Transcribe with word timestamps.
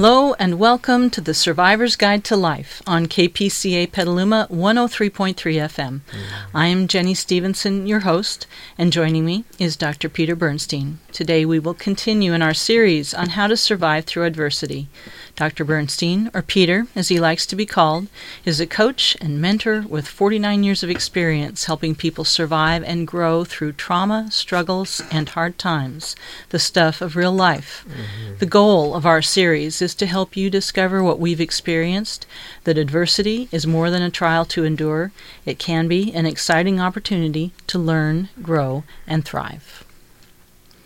Hello 0.00 0.32
and 0.38 0.58
welcome 0.58 1.10
to 1.10 1.20
the 1.20 1.34
Survivor's 1.34 1.94
Guide 1.94 2.24
to 2.24 2.34
Life 2.34 2.80
on 2.86 3.04
KPCA 3.04 3.92
Petaluma 3.92 4.48
103.3 4.50 5.34
FM. 5.34 6.00
Mm-hmm. 6.00 6.56
I 6.56 6.68
am 6.68 6.88
Jenny 6.88 7.12
Stevenson, 7.12 7.86
your 7.86 8.00
host, 8.00 8.46
and 8.78 8.94
joining 8.94 9.26
me 9.26 9.44
is 9.58 9.76
Dr. 9.76 10.08
Peter 10.08 10.34
Bernstein. 10.34 11.00
Today 11.12 11.44
we 11.44 11.58
will 11.58 11.74
continue 11.74 12.32
in 12.32 12.40
our 12.40 12.54
series 12.54 13.12
on 13.12 13.30
how 13.30 13.48
to 13.48 13.56
survive 13.56 14.04
through 14.04 14.24
adversity. 14.24 14.88
Dr. 15.34 15.64
Bernstein, 15.64 16.30
or 16.32 16.40
Peter 16.40 16.86
as 16.94 17.08
he 17.08 17.18
likes 17.18 17.46
to 17.46 17.56
be 17.56 17.66
called, 17.66 18.06
is 18.44 18.60
a 18.60 18.66
coach 18.66 19.16
and 19.20 19.40
mentor 19.40 19.82
with 19.88 20.06
49 20.06 20.62
years 20.62 20.84
of 20.84 20.90
experience 20.90 21.64
helping 21.64 21.96
people 21.96 22.24
survive 22.24 22.84
and 22.84 23.08
grow 23.08 23.44
through 23.44 23.72
trauma, 23.72 24.28
struggles, 24.30 25.02
and 25.10 25.30
hard 25.30 25.58
times, 25.58 26.14
the 26.50 26.60
stuff 26.60 27.00
of 27.00 27.16
real 27.16 27.32
life. 27.32 27.84
Mm-hmm. 27.88 28.36
The 28.38 28.46
goal 28.46 28.94
of 28.94 29.04
our 29.04 29.20
series 29.20 29.82
is 29.82 29.96
to 29.96 30.06
help 30.06 30.36
you 30.36 30.48
discover 30.48 31.02
what 31.02 31.18
we've 31.18 31.40
experienced 31.40 32.24
that 32.62 32.78
adversity 32.78 33.48
is 33.50 33.66
more 33.66 33.90
than 33.90 34.02
a 34.02 34.10
trial 34.10 34.44
to 34.44 34.64
endure, 34.64 35.10
it 35.44 35.58
can 35.58 35.88
be 35.88 36.12
an 36.12 36.26
exciting 36.26 36.80
opportunity 36.80 37.52
to 37.66 37.80
learn, 37.80 38.28
grow, 38.42 38.84
and 39.08 39.24
thrive. 39.24 39.84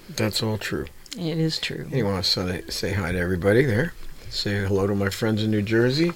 That's 0.08 0.42
all 0.42 0.58
true. 0.58 0.86
It 1.18 1.38
is 1.38 1.58
true. 1.58 1.86
You 1.90 2.04
want 2.04 2.24
to 2.24 2.30
say, 2.30 2.62
say 2.68 2.92
hi 2.92 3.12
to 3.12 3.18
everybody 3.18 3.64
there? 3.64 3.94
Say 4.30 4.64
hello 4.64 4.86
to 4.86 4.94
my 4.94 5.10
friends 5.10 5.42
in 5.42 5.50
New 5.50 5.62
Jersey 5.62 6.12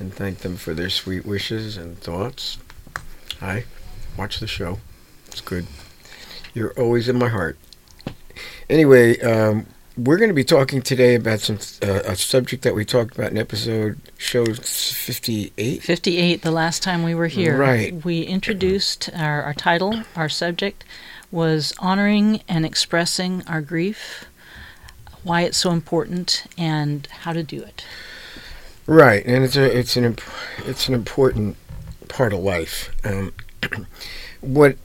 and 0.00 0.12
thank 0.12 0.38
them 0.38 0.56
for 0.56 0.74
their 0.74 0.90
sweet 0.90 1.24
wishes 1.24 1.76
and 1.76 1.98
thoughts. 1.98 2.58
Hi. 3.38 3.64
Watch 4.16 4.40
the 4.40 4.46
show. 4.46 4.78
It's 5.28 5.40
good. 5.40 5.66
You're 6.54 6.72
always 6.72 7.08
in 7.08 7.18
my 7.18 7.28
heart. 7.28 7.56
Anyway, 8.68 9.20
um, 9.20 9.66
we're 9.96 10.16
going 10.16 10.30
to 10.30 10.34
be 10.34 10.44
talking 10.44 10.82
today 10.82 11.14
about 11.14 11.40
some 11.40 11.58
uh, 11.82 12.00
a 12.04 12.16
subject 12.16 12.62
that 12.62 12.74
we 12.74 12.84
talked 12.84 13.16
about 13.16 13.30
in 13.30 13.38
episode 13.38 13.98
show 14.16 14.44
58. 14.46 15.82
58, 15.82 16.42
the 16.42 16.50
last 16.50 16.82
time 16.82 17.02
we 17.02 17.14
were 17.14 17.26
here. 17.26 17.56
Right. 17.56 18.04
We 18.04 18.22
introduced 18.22 19.10
our, 19.14 19.42
our 19.42 19.54
title, 19.54 20.02
our 20.16 20.28
subject 20.28 20.84
was 21.30 21.72
Honoring 21.78 22.42
and 22.48 22.64
Expressing 22.66 23.42
Our 23.46 23.60
Grief, 23.60 24.26
why 25.22 25.42
it's 25.42 25.58
so 25.58 25.70
important, 25.70 26.44
and 26.58 27.06
how 27.06 27.32
to 27.32 27.42
do 27.42 27.62
it. 27.62 27.84
Right, 28.86 29.24
and 29.24 29.44
it's 29.44 29.56
a 29.56 29.78
it's 29.78 29.96
an 29.96 30.04
imp- 30.04 30.22
it's 30.66 30.88
an 30.88 30.94
important 30.94 31.56
part 32.08 32.32
of 32.32 32.40
life. 32.40 32.90
Um, 33.04 33.32
what 34.40 34.76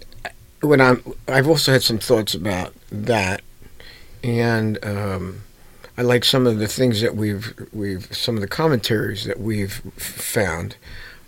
I'm 0.82 1.02
I've 1.28 1.48
also 1.48 1.72
had 1.72 1.84
some 1.84 2.00
thoughts 2.00 2.34
about 2.34 2.74
that, 2.92 3.42
and 4.24 4.84
um, 4.84 5.44
I 5.98 6.02
like 6.02 6.26
some 6.26 6.46
of 6.46 6.60
the 6.60 6.68
things 6.68 7.02
that 7.02 7.16
we've 7.16 7.54
we've 7.72 8.14
some 8.16 8.36
of 8.36 8.42
the 8.42 8.48
commentaries 8.48 9.26
that 9.26 9.40
we've 9.40 9.74
found 9.96 10.76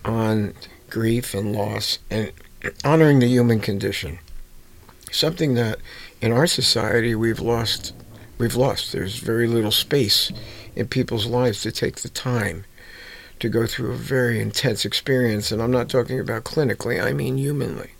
on 0.03 0.53
grief 0.89 1.33
and 1.33 1.53
loss 1.53 1.99
and 2.09 2.31
honoring 2.83 3.19
the 3.19 3.27
human 3.27 3.59
condition. 3.59 4.19
Something 5.11 5.53
that 5.55 5.79
in 6.21 6.31
our 6.31 6.47
society 6.47 7.15
we've 7.15 7.39
lost 7.39 7.93
we've 8.37 8.55
lost. 8.55 8.91
There's 8.91 9.17
very 9.17 9.47
little 9.47 9.71
space 9.71 10.31
in 10.75 10.87
people's 10.87 11.25
lives 11.25 11.61
to 11.63 11.71
take 11.71 11.97
the 11.97 12.09
time 12.09 12.65
to 13.39 13.49
go 13.49 13.67
through 13.67 13.91
a 13.91 13.97
very 13.97 14.39
intense 14.39 14.85
experience, 14.85 15.51
and 15.51 15.61
I'm 15.61 15.71
not 15.71 15.89
talking 15.89 16.19
about 16.19 16.43
clinically, 16.43 17.03
I 17.03 17.13
mean 17.13 17.37
humanly, 17.37 17.91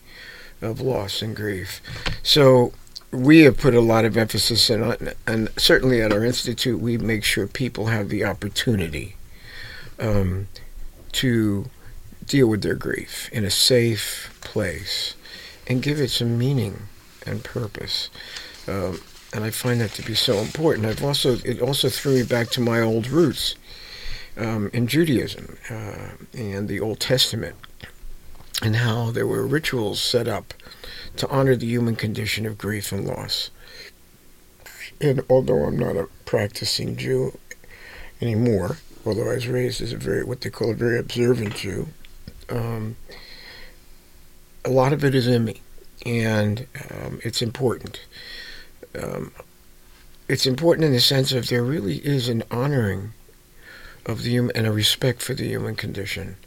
of 0.61 0.81
loss 0.81 1.21
and 1.21 1.35
grief. 1.35 1.81
So 2.23 2.73
we 3.11 3.41
have 3.41 3.57
put 3.57 3.75
a 3.75 3.81
lot 3.81 4.05
of 4.05 4.17
emphasis 4.17 4.69
in 4.69 4.81
on, 4.81 5.11
and 5.27 5.49
certainly 5.57 6.01
at 6.01 6.11
our 6.11 6.25
institute, 6.25 6.79
we 6.79 6.97
make 6.97 7.23
sure 7.23 7.47
people 7.47 7.87
have 7.87 8.09
the 8.09 8.25
opportunity 8.25 9.15
um, 9.99 10.47
to 11.13 11.69
deal 12.25 12.47
with 12.47 12.63
their 12.63 12.75
grief 12.75 13.29
in 13.31 13.45
a 13.45 13.51
safe 13.51 14.35
place 14.41 15.15
and 15.67 15.83
give 15.83 16.01
it 16.01 16.09
some 16.09 16.37
meaning 16.37 16.87
and 17.27 17.43
purpose. 17.43 18.09
Um, 18.67 18.99
and 19.33 19.43
I 19.43 19.49
find 19.49 19.81
that 19.81 19.91
to 19.91 20.01
be 20.01 20.15
so 20.15 20.37
important. 20.37 20.87
I've 20.87 21.03
also 21.03 21.37
it 21.43 21.61
also 21.61 21.89
threw 21.89 22.15
me 22.15 22.23
back 22.23 22.49
to 22.51 22.61
my 22.61 22.81
old 22.81 23.07
roots 23.07 23.55
um, 24.37 24.69
in 24.73 24.87
Judaism 24.87 25.57
uh, 25.69 26.11
and 26.33 26.67
the 26.67 26.79
Old 26.79 26.99
Testament, 26.99 27.55
and 28.61 28.77
how 28.77 29.11
there 29.11 29.27
were 29.27 29.45
rituals 29.45 30.01
set 30.01 30.27
up 30.27 30.53
to 31.17 31.27
honor 31.29 31.55
the 31.55 31.67
human 31.67 31.95
condition 31.95 32.45
of 32.45 32.57
grief 32.57 32.91
and 32.91 33.05
loss. 33.05 33.49
And 35.01 35.21
although 35.29 35.65
I'm 35.65 35.77
not 35.77 35.95
a 35.95 36.07
practicing 36.25 36.95
Jew 36.95 37.37
anymore, 38.21 38.77
although 39.05 39.29
I 39.29 39.35
was 39.35 39.47
raised 39.47 39.81
as 39.81 39.93
a 39.93 39.97
very 39.97 40.23
what 40.23 40.41
they 40.41 40.49
call 40.49 40.71
a 40.71 40.75
very 40.75 40.99
observant 40.99 41.55
Jew, 41.55 41.87
um, 42.49 42.95
a 44.65 44.69
lot 44.69 44.93
of 44.93 45.03
it 45.03 45.13
is 45.15 45.27
in 45.27 45.45
me, 45.45 45.61
and 46.05 46.67
um, 46.91 47.19
it's 47.23 47.41
important. 47.41 48.01
Um, 49.01 49.31
it's 50.27 50.45
important 50.45 50.85
in 50.85 50.91
the 50.91 50.99
sense 50.99 51.31
of 51.31 51.47
there 51.47 51.63
really 51.63 51.97
is 51.97 52.27
an 52.29 52.43
honoring 52.51 53.13
of 54.05 54.23
the 54.23 54.29
human 54.31 54.55
and 54.55 54.67
a 54.67 54.71
respect 54.71 55.21
for 55.21 55.33
the 55.33 55.47
human 55.47 55.75
condition, 55.75 56.37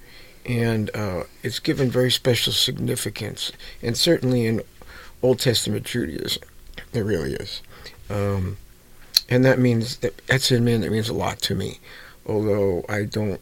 and 0.46 0.90
uh, 0.94 1.24
it's 1.42 1.58
given 1.58 1.90
very 1.90 2.10
special 2.10 2.52
significance, 2.52 3.52
and 3.82 3.96
certainly 3.96 4.46
in 4.46 4.62
Old 5.22 5.38
Testament 5.38 5.84
Judaism, 5.84 6.42
there 6.92 7.04
really 7.04 7.34
is, 7.34 7.62
um, 8.08 8.56
and 9.28 9.44
that 9.44 9.58
means 9.58 9.96
that 9.98 10.26
that's 10.26 10.50
me, 10.50 10.72
and 10.72 10.82
that 10.84 10.92
means 10.92 11.08
a 11.08 11.14
lot 11.14 11.40
to 11.42 11.54
me, 11.54 11.80
although 12.26 12.84
I 12.88 13.04
don't 13.04 13.40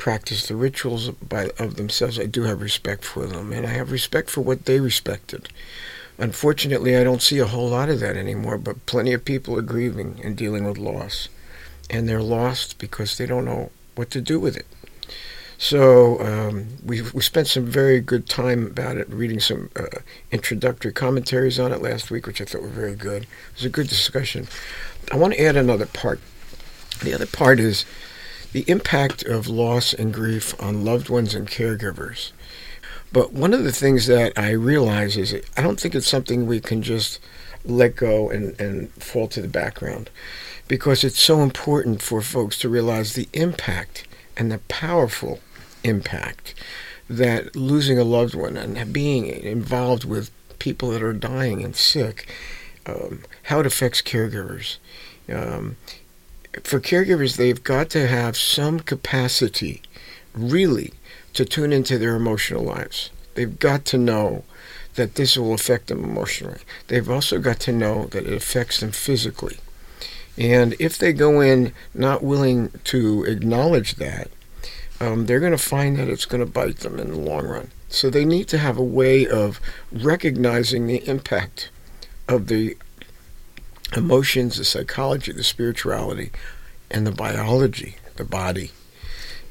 practice 0.00 0.48
the 0.48 0.56
rituals 0.56 1.10
by 1.10 1.50
of 1.58 1.76
themselves. 1.76 2.18
I 2.18 2.24
do 2.24 2.44
have 2.44 2.62
respect 2.62 3.04
for 3.04 3.26
them, 3.26 3.52
and 3.52 3.66
I 3.66 3.70
have 3.70 3.92
respect 3.92 4.30
for 4.30 4.40
what 4.40 4.64
they 4.64 4.80
respected. 4.80 5.50
Unfortunately, 6.16 6.96
I 6.96 7.04
don't 7.04 7.20
see 7.20 7.38
a 7.38 7.46
whole 7.46 7.68
lot 7.68 7.90
of 7.90 8.00
that 8.00 8.16
anymore, 8.16 8.56
but 8.56 8.86
plenty 8.86 9.12
of 9.12 9.26
people 9.26 9.58
are 9.58 9.62
grieving 9.62 10.18
and 10.24 10.36
dealing 10.36 10.64
with 10.64 10.78
loss. 10.78 11.28
And 11.90 12.08
they're 12.08 12.22
lost 12.22 12.78
because 12.78 13.18
they 13.18 13.26
don't 13.26 13.44
know 13.44 13.72
what 13.94 14.10
to 14.12 14.22
do 14.22 14.40
with 14.40 14.56
it. 14.56 14.66
So 15.58 16.18
um, 16.20 16.68
we 16.82 17.02
we 17.02 17.20
spent 17.20 17.48
some 17.48 17.66
very 17.66 18.00
good 18.00 18.26
time 18.26 18.66
about 18.68 18.96
it, 18.96 19.06
reading 19.10 19.40
some 19.40 19.68
uh, 19.76 20.00
introductory 20.30 20.92
commentaries 20.94 21.60
on 21.60 21.72
it 21.72 21.82
last 21.82 22.10
week, 22.10 22.26
which 22.26 22.40
I 22.40 22.46
thought 22.46 22.62
were 22.62 22.68
very 22.68 22.96
good. 22.96 23.24
It 23.24 23.56
was 23.56 23.64
a 23.66 23.76
good 23.78 23.88
discussion. 23.88 24.48
I 25.12 25.16
want 25.18 25.34
to 25.34 25.42
add 25.42 25.56
another 25.56 25.84
part. 25.84 26.20
The 27.02 27.12
other 27.12 27.26
part 27.26 27.60
is 27.60 27.84
the 28.52 28.64
impact 28.68 29.22
of 29.24 29.48
loss 29.48 29.92
and 29.92 30.12
grief 30.12 30.60
on 30.60 30.84
loved 30.84 31.08
ones 31.08 31.34
and 31.34 31.48
caregivers. 31.48 32.32
But 33.12 33.32
one 33.32 33.52
of 33.52 33.64
the 33.64 33.72
things 33.72 34.06
that 34.06 34.32
I 34.36 34.50
realize 34.50 35.16
is 35.16 35.34
I 35.56 35.62
don't 35.62 35.80
think 35.80 35.94
it's 35.94 36.08
something 36.08 36.46
we 36.46 36.60
can 36.60 36.82
just 36.82 37.18
let 37.64 37.96
go 37.96 38.30
and, 38.30 38.58
and 38.60 38.90
fall 38.92 39.28
to 39.28 39.42
the 39.42 39.48
background 39.48 40.10
because 40.68 41.02
it's 41.02 41.20
so 41.20 41.40
important 41.42 42.00
for 42.00 42.22
folks 42.22 42.58
to 42.58 42.68
realize 42.68 43.14
the 43.14 43.28
impact 43.32 44.06
and 44.36 44.50
the 44.50 44.58
powerful 44.68 45.40
impact 45.82 46.54
that 47.08 47.56
losing 47.56 47.98
a 47.98 48.04
loved 48.04 48.34
one 48.34 48.56
and 48.56 48.92
being 48.92 49.26
involved 49.26 50.04
with 50.04 50.30
people 50.60 50.90
that 50.90 51.02
are 51.02 51.12
dying 51.12 51.64
and 51.64 51.74
sick, 51.74 52.28
um, 52.86 53.24
how 53.44 53.58
it 53.58 53.66
affects 53.66 54.00
caregivers. 54.00 54.76
Um, 55.28 55.76
for 56.64 56.80
caregivers, 56.80 57.36
they've 57.36 57.62
got 57.62 57.90
to 57.90 58.06
have 58.06 58.36
some 58.36 58.80
capacity, 58.80 59.82
really, 60.34 60.92
to 61.34 61.44
tune 61.44 61.72
into 61.72 61.98
their 61.98 62.16
emotional 62.16 62.62
lives. 62.62 63.10
They've 63.34 63.58
got 63.58 63.84
to 63.86 63.98
know 63.98 64.44
that 64.96 65.14
this 65.14 65.36
will 65.36 65.54
affect 65.54 65.86
them 65.86 66.02
emotionally. 66.04 66.60
They've 66.88 67.08
also 67.08 67.38
got 67.38 67.60
to 67.60 67.72
know 67.72 68.06
that 68.06 68.26
it 68.26 68.32
affects 68.32 68.80
them 68.80 68.90
physically. 68.90 69.58
And 70.36 70.74
if 70.78 70.98
they 70.98 71.12
go 71.12 71.40
in 71.40 71.72
not 71.94 72.22
willing 72.22 72.70
to 72.84 73.24
acknowledge 73.24 73.96
that, 73.96 74.28
um, 75.00 75.26
they're 75.26 75.40
going 75.40 75.52
to 75.52 75.58
find 75.58 75.96
that 75.98 76.08
it's 76.08 76.26
going 76.26 76.44
to 76.44 76.50
bite 76.50 76.78
them 76.78 76.98
in 76.98 77.10
the 77.10 77.18
long 77.18 77.46
run. 77.46 77.70
So 77.88 78.10
they 78.10 78.24
need 78.24 78.48
to 78.48 78.58
have 78.58 78.76
a 78.76 78.84
way 78.84 79.26
of 79.26 79.60
recognizing 79.92 80.86
the 80.86 81.06
impact 81.08 81.70
of 82.28 82.46
the 82.46 82.76
emotions, 83.96 84.56
the 84.56 84.64
psychology, 84.64 85.32
the 85.32 85.44
spirituality, 85.44 86.30
and 86.90 87.06
the 87.06 87.12
biology, 87.12 87.96
the 88.16 88.24
body. 88.24 88.70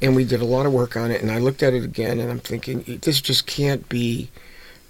And 0.02 0.16
we 0.16 0.24
did 0.24 0.42
a 0.42 0.46
lot 0.46 0.66
of 0.66 0.74
work 0.74 0.96
on 0.96 1.12
it, 1.12 1.22
and 1.22 1.32
I 1.32 1.40
looked 1.40 1.62
at 1.62 1.74
it 1.74 1.84
again, 1.84 2.20
and 2.20 2.32
I'm 2.32 2.40
thinking, 2.40 3.00
this 3.02 3.20
just 3.22 3.46
can't 3.46 3.88
be 3.90 4.30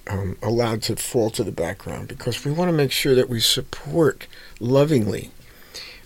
um, 0.07 0.37
allowed 0.41 0.81
to 0.83 0.95
fall 0.95 1.29
to 1.31 1.43
the 1.43 1.51
background 1.51 2.07
because 2.07 2.43
we 2.43 2.51
want 2.51 2.69
to 2.69 2.75
make 2.75 2.91
sure 2.91 3.15
that 3.15 3.29
we 3.29 3.39
support 3.39 4.27
lovingly 4.59 5.31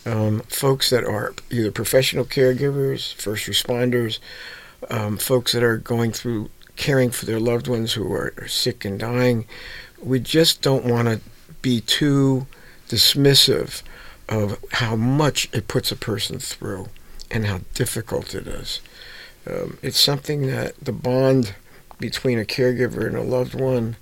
um, 0.06 0.42
folks 0.42 0.90
that 0.90 1.04
are 1.04 1.34
either 1.50 1.72
professional 1.72 2.26
caregivers, 2.26 3.14
first 3.14 3.48
responders, 3.48 4.20
um, 4.90 5.18
folks 5.18 5.54
that 5.54 5.64
are 5.64 5.78
going 5.78 6.12
through 6.12 6.50
caring 6.76 7.12
for 7.12 7.26
their 7.26 7.40
loved 7.40 7.68
ones 7.68 7.94
who 7.94 8.12
are, 8.12 8.34
are 8.38 8.48
sick 8.48 8.84
and 8.84 9.00
dying. 9.00 9.46
We 10.02 10.20
just 10.20 10.62
don't 10.62 10.86
want 10.86 11.08
to 11.08 11.22
be 11.62 11.82
too 11.82 12.48
dismissive 12.94 13.82
of 14.30 14.64
how 14.74 14.96
much 14.96 15.50
it 15.52 15.68
puts 15.68 15.92
a 15.92 15.96
person 15.96 16.38
through 16.38 16.90
and 17.32 17.48
how 17.48 17.62
difficult 17.74 18.36
it 18.36 18.46
is. 18.46 18.82
Um, 19.50 19.78
it's 19.82 20.00
something 20.00 20.46
that 20.48 20.76
the 20.80 20.92
bond 20.92 21.56
between 22.00 22.40
a 22.40 22.46
caregiver 22.46 23.08
and 23.08 23.18
a 23.18 23.24
loved 23.24 23.56
one 23.60 23.96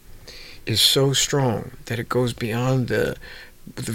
is 0.65 0.81
so 0.81 1.13
strong 1.13 1.71
that 1.85 1.99
it 1.99 2.09
goes 2.09 2.33
beyond 2.33 2.89
the 2.89 3.15
the, 3.75 3.91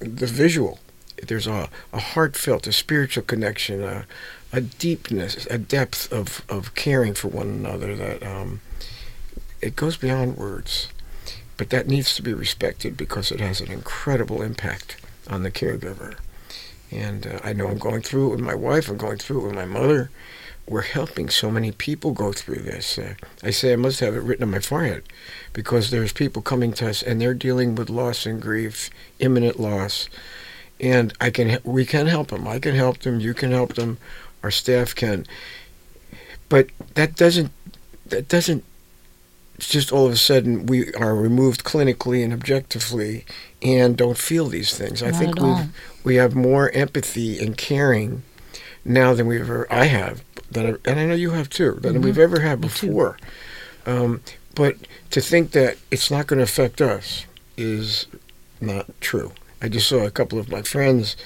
the 0.00 0.26
visual. 0.26 0.78
There's 1.26 1.48
a, 1.48 1.68
a 1.92 1.98
heartfelt, 1.98 2.68
a 2.68 2.72
spiritual 2.72 3.24
connection, 3.24 3.82
a, 3.82 4.06
a 4.52 4.60
deepness, 4.60 5.46
a 5.46 5.58
depth 5.58 6.12
of, 6.12 6.44
of 6.48 6.76
caring 6.76 7.14
for 7.14 7.26
one 7.26 7.48
another 7.48 7.96
that 7.96 8.22
um, 8.22 8.60
it 9.60 9.74
goes 9.74 9.96
beyond 9.96 10.36
words. 10.36 10.88
But 11.58 11.70
that 11.70 11.88
needs 11.88 12.14
to 12.14 12.22
be 12.22 12.32
respected 12.32 12.96
because 12.96 13.30
it 13.30 13.40
has 13.40 13.60
an 13.60 13.70
incredible 13.70 14.40
impact 14.40 14.96
on 15.28 15.42
the 15.42 15.50
caregiver. 15.50 16.16
And 16.90 17.26
uh, 17.26 17.40
I 17.44 17.52
know 17.52 17.68
I'm 17.68 17.78
going 17.78 18.00
through 18.00 18.28
it 18.28 18.30
with 18.30 18.40
my 18.40 18.54
wife, 18.54 18.88
I'm 18.88 18.96
going 18.96 19.18
through 19.18 19.42
it 19.42 19.46
with 19.48 19.54
my 19.54 19.66
mother. 19.66 20.10
We're 20.66 20.82
helping 20.82 21.30
so 21.30 21.50
many 21.50 21.72
people 21.72 22.12
go 22.12 22.32
through 22.32 22.62
this. 22.62 22.98
Uh, 22.98 23.14
I 23.42 23.50
say 23.50 23.72
I 23.72 23.76
must 23.76 24.00
have 24.00 24.14
it 24.14 24.22
written 24.22 24.44
on 24.44 24.50
my 24.50 24.60
forehead 24.60 25.02
because 25.52 25.90
there's 25.90 26.12
people 26.12 26.42
coming 26.42 26.72
to 26.74 26.90
us 26.90 27.02
and 27.02 27.20
they're 27.20 27.34
dealing 27.34 27.74
with 27.74 27.90
loss 27.90 28.26
and 28.26 28.40
grief, 28.40 28.90
imminent 29.18 29.58
loss. 29.58 30.08
And 30.78 31.12
I 31.20 31.30
can, 31.30 31.58
we 31.64 31.84
can 31.84 32.06
help 32.06 32.28
them. 32.28 32.46
I 32.46 32.58
can 32.58 32.74
help 32.74 32.98
them. 32.98 33.18
You 33.18 33.34
can 33.34 33.50
help 33.50 33.74
them. 33.74 33.98
Our 34.42 34.50
staff 34.50 34.94
can. 34.94 35.26
But 36.48 36.68
that 36.94 37.16
doesn't, 37.16 37.50
that 38.06 38.28
doesn't 38.28 38.62
just 39.58 39.92
all 39.92 40.06
of 40.06 40.12
a 40.12 40.16
sudden 40.16 40.66
we 40.66 40.92
are 40.94 41.14
removed 41.14 41.64
clinically 41.64 42.22
and 42.22 42.32
objectively 42.32 43.24
and 43.62 43.96
don't 43.96 44.18
feel 44.18 44.46
these 44.46 44.76
things. 44.76 45.02
I 45.02 45.10
think 45.10 45.40
we 45.40 45.54
we 46.04 46.14
have 46.16 46.34
more 46.34 46.70
empathy 46.70 47.38
and 47.38 47.56
caring 47.56 48.22
now 48.84 49.14
than 49.14 49.26
we've 49.26 49.40
ever 49.40 49.66
I 49.70 49.84
have 49.86 50.22
that 50.50 50.64
I, 50.66 50.74
and 50.90 51.00
I 51.00 51.06
know 51.06 51.14
you 51.14 51.30
have 51.32 51.50
too 51.50 51.78
than 51.82 51.96
Mhm. 51.96 52.02
we've 52.04 52.18
ever 52.18 52.40
had 52.40 52.60
before. 52.60 53.18
Um, 53.84 54.20
but 54.54 54.76
to 55.10 55.20
think 55.20 55.50
that 55.52 55.76
it's 55.90 56.10
not 56.10 56.26
going 56.26 56.38
to 56.38 56.44
affect 56.44 56.80
us 56.80 57.26
is 57.56 58.06
not 58.60 58.86
true. 59.00 59.32
I 59.60 59.68
just 59.68 59.88
saw 59.88 60.04
a 60.06 60.10
couple 60.10 60.38
of 60.38 60.48
my 60.48 60.62
friends. 60.62 61.16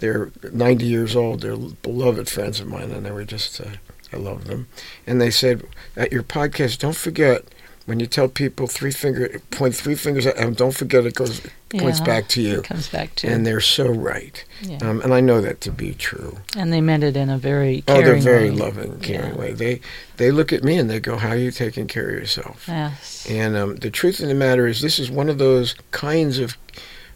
They're 0.00 0.30
90 0.52 0.84
years 0.86 1.14
old. 1.16 1.40
They're 1.40 1.56
beloved 1.56 2.28
friends 2.28 2.60
of 2.60 2.66
mine, 2.66 2.90
and 2.90 3.06
they 3.06 3.10
were 3.12 3.24
just 3.24 3.60
uh, 3.60 3.64
I 4.12 4.16
love 4.18 4.44
them. 4.46 4.66
And 5.06 5.20
they 5.20 5.30
said 5.30 5.62
at 5.96 6.12
your 6.12 6.22
podcast, 6.22 6.78
don't 6.78 6.96
forget 6.96 7.44
when 7.86 8.00
you 8.00 8.06
tell 8.06 8.28
people 8.28 8.66
three 8.66 8.90
finger 8.90 9.40
point 9.50 9.74
three 9.74 9.94
fingers 9.94 10.26
at, 10.26 10.36
and 10.36 10.56
don't 10.56 10.74
forget 10.74 11.06
it 11.06 11.14
goes 11.14 11.40
points 11.70 12.00
Yeah, 12.00 12.04
back 12.04 12.28
to 12.28 12.42
you. 12.42 12.58
It 12.58 12.64
comes 12.64 12.88
back 12.88 13.14
to 13.16 13.28
And 13.28 13.46
they're 13.46 13.60
so 13.60 13.88
right. 13.88 14.44
yeah. 14.62 14.78
Um, 14.82 15.00
and 15.02 15.14
I 15.14 15.20
know 15.20 15.40
that 15.40 15.60
to 15.62 15.70
be 15.72 15.94
true. 15.94 16.38
and 16.56 16.72
they 16.72 16.80
meant 16.80 17.04
it 17.04 17.16
in 17.16 17.30
a 17.30 17.38
very 17.38 17.84
Oh, 17.88 18.02
they're 18.02 18.16
very 18.16 18.50
way. 18.50 18.56
loving, 18.56 18.98
caring 19.00 19.32
Yeah. 19.34 19.38
way. 19.40 19.52
They 19.52 19.80
they 20.16 20.30
look 20.30 20.52
at 20.52 20.62
me 20.64 20.78
and 20.78 20.90
they 20.90 21.00
go, 21.00 21.16
"How 21.16 21.30
are 21.30 21.36
you 21.36 21.50
taking 21.50 21.86
care 21.86 22.08
of 22.08 22.14
yourself?" 22.14 22.64
Yes. 22.68 23.26
And 23.30 23.56
um, 23.56 23.76
the 23.76 23.90
truth 23.90 24.20
of 24.20 24.28
the 24.28 24.34
matter 24.34 24.66
is, 24.66 24.80
this 24.80 24.98
is 24.98 25.10
one 25.10 25.28
of 25.28 25.38
those 25.38 25.74
kinds 25.92 26.38
of 26.38 26.56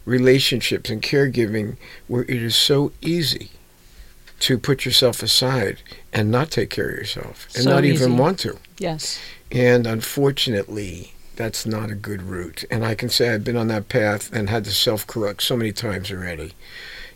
relationships 0.05 0.89
and 0.89 1.01
caregiving 1.01 1.77
where 2.07 2.23
it 2.23 2.41
is 2.41 2.55
so 2.55 2.91
easy 3.01 3.51
to 4.39 4.57
put 4.57 4.85
yourself 4.85 5.21
aside 5.21 5.77
and 6.11 6.31
not 6.31 6.49
take 6.49 6.69
care 6.69 6.89
of 6.89 6.95
yourself 6.97 7.47
and 7.55 7.63
So 7.65 7.69
not 7.69 7.85
even 7.85 8.17
want 8.17 8.39
to. 8.39 8.57
Yes. 8.79 9.19
And 9.51 9.85
unfortunately, 9.85 11.13
that's 11.35 11.65
not 11.65 11.91
a 11.91 11.95
good 11.95 12.21
route. 12.23 12.63
And 12.71 12.85
I 12.85 12.95
can 12.95 13.09
say 13.09 13.29
I've 13.29 13.43
been 13.43 13.57
on 13.57 13.67
that 13.67 13.89
path 13.89 14.31
and 14.31 14.49
had 14.49 14.63
to 14.65 14.71
self 14.71 15.05
correct 15.05 15.43
so 15.43 15.57
many 15.57 15.71
times 15.71 16.11
already. 16.11 16.53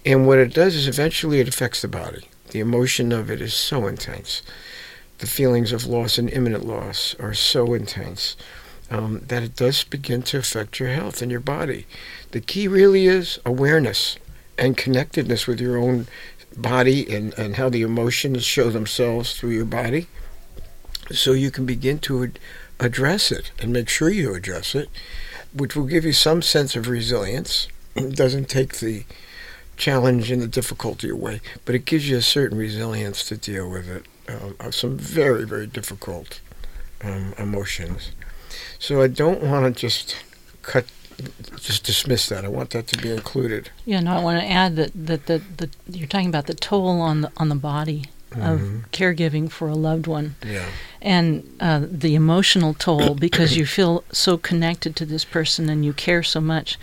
And 0.06 0.28
what 0.28 0.40
it 0.40 0.54
does 0.54 0.76
is 0.76 0.88
eventually 0.88 1.40
it 1.40 1.48
affects 1.48 1.82
the 1.82 1.88
body. 1.88 2.28
The 2.52 2.60
emotion 2.60 3.12
of 3.12 3.32
it 3.32 3.42
is 3.42 3.54
so 3.54 3.88
intense. 3.88 4.42
The 5.20 5.28
feelings 5.28 5.72
of 5.72 5.86
loss 5.86 6.18
and 6.18 6.30
imminent 6.30 6.66
loss 6.66 7.16
are 7.20 7.34
so 7.34 7.74
intense 7.74 8.36
um, 8.92 9.22
that 9.28 9.42
it 9.42 9.56
does 9.56 9.84
begin 9.84 10.22
to 10.24 10.38
affect 10.38 10.80
your 10.80 10.90
health 10.90 11.22
and 11.22 11.32
your 11.32 11.40
body. 11.40 11.86
The 12.32 12.42
key 12.42 12.68
really 12.68 13.08
is 13.08 13.40
awareness 13.46 14.18
and 14.58 14.78
connectedness 14.78 15.48
with 15.48 15.60
your 15.60 15.78
own 15.78 16.08
body 16.56 17.10
and, 17.14 17.34
and 17.38 17.56
how 17.56 17.70
the 17.70 17.82
emotions 17.82 18.44
show 18.44 18.70
themselves 18.70 19.34
through 19.34 19.52
your 19.52 19.66
body 19.66 20.08
so 21.12 21.32
you 21.34 21.52
can 21.52 21.66
begin 21.66 22.00
to 22.00 22.24
ad- 22.24 22.40
address 22.80 23.32
it 23.32 23.52
and 23.60 23.72
make 23.72 23.90
sure 23.90 24.10
you 24.10 24.34
address 24.34 24.76
it, 24.76 24.90
which 25.54 25.76
will 25.76 25.86
give 25.86 26.06
you 26.06 26.14
some 26.14 26.42
sense 26.42 26.76
of 26.76 26.88
resilience. 26.88 27.68
It 27.96 28.16
doesn't 28.16 28.50
take 28.50 28.80
the 28.80 29.06
challenge 29.78 30.32
and 30.32 30.42
the 30.42 30.48
difficulty 30.48 31.10
away, 31.10 31.42
but 31.66 31.76
it 31.76 31.86
gives 31.86 32.10
you 32.10 32.18
a 32.18 32.22
certain 32.22 32.58
resilience 32.58 33.24
to 33.28 33.38
deal 33.38 33.70
with 33.70 33.88
it, 33.90 34.06
of 34.60 34.74
some 34.74 34.98
very, 34.98 35.46
very 35.46 35.68
difficult 35.68 36.40
um, 37.04 37.34
emotions. 37.38 38.12
So 38.80 39.02
I 39.02 39.08
don't 39.08 39.44
want 39.44 39.66
to 39.66 39.80
just 39.80 40.16
cut, 40.62 40.86
just 41.60 41.84
dismiss 41.84 42.28
that. 42.30 42.46
I 42.46 42.48
want 42.48 42.72
that 42.72 42.88
to 42.88 42.98
be 42.98 43.12
included. 43.12 43.70
Yeah, 43.86 44.00
no, 44.00 44.14
I 44.14 44.24
want 44.24 44.40
to 44.40 44.48
add 44.48 44.76
that, 44.78 44.92
that, 44.94 45.26
that, 45.28 45.58
that 45.58 45.76
you're 45.88 46.08
talking 46.08 46.30
about 46.30 46.48
the 46.48 46.54
toll 46.54 47.02
on 47.02 47.22
the 47.22 47.32
on 47.38 47.50
the 47.50 47.56
body 47.56 48.06
of 48.42 48.60
Mhm. 48.60 48.84
caregiving 48.92 49.52
for 49.52 49.68
a 49.68 49.76
loved 49.76 50.08
one 50.08 50.36
Yeah. 50.46 50.66
and 51.02 51.44
uh, 51.60 51.82
the 51.90 52.16
emotional 52.16 52.74
toll 52.74 53.16
because 53.16 53.56
you 53.58 53.66
feel 53.66 54.04
so 54.12 54.38
connected 54.38 54.96
to 54.98 55.06
this 55.06 55.24
person 55.26 55.70
and 55.70 55.84
you 55.86 55.94
care 55.94 56.24
so 56.24 56.42
much. 56.42 56.78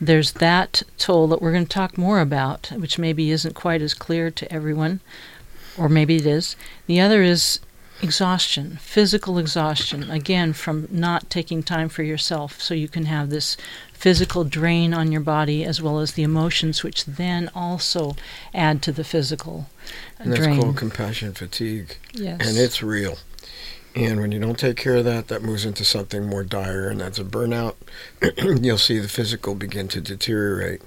There's 0.00 0.32
that 0.32 0.82
toll 0.98 1.28
that 1.28 1.40
we're 1.40 1.52
going 1.52 1.66
to 1.66 1.72
talk 1.72 1.96
more 1.96 2.20
about, 2.20 2.70
which 2.76 2.98
maybe 2.98 3.30
isn't 3.30 3.54
quite 3.54 3.82
as 3.82 3.94
clear 3.94 4.30
to 4.32 4.52
everyone, 4.52 5.00
or 5.78 5.88
maybe 5.88 6.16
it 6.16 6.26
is. 6.26 6.56
The 6.86 7.00
other 7.00 7.22
is 7.22 7.60
exhaustion, 8.02 8.78
physical 8.82 9.38
exhaustion, 9.38 10.10
again, 10.10 10.52
from 10.52 10.88
not 10.90 11.30
taking 11.30 11.62
time 11.62 11.88
for 11.88 12.02
yourself. 12.02 12.60
So 12.60 12.74
you 12.74 12.88
can 12.88 13.04
have 13.04 13.30
this 13.30 13.56
physical 13.92 14.42
drain 14.42 14.92
on 14.92 15.12
your 15.12 15.20
body 15.20 15.64
as 15.64 15.80
well 15.80 16.00
as 16.00 16.12
the 16.12 16.24
emotions, 16.24 16.82
which 16.82 17.04
then 17.04 17.48
also 17.54 18.16
add 18.52 18.82
to 18.82 18.90
the 18.90 19.04
physical 19.04 19.68
And 20.22 20.32
that's 20.32 20.44
drain. 20.44 20.60
called 20.60 20.76
compassion 20.76 21.32
fatigue. 21.32 21.96
yes. 22.12 22.40
and 22.46 22.56
it's 22.56 22.82
real. 22.82 23.18
And 23.94 24.20
when 24.20 24.32
you 24.32 24.40
don't 24.40 24.58
take 24.58 24.76
care 24.76 24.96
of 24.96 25.04
that, 25.04 25.28
that 25.28 25.42
moves 25.42 25.66
into 25.66 25.84
something 25.84 26.26
more 26.26 26.42
dire, 26.44 26.88
and 26.88 26.98
that's 27.00 27.18
a 27.18 27.24
burnout. 27.24 27.74
You'll 28.64 28.78
see 28.78 28.98
the 28.98 29.08
physical 29.08 29.54
begin 29.54 29.86
to 29.88 30.00
deteriorate. 30.00 30.80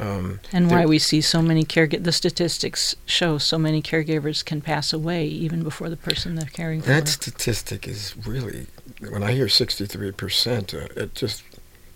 Um, 0.00 0.40
And 0.52 0.70
why 0.70 0.86
we 0.86 0.98
see 0.98 1.20
so 1.20 1.40
many 1.40 1.64
caregiv 1.64 2.02
the 2.02 2.12
statistics 2.12 2.96
show 3.06 3.38
so 3.38 3.58
many 3.58 3.80
caregivers 3.80 4.44
can 4.44 4.60
pass 4.60 4.92
away 4.92 5.26
even 5.26 5.62
before 5.62 5.88
the 5.88 5.96
person 5.96 6.34
they're 6.34 6.48
caring 6.48 6.80
for. 6.80 6.88
that 6.88 7.08
statistic 7.08 7.86
is 7.86 8.14
really, 8.26 8.66
when 9.08 9.22
I 9.22 9.32
hear 9.32 9.46
63%, 9.46 10.74
uh, 10.74 11.00
it 11.00 11.14
just, 11.14 11.44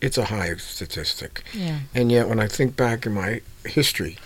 it's 0.01 0.17
a 0.19 0.27
high 0.27 0.55
statistic. 0.57 1.43
yeah. 1.53 1.81
And 1.95 2.13
yet, 2.13 2.29
when 2.29 2.39
I 2.39 2.47
think 2.47 2.77
back 2.77 3.05
in 3.07 3.15
my 3.15 3.41
history, 3.65 4.17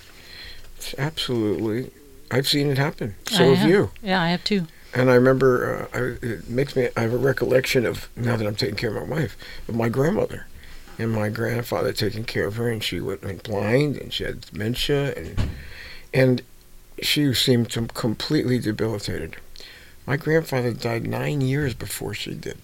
it's 0.77 0.95
absolutely, 0.99 1.93
I've 2.33 2.49
seen 2.49 2.71
it 2.71 2.79
happen. 2.79 3.15
So 3.27 3.53
I 3.53 3.55
have 3.55 3.69
you. 3.69 3.91
Yeah, 4.03 4.21
I 4.23 4.31
have 4.31 4.43
too. 4.43 4.67
And 4.95 5.11
I 5.11 5.15
remember, 5.15 5.89
uh, 5.93 5.99
I, 5.99 6.27
it 6.27 6.49
makes 6.49 6.75
me, 6.75 6.89
I 6.97 7.03
have 7.03 7.13
a 7.13 7.19
recollection 7.19 7.87
of, 7.87 8.09
now 8.17 8.37
that 8.37 8.47
I'm 8.47 8.57
taking 8.57 8.77
care 8.77 8.95
of 8.95 9.09
my 9.09 9.17
wife, 9.17 9.37
of 9.69 9.75
my 9.75 9.89
grandmother 9.89 10.47
and 10.99 11.11
my 11.11 11.29
grandfather 11.29 11.93
taking 11.93 12.25
care 12.25 12.47
of 12.47 12.57
her, 12.57 12.69
and 12.69 12.83
she 12.83 13.01
went, 13.01 13.25
went 13.25 13.43
blind, 13.43 13.97
and 13.97 14.13
she 14.13 14.25
had 14.25 14.43
dementia, 14.43 15.15
and, 15.15 15.51
and 16.13 16.43
she 17.01 17.33
seemed 17.33 17.71
to 17.71 17.87
completely 17.89 18.59
debilitated. 18.59 19.37
My 20.07 20.17
grandfather 20.17 20.73
died 20.73 21.07
nine 21.07 21.41
years 21.41 21.75
before 21.75 22.13
she 22.13 22.35
did, 22.35 22.59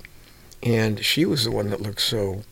and 0.62 1.04
she 1.04 1.24
was 1.24 1.44
the 1.44 1.50
one 1.50 1.70
that 1.70 1.80
looked 1.80 2.02
so 2.02 2.42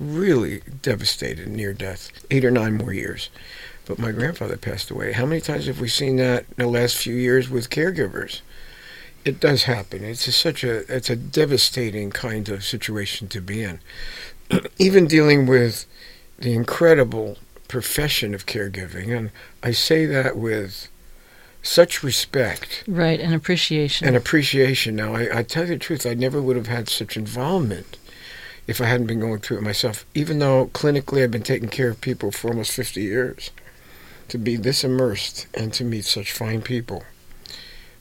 really 0.00 0.62
devastated, 0.82 1.48
near 1.48 1.72
death, 1.72 2.10
eight 2.30 2.44
or 2.44 2.50
nine 2.50 2.74
more 2.74 2.92
years. 2.92 3.30
But 3.86 3.98
my 3.98 4.10
grandfather 4.12 4.56
passed 4.56 4.90
away. 4.90 5.12
How 5.12 5.24
many 5.26 5.40
times 5.40 5.66
have 5.66 5.80
we 5.80 5.88
seen 5.88 6.16
that 6.16 6.44
in 6.58 6.64
the 6.64 6.70
last 6.70 6.96
few 6.96 7.14
years 7.14 7.48
with 7.48 7.70
caregivers? 7.70 8.40
it 9.24 9.40
does 9.40 9.64
happen. 9.64 10.04
It's 10.04 10.28
a, 10.28 10.32
such 10.32 10.62
a 10.62 10.84
it's 10.94 11.10
a 11.10 11.16
devastating 11.16 12.12
kind 12.12 12.48
of 12.48 12.62
situation 12.64 13.26
to 13.28 13.40
be 13.40 13.60
in. 13.64 13.80
Even 14.78 15.08
dealing 15.08 15.46
with 15.46 15.84
the 16.38 16.54
incredible 16.54 17.36
profession 17.66 18.34
of 18.34 18.46
caregiving, 18.46 19.16
and 19.16 19.30
I 19.64 19.72
say 19.72 20.06
that 20.06 20.36
with 20.36 20.88
such 21.60 22.04
respect 22.04 22.84
Right, 22.86 23.18
and 23.18 23.34
appreciation. 23.34 24.06
and 24.06 24.16
appreciation. 24.16 24.94
Now, 24.94 25.16
I, 25.16 25.38
I 25.38 25.42
tell 25.42 25.64
you 25.64 25.70
the 25.70 25.78
truth, 25.78 26.06
I 26.06 26.14
never 26.14 26.40
would 26.40 26.54
have 26.54 26.68
had 26.68 26.88
such 26.88 27.16
involvement 27.16 27.98
if 28.68 28.80
I 28.80 28.84
hadn't 28.86 29.08
been 29.08 29.18
going 29.18 29.40
through 29.40 29.58
it 29.58 29.62
myself. 29.64 30.06
Even 30.14 30.38
though 30.38 30.66
clinically 30.68 31.24
I've 31.24 31.32
been 31.32 31.42
taking 31.42 31.68
care 31.68 31.88
of 31.88 32.00
people 32.00 32.30
for 32.30 32.48
almost 32.50 32.70
50 32.72 33.02
years, 33.02 33.50
to 34.28 34.38
be 34.38 34.56
this 34.56 34.84
immersed 34.84 35.46
and 35.54 35.72
to 35.74 35.84
meet 35.84 36.04
such 36.04 36.32
fine 36.32 36.62
people 36.62 37.04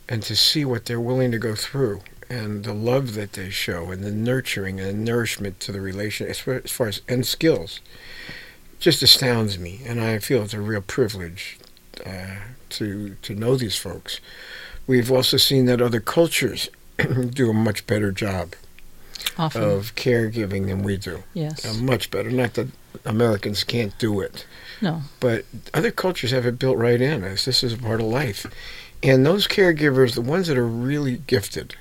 and 0.07 0.21
to 0.23 0.35
see 0.35 0.65
what 0.65 0.85
they're 0.85 0.99
willing 0.99 1.31
to 1.31 1.39
go 1.39 1.55
through 1.55 2.01
and 2.29 2.63
the 2.63 2.73
love 2.73 3.13
that 3.13 3.33
they 3.33 3.49
show 3.49 3.91
and 3.91 4.03
the 4.03 4.11
nurturing 4.11 4.79
and 4.79 4.89
the 4.89 5.11
nourishment 5.11 5.59
to 5.59 5.71
the 5.71 5.81
relation 5.81 6.27
as 6.27 6.39
far 6.39 6.55
as, 6.63 6.71
far 6.71 6.87
as 6.87 7.01
and 7.07 7.25
skills 7.25 7.79
just 8.79 9.01
astounds 9.01 9.57
me, 9.57 9.81
and 9.85 10.01
I 10.01 10.19
feel 10.19 10.43
it's 10.43 10.53
a 10.53 10.61
real 10.61 10.81
privilege 10.81 11.57
uh, 12.05 12.35
to 12.71 13.15
to 13.21 13.33
know 13.33 13.55
these 13.55 13.77
folks. 13.77 14.19
We've 14.85 15.11
also 15.11 15.37
seen 15.37 15.65
that 15.65 15.81
other 15.81 15.99
cultures 15.99 16.69
do 17.29 17.49
a 17.49 17.53
much 17.53 17.87
better 17.87 18.11
job 18.11 18.53
Often. 19.37 19.63
of 19.63 19.95
caregiving 19.95 20.67
than 20.67 20.83
we 20.83 20.97
do. 20.97 21.23
yes. 21.33 21.65
Uh, 21.65 21.73
much 21.81 22.11
better. 22.11 22.29
Not 22.29 22.53
that 22.55 22.67
Americans 23.05 23.63
can't 23.63 23.97
do 23.97 24.19
it, 24.19 24.45
no. 24.81 25.01
but 25.19 25.45
other 25.73 25.91
cultures 25.91 26.31
have 26.31 26.45
it 26.45 26.59
built 26.59 26.77
right 26.77 27.01
in 27.01 27.23
us. 27.23 27.45
This 27.45 27.63
is 27.63 27.73
a 27.73 27.77
part 27.77 27.99
of 28.01 28.07
life. 28.07 28.45
And 29.03 29.25
those 29.25 29.47
caregivers, 29.47 30.15
the 30.15 30.21
ones 30.21 30.47
that 30.47 30.57
are 30.57 30.65
really 30.65 31.17
gifted, 31.27 31.75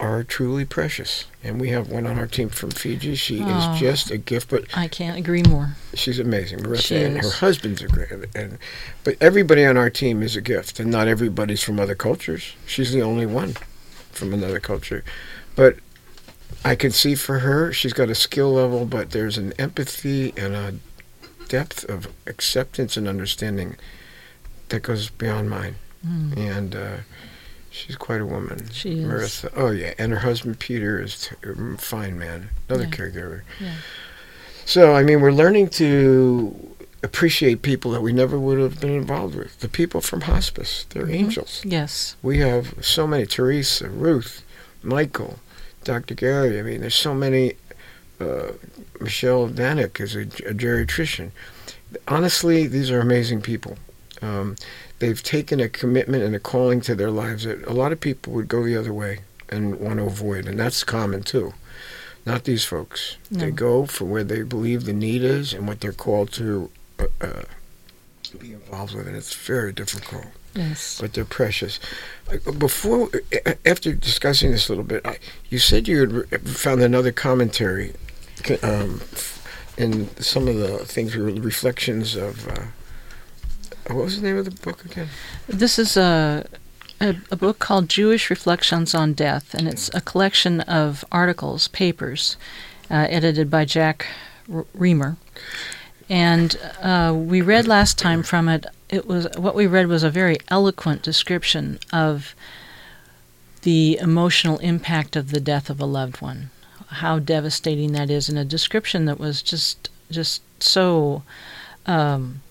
are 0.00 0.22
truly 0.22 0.64
precious. 0.64 1.24
And 1.42 1.60
we 1.60 1.70
have 1.70 1.88
one 1.90 2.06
on 2.06 2.18
our 2.18 2.26
team 2.28 2.48
from 2.50 2.70
Fiji. 2.70 3.14
She 3.16 3.40
Oh. 3.42 3.72
is 3.74 3.80
just 3.80 4.10
a 4.12 4.16
gift, 4.16 4.48
but 4.48 4.64
I 4.74 4.86
can't 4.88 5.18
agree 5.18 5.42
more. 5.42 5.76
she's 5.94 6.18
amazing. 6.20 6.60
Marissa 6.60 6.82
She 6.82 6.96
and 7.02 7.16
her 7.18 7.30
husband's 7.30 7.82
a 7.82 7.88
great. 7.88 8.08
And 8.34 8.58
but 9.02 9.16
everybody 9.20 9.64
on 9.64 9.76
our 9.76 9.90
team 9.90 10.22
is 10.22 10.36
a 10.36 10.40
gift, 10.40 10.78
and 10.78 10.90
not 10.90 11.08
everybody's 11.08 11.62
from 11.64 11.80
other 11.80 11.96
cultures. 11.96 12.52
She's 12.66 12.92
the 12.92 13.02
only 13.02 13.26
one 13.26 13.56
from 14.12 14.32
another 14.32 14.60
culture, 14.60 15.02
but 15.56 15.76
I 16.64 16.74
can 16.76 16.90
see 16.92 17.14
for 17.14 17.40
her, 17.40 17.72
she's 17.72 17.92
got 17.92 18.08
a 18.08 18.14
skill 18.14 18.52
level, 18.52 18.84
but 18.84 19.10
there's 19.10 19.36
an 19.38 19.52
empathy 19.58 20.32
and 20.36 20.54
a 20.54 20.74
depth 21.48 21.84
of 21.88 22.08
acceptance 22.26 22.96
and 22.96 23.08
understanding 23.08 23.76
that 24.68 24.82
goes 24.82 25.08
beyond 25.10 25.50
mine. 25.50 25.76
Mm. 26.06 26.36
And 26.36 26.76
uh, 26.76 26.96
she's 27.70 27.96
quite 27.96 28.20
a 28.20 28.26
woman. 28.26 28.68
She 28.72 29.00
is. 29.00 29.04
Marissa. 29.06 29.50
Oh 29.56 29.70
yeah, 29.70 29.94
and 29.98 30.12
her 30.12 30.18
husband 30.20 30.58
Peter 30.58 31.00
is 31.02 31.28
t- 31.28 31.48
a 31.48 31.76
fine 31.78 32.18
man, 32.18 32.50
another 32.68 32.84
Yeah. 32.84 32.90
caregiver. 32.90 33.42
Yeah. 33.60 33.74
So 34.64 34.94
I 34.94 35.02
mean, 35.02 35.20
we're 35.20 35.32
learning 35.32 35.68
to 35.70 36.74
appreciate 37.02 37.62
people 37.62 37.90
that 37.92 38.00
we 38.02 38.12
never 38.12 38.38
would 38.38 38.58
have 38.58 38.80
been 38.80 38.90
involved 38.94 39.34
with. 39.34 39.58
The 39.60 39.68
people 39.68 40.00
from 40.00 40.22
hospice, 40.22 40.84
they're 40.90 41.06
Mhm. 41.06 41.14
angels. 41.14 41.62
Yes. 41.64 42.16
We 42.22 42.38
have 42.38 42.74
so 42.80 43.06
many: 43.06 43.24
Teresa, 43.26 43.88
Ruth, 43.88 44.42
Michael, 44.82 45.38
Dr. 45.84 46.14
Gary. 46.14 46.58
I 46.58 46.62
mean, 46.62 46.80
there's 46.82 46.94
so 46.94 47.14
many. 47.14 47.54
Uh, 48.20 48.52
Michelle 49.00 49.48
Danik 49.48 50.00
is 50.00 50.14
a, 50.16 50.22
a 50.22 50.54
geriatrician. 50.54 51.30
Honestly, 52.06 52.66
these 52.66 52.90
are 52.90 53.00
amazing 53.00 53.40
people. 53.42 53.76
Um, 54.20 54.56
they've 54.98 55.22
taken 55.22 55.60
a 55.60 55.68
commitment 55.68 56.22
and 56.24 56.34
a 56.34 56.40
calling 56.40 56.80
to 56.82 56.94
their 56.94 57.10
lives 57.10 57.44
that 57.44 57.64
a 57.66 57.72
lot 57.72 57.92
of 57.92 58.00
people 58.00 58.32
would 58.34 58.48
go 58.48 58.64
the 58.64 58.76
other 58.76 58.92
way 58.92 59.20
and 59.48 59.78
want 59.80 59.98
to 59.98 60.04
avoid, 60.04 60.46
and 60.46 60.58
that's 60.58 60.84
common 60.84 61.22
too. 61.22 61.54
Not 62.26 62.44
these 62.44 62.64
folks. 62.64 63.16
They 63.30 63.50
go 63.50 63.86
for 63.86 64.04
where 64.04 64.24
they 64.24 64.42
believe 64.42 64.84
the 64.84 64.92
need 64.92 65.22
is 65.22 65.54
and 65.54 65.66
what 65.66 65.80
they're 65.80 65.92
called 65.92 66.30
to 66.32 66.70
uh, 66.98 67.06
uh, 67.22 67.42
be 68.38 68.52
involved 68.52 68.94
with, 68.94 69.06
and 69.06 69.16
it's 69.16 69.34
very 69.34 69.72
difficult 69.72 70.26
Yes. 70.54 70.98
but 71.00 71.14
they're 71.14 71.24
precious. 71.24 71.78
Uh, 72.30 72.50
Before, 72.52 73.08
after 73.64 73.92
discussing 73.94 74.50
this 74.50 74.68
a 74.68 74.72
little 74.72 74.84
bit, 74.84 75.06
I, 75.06 75.18
you 75.48 75.58
said 75.58 75.88
you 75.88 76.24
had 76.30 76.46
found 76.46 76.82
another 76.82 77.12
commentary 77.12 77.94
um, 78.62 79.00
in 79.76 80.08
some 80.16 80.48
of 80.48 80.56
the 80.56 80.78
things, 80.84 81.16
were 81.16 81.24
reflections 81.24 82.16
of. 82.16 82.48
Uh, 82.48 82.64
what 83.94 84.04
was 84.04 84.20
the 84.20 84.26
name 84.26 84.36
of 84.36 84.44
the 84.44 84.50
book 84.50 84.84
again? 84.84 85.08
This 85.46 85.78
is 85.78 85.96
a, 85.96 86.46
a 87.00 87.16
a 87.30 87.36
book 87.36 87.58
called 87.58 87.88
Jewish 87.88 88.28
Reflections 88.28 88.94
on 88.94 89.14
Death, 89.14 89.54
and 89.54 89.68
it's 89.68 89.90
a 89.94 90.00
collection 90.00 90.60
of 90.62 91.04
articles, 91.10 91.68
papers, 91.68 92.36
uh, 92.90 93.06
edited 93.08 93.50
by 93.50 93.64
Jack 93.64 94.06
Riemer. 94.48 95.16
And 96.08 96.56
uh, 96.80 97.14
we 97.16 97.42
read 97.42 97.66
last 97.66 97.98
time 97.98 98.22
from 98.22 98.48
it. 98.48 98.66
It 98.88 99.06
was 99.06 99.28
what 99.36 99.54
we 99.54 99.66
read 99.66 99.86
was 99.88 100.02
a 100.02 100.10
very 100.10 100.38
eloquent 100.48 101.02
description 101.02 101.78
of 101.92 102.34
the 103.62 103.98
emotional 104.00 104.58
impact 104.58 105.16
of 105.16 105.30
the 105.30 105.40
death 105.40 105.68
of 105.68 105.80
a 105.80 105.84
loved 105.84 106.22
one, 106.22 106.50
how 106.88 107.18
devastating 107.18 107.92
that 107.92 108.10
is, 108.10 108.28
and 108.28 108.38
a 108.38 108.44
description 108.44 109.04
that 109.06 109.18
was 109.18 109.42
just 109.42 109.90
just 110.10 110.42
so 110.62 111.22
um, 111.86 112.42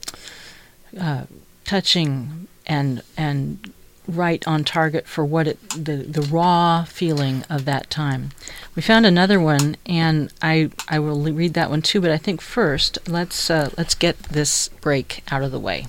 uh, 0.99 1.23
touching 1.65 2.47
and 2.65 3.01
and 3.17 3.73
right 4.07 4.47
on 4.47 4.63
target 4.63 5.05
for 5.05 5.25
what 5.25 5.47
it 5.47 5.69
the 5.69 5.97
the 5.97 6.21
raw 6.21 6.83
feeling 6.85 7.43
of 7.49 7.65
that 7.65 7.89
time. 7.89 8.31
We 8.75 8.81
found 8.81 9.05
another 9.05 9.39
one, 9.39 9.75
and 9.85 10.31
I 10.41 10.69
I 10.87 10.99
will 10.99 11.21
read 11.21 11.53
that 11.55 11.69
one 11.69 11.81
too. 11.81 12.01
But 12.01 12.11
I 12.11 12.17
think 12.17 12.41
first 12.41 12.97
let's 13.07 13.49
uh, 13.49 13.71
let's 13.77 13.95
get 13.95 14.17
this 14.23 14.69
break 14.81 15.23
out 15.31 15.43
of 15.43 15.51
the 15.51 15.59
way. 15.59 15.87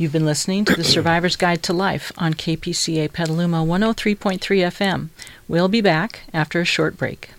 You've 0.00 0.12
been 0.12 0.24
listening 0.24 0.64
to 0.66 0.76
the 0.76 0.84
Survivor's 0.96 1.34
Guide 1.34 1.60
to 1.64 1.72
Life 1.72 2.12
on 2.16 2.34
KPCA 2.34 3.12
Petaluma 3.12 3.64
103.3 3.64 4.38
FM. 4.38 5.08
We'll 5.48 5.66
be 5.66 5.80
back 5.80 6.20
after 6.32 6.60
a 6.60 6.64
short 6.64 6.96
break. 6.96 7.30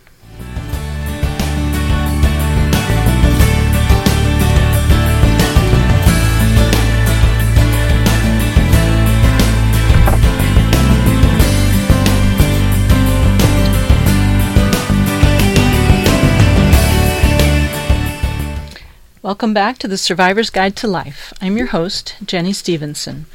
Welcome 19.30 19.54
back 19.54 19.78
to 19.78 19.88
the 19.88 19.96
Survivor's 19.96 20.50
Guide 20.50 20.76
to 20.78 20.88
Life. 20.88 21.32
I'm 21.40 21.56
your 21.56 21.68
host, 21.68 22.16
Jenny 22.26 22.52
Stevenson. 22.52 23.28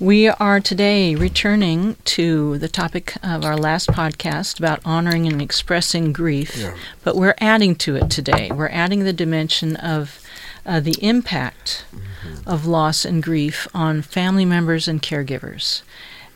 We 0.00 0.26
are 0.26 0.58
today 0.58 1.14
returning 1.14 1.94
to 2.06 2.58
the 2.58 2.66
topic 2.66 3.14
of 3.22 3.44
our 3.44 3.56
last 3.56 3.88
podcast 3.90 4.58
about 4.58 4.80
honoring 4.84 5.28
and 5.28 5.40
expressing 5.40 6.12
grief, 6.12 6.56
Yeah. 6.56 6.74
but 7.04 7.14
we're 7.14 7.36
adding 7.38 7.76
to 7.76 7.94
it 7.94 8.10
today. 8.10 8.50
We're 8.50 8.70
adding 8.70 9.04
the 9.04 9.12
dimension 9.12 9.76
of 9.76 10.20
uh, 10.66 10.80
the 10.80 10.96
impact 11.00 11.84
of 12.44 12.66
loss 12.66 13.04
and 13.04 13.22
grief 13.22 13.68
on 13.72 14.02
family 14.02 14.44
members 14.44 14.88
and 14.88 15.00
caregivers. 15.00 15.82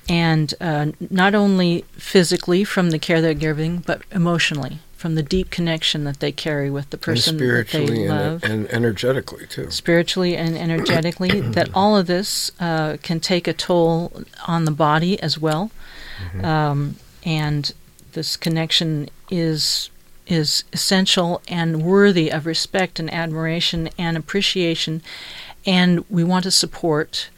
And 0.09 0.55
uh, 0.61 0.93
not 1.11 1.35
only 1.35 1.85
physically 1.95 2.63
from 2.63 2.91
the 2.91 3.01
care 3.01 3.21
they're 3.21 3.35
giving, 3.35 3.79
but 3.79 4.03
emotionally 4.13 4.79
from 5.03 5.17
the 5.17 5.23
deep 5.25 5.51
connection 5.51 6.05
that 6.05 6.21
they 6.21 6.31
carry 6.31 6.71
with 6.71 6.89
the 6.91 6.97
person 6.97 7.35
and 7.35 7.41
that 7.41 7.45
spiritually 7.69 8.05
they 8.05 8.09
love 8.09 8.45
and, 8.45 8.53
and 8.53 8.73
energetically 8.73 9.49
too. 9.49 9.69
spiritually 9.69 10.37
and 10.37 10.57
energetically, 10.57 11.41
that 11.59 11.69
all 11.75 11.97
of 11.97 12.07
this 12.07 12.53
uh, 12.61 12.97
can 13.03 13.19
take 13.19 13.49
a 13.49 13.53
toll 13.53 14.23
on 14.47 14.65
the 14.65 14.71
body 14.71 15.21
as 15.21 15.41
well. 15.41 15.73
Um, 16.41 16.95
and 17.25 17.75
this 18.13 18.37
connection 18.37 19.09
is 19.29 19.91
is 20.29 20.63
essential 20.73 21.43
and 21.49 21.83
worthy 21.83 22.31
of 22.31 22.47
respect 22.47 23.01
and 23.01 23.13
admiration 23.13 23.91
and 23.99 24.17
appreciation. 24.17 25.03
And 25.67 26.05
we 26.09 26.23
want 26.23 26.45
to 26.45 26.53
support 26.53 27.29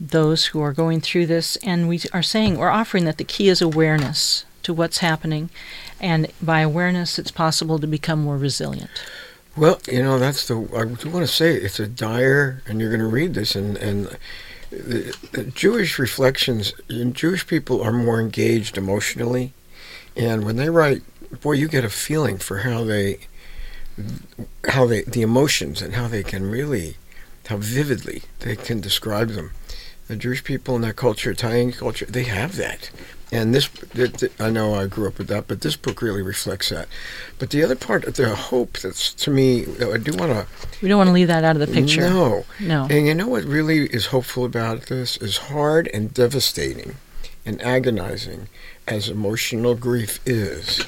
those 0.00 0.46
who 0.46 0.60
are 0.60 0.72
going 0.72 1.00
through 1.00 1.26
this. 1.26 1.54
And 1.62 1.88
we 1.88 2.00
are 2.12 2.22
saying, 2.22 2.58
we're 2.58 2.68
offering 2.68 3.04
that 3.04 3.18
the 3.18 3.24
key 3.24 3.48
is 3.48 3.62
awareness 3.62 4.44
to 4.64 4.74
what's 4.74 4.98
happening. 4.98 5.48
And 6.00 6.30
by 6.42 6.60
awareness, 6.60 7.18
it's 7.18 7.30
possible 7.30 7.78
to 7.78 7.86
become 7.86 8.20
more 8.20 8.36
resilient. 8.36 8.90
Well, 9.56 9.80
you 9.90 10.02
know, 10.02 10.18
that's 10.18 10.46
the. 10.46 10.56
I 10.76 10.84
do 10.84 11.08
want 11.08 11.26
to 11.26 11.32
say 11.32 11.54
it's 11.54 11.80
a 11.80 11.86
dire, 11.86 12.62
and 12.66 12.78
you're 12.78 12.90
going 12.90 13.00
to 13.00 13.06
read 13.06 13.32
this, 13.32 13.54
and 13.56 13.78
and 13.78 14.18
the, 14.70 15.16
the 15.32 15.44
Jewish 15.44 15.98
reflections. 15.98 16.74
Jewish 17.12 17.46
people 17.46 17.80
are 17.82 17.92
more 17.92 18.20
engaged 18.20 18.76
emotionally, 18.76 19.54
and 20.14 20.44
when 20.44 20.56
they 20.56 20.68
write, 20.68 21.02
boy, 21.40 21.52
you 21.52 21.68
get 21.68 21.84
a 21.84 21.90
feeling 21.90 22.36
for 22.36 22.58
how 22.58 22.84
they, 22.84 23.20
how 24.68 24.86
they, 24.86 25.02
the 25.02 25.22
emotions, 25.22 25.80
and 25.80 25.94
how 25.94 26.08
they 26.08 26.22
can 26.22 26.50
really, 26.50 26.96
how 27.46 27.56
vividly 27.56 28.22
they 28.40 28.56
can 28.56 28.80
describe 28.80 29.30
them. 29.30 29.52
The 30.08 30.16
Jewish 30.16 30.44
people 30.44 30.76
in 30.76 30.82
that 30.82 30.96
culture, 30.96 31.30
Italian 31.30 31.72
culture, 31.72 32.06
they 32.06 32.24
have 32.24 32.56
that. 32.56 32.90
And 33.32 33.52
this, 33.52 33.68
th- 33.68 34.12
th- 34.18 34.32
I 34.38 34.50
know 34.50 34.74
I 34.74 34.86
grew 34.86 35.08
up 35.08 35.18
with 35.18 35.26
that, 35.28 35.48
but 35.48 35.60
this 35.62 35.74
book 35.74 36.00
really 36.00 36.22
reflects 36.22 36.68
that. 36.68 36.86
But 37.40 37.50
the 37.50 37.64
other 37.64 37.74
part, 37.74 38.04
of 38.04 38.14
the 38.14 38.34
hope 38.34 38.78
that's 38.78 39.12
to 39.14 39.30
me, 39.32 39.62
I 39.62 39.96
do 39.96 40.12
want 40.16 40.32
to. 40.32 40.46
We 40.80 40.88
don't 40.88 40.98
want 40.98 41.08
to 41.08 41.12
leave 41.12 41.26
that 41.26 41.42
out 41.42 41.56
of 41.56 41.60
the 41.60 41.72
picture. 41.72 42.02
No. 42.02 42.44
No. 42.60 42.86
And 42.88 43.06
you 43.06 43.14
know 43.14 43.26
what 43.26 43.42
really 43.42 43.86
is 43.86 44.06
hopeful 44.06 44.44
about 44.44 44.86
this? 44.86 45.16
Is 45.16 45.38
hard 45.38 45.88
and 45.92 46.14
devastating 46.14 46.96
and 47.44 47.60
agonizing 47.62 48.48
as 48.86 49.08
emotional 49.08 49.74
grief 49.74 50.20
is. 50.24 50.84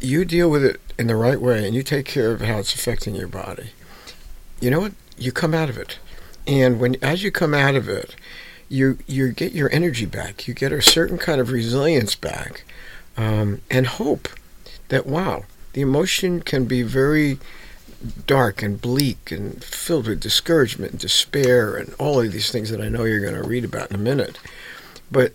You 0.00 0.24
deal 0.24 0.48
with 0.48 0.64
it 0.64 0.80
in 0.96 1.08
the 1.08 1.16
right 1.16 1.40
way 1.40 1.66
and 1.66 1.74
you 1.74 1.82
take 1.82 2.06
care 2.06 2.30
of 2.30 2.40
how 2.40 2.58
it's 2.58 2.74
affecting 2.74 3.16
your 3.16 3.28
body. 3.28 3.70
You 4.60 4.70
know 4.70 4.80
what? 4.80 4.92
You 5.16 5.32
come 5.32 5.54
out 5.54 5.68
of 5.68 5.76
it. 5.76 5.98
And 6.46 6.78
when 6.78 6.96
as 7.02 7.22
you 7.22 7.30
come 7.30 7.54
out 7.54 7.74
of 7.74 7.88
it, 7.88 8.14
you 8.68 8.98
you 9.06 9.32
get 9.32 9.52
your 9.52 9.70
energy 9.72 10.06
back. 10.06 10.46
You 10.48 10.54
get 10.54 10.72
a 10.72 10.82
certain 10.82 11.18
kind 11.18 11.40
of 11.40 11.50
resilience 11.50 12.14
back, 12.14 12.64
um, 13.16 13.60
and 13.70 13.86
hope 13.86 14.28
that 14.88 15.06
wow, 15.06 15.44
the 15.72 15.80
emotion 15.80 16.40
can 16.40 16.64
be 16.64 16.82
very 16.82 17.38
dark 18.26 18.62
and 18.62 18.80
bleak 18.80 19.30
and 19.30 19.62
filled 19.64 20.06
with 20.06 20.20
discouragement 20.20 20.92
and 20.92 21.00
despair 21.00 21.76
and 21.76 21.94
all 21.98 22.20
of 22.20 22.32
these 22.32 22.50
things 22.50 22.70
that 22.70 22.80
I 22.80 22.88
know 22.88 23.04
you're 23.04 23.20
going 23.20 23.40
to 23.40 23.48
read 23.48 23.64
about 23.64 23.90
in 23.90 23.96
a 23.96 23.98
minute. 23.98 24.38
But 25.10 25.32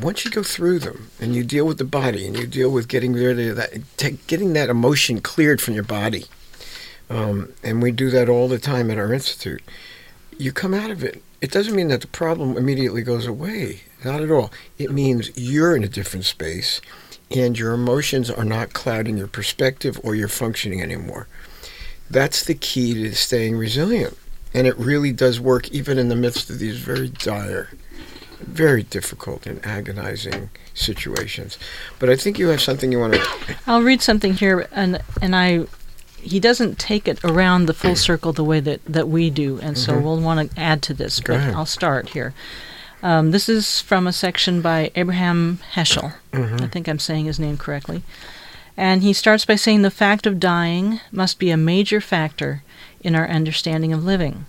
once 0.00 0.24
you 0.24 0.30
go 0.30 0.42
through 0.42 0.80
them 0.80 1.10
and 1.20 1.34
you 1.34 1.44
deal 1.44 1.66
with 1.66 1.78
the 1.78 1.84
body 1.84 2.26
and 2.26 2.36
you 2.36 2.46
deal 2.46 2.70
with 2.70 2.88
getting 2.88 3.12
rid 3.12 3.38
of 3.38 3.56
that, 3.56 4.26
getting 4.26 4.52
that 4.52 4.68
emotion 4.68 5.20
cleared 5.20 5.60
from 5.60 5.74
your 5.74 5.84
body, 5.84 6.26
um, 7.10 7.52
and 7.62 7.82
we 7.82 7.90
do 7.90 8.10
that 8.10 8.28
all 8.28 8.48
the 8.48 8.58
time 8.58 8.90
at 8.90 8.98
our 8.98 9.12
institute, 9.12 9.62
you 10.36 10.52
come 10.52 10.74
out 10.74 10.90
of 10.90 11.02
it. 11.02 11.22
It 11.40 11.50
doesn't 11.52 11.76
mean 11.76 11.88
that 11.88 12.00
the 12.00 12.08
problem 12.08 12.56
immediately 12.56 13.02
goes 13.02 13.26
away. 13.26 13.82
Not 14.04 14.20
at 14.20 14.30
all. 14.30 14.52
It 14.76 14.90
means 14.90 15.30
you're 15.36 15.76
in 15.76 15.84
a 15.84 15.88
different 15.88 16.24
space 16.24 16.80
and 17.30 17.58
your 17.58 17.72
emotions 17.72 18.30
are 18.30 18.44
not 18.44 18.72
clouding 18.72 19.16
your 19.16 19.26
perspective 19.26 20.00
or 20.02 20.14
your 20.14 20.28
functioning 20.28 20.82
anymore. 20.82 21.28
That's 22.10 22.44
the 22.44 22.54
key 22.54 22.94
to 22.94 23.14
staying 23.14 23.56
resilient. 23.56 24.16
And 24.54 24.66
it 24.66 24.76
really 24.78 25.12
does 25.12 25.38
work 25.38 25.70
even 25.70 25.98
in 25.98 26.08
the 26.08 26.16
midst 26.16 26.48
of 26.48 26.58
these 26.58 26.78
very 26.78 27.08
dire, 27.08 27.68
very 28.40 28.82
difficult 28.82 29.46
and 29.46 29.64
agonizing 29.64 30.48
situations. 30.72 31.58
But 31.98 32.08
I 32.08 32.16
think 32.16 32.38
you 32.38 32.48
have 32.48 32.62
something 32.62 32.90
you 32.90 32.98
want 32.98 33.14
to. 33.14 33.56
I'll 33.66 33.82
read 33.82 34.00
something 34.00 34.32
here, 34.34 34.66
and 34.72 35.02
and 35.20 35.36
I, 35.36 35.66
he 36.28 36.40
doesn't 36.40 36.78
take 36.78 37.08
it 37.08 37.18
around 37.24 37.66
the 37.66 37.74
full 37.74 37.96
circle 37.96 38.32
the 38.32 38.44
way 38.44 38.60
that 38.60 38.80
that 38.86 39.08
we 39.08 39.30
do, 39.30 39.58
and 39.62 39.76
so 39.78 39.92
Mhm. 39.94 40.02
we'll 40.02 40.20
want 40.20 40.50
to 40.54 40.60
add 40.60 40.82
to 40.82 40.94
this. 40.94 41.20
Go 41.20 41.34
but 41.34 41.40
ahead. 41.40 41.54
I'll 41.54 41.66
start 41.66 42.10
here. 42.10 42.32
Um, 43.02 43.30
this 43.30 43.48
is 43.48 43.80
from 43.80 44.06
a 44.06 44.12
section 44.12 44.60
by 44.60 44.90
Abraham 44.96 45.60
Heschel. 45.74 46.14
Mhm. 46.32 46.62
I 46.62 46.66
think 46.66 46.88
I'm 46.88 46.98
saying 46.98 47.26
his 47.26 47.38
name 47.38 47.56
correctly. 47.56 48.02
And 48.76 49.02
he 49.02 49.12
starts 49.12 49.44
by 49.44 49.56
saying 49.56 49.82
the 49.82 49.90
fact 49.90 50.26
of 50.26 50.38
dying 50.40 51.00
must 51.12 51.38
be 51.38 51.50
a 51.50 51.56
major 51.56 52.00
factor 52.00 52.62
in 53.02 53.14
our 53.14 53.28
understanding 53.28 53.92
of 53.92 54.04
living. 54.04 54.46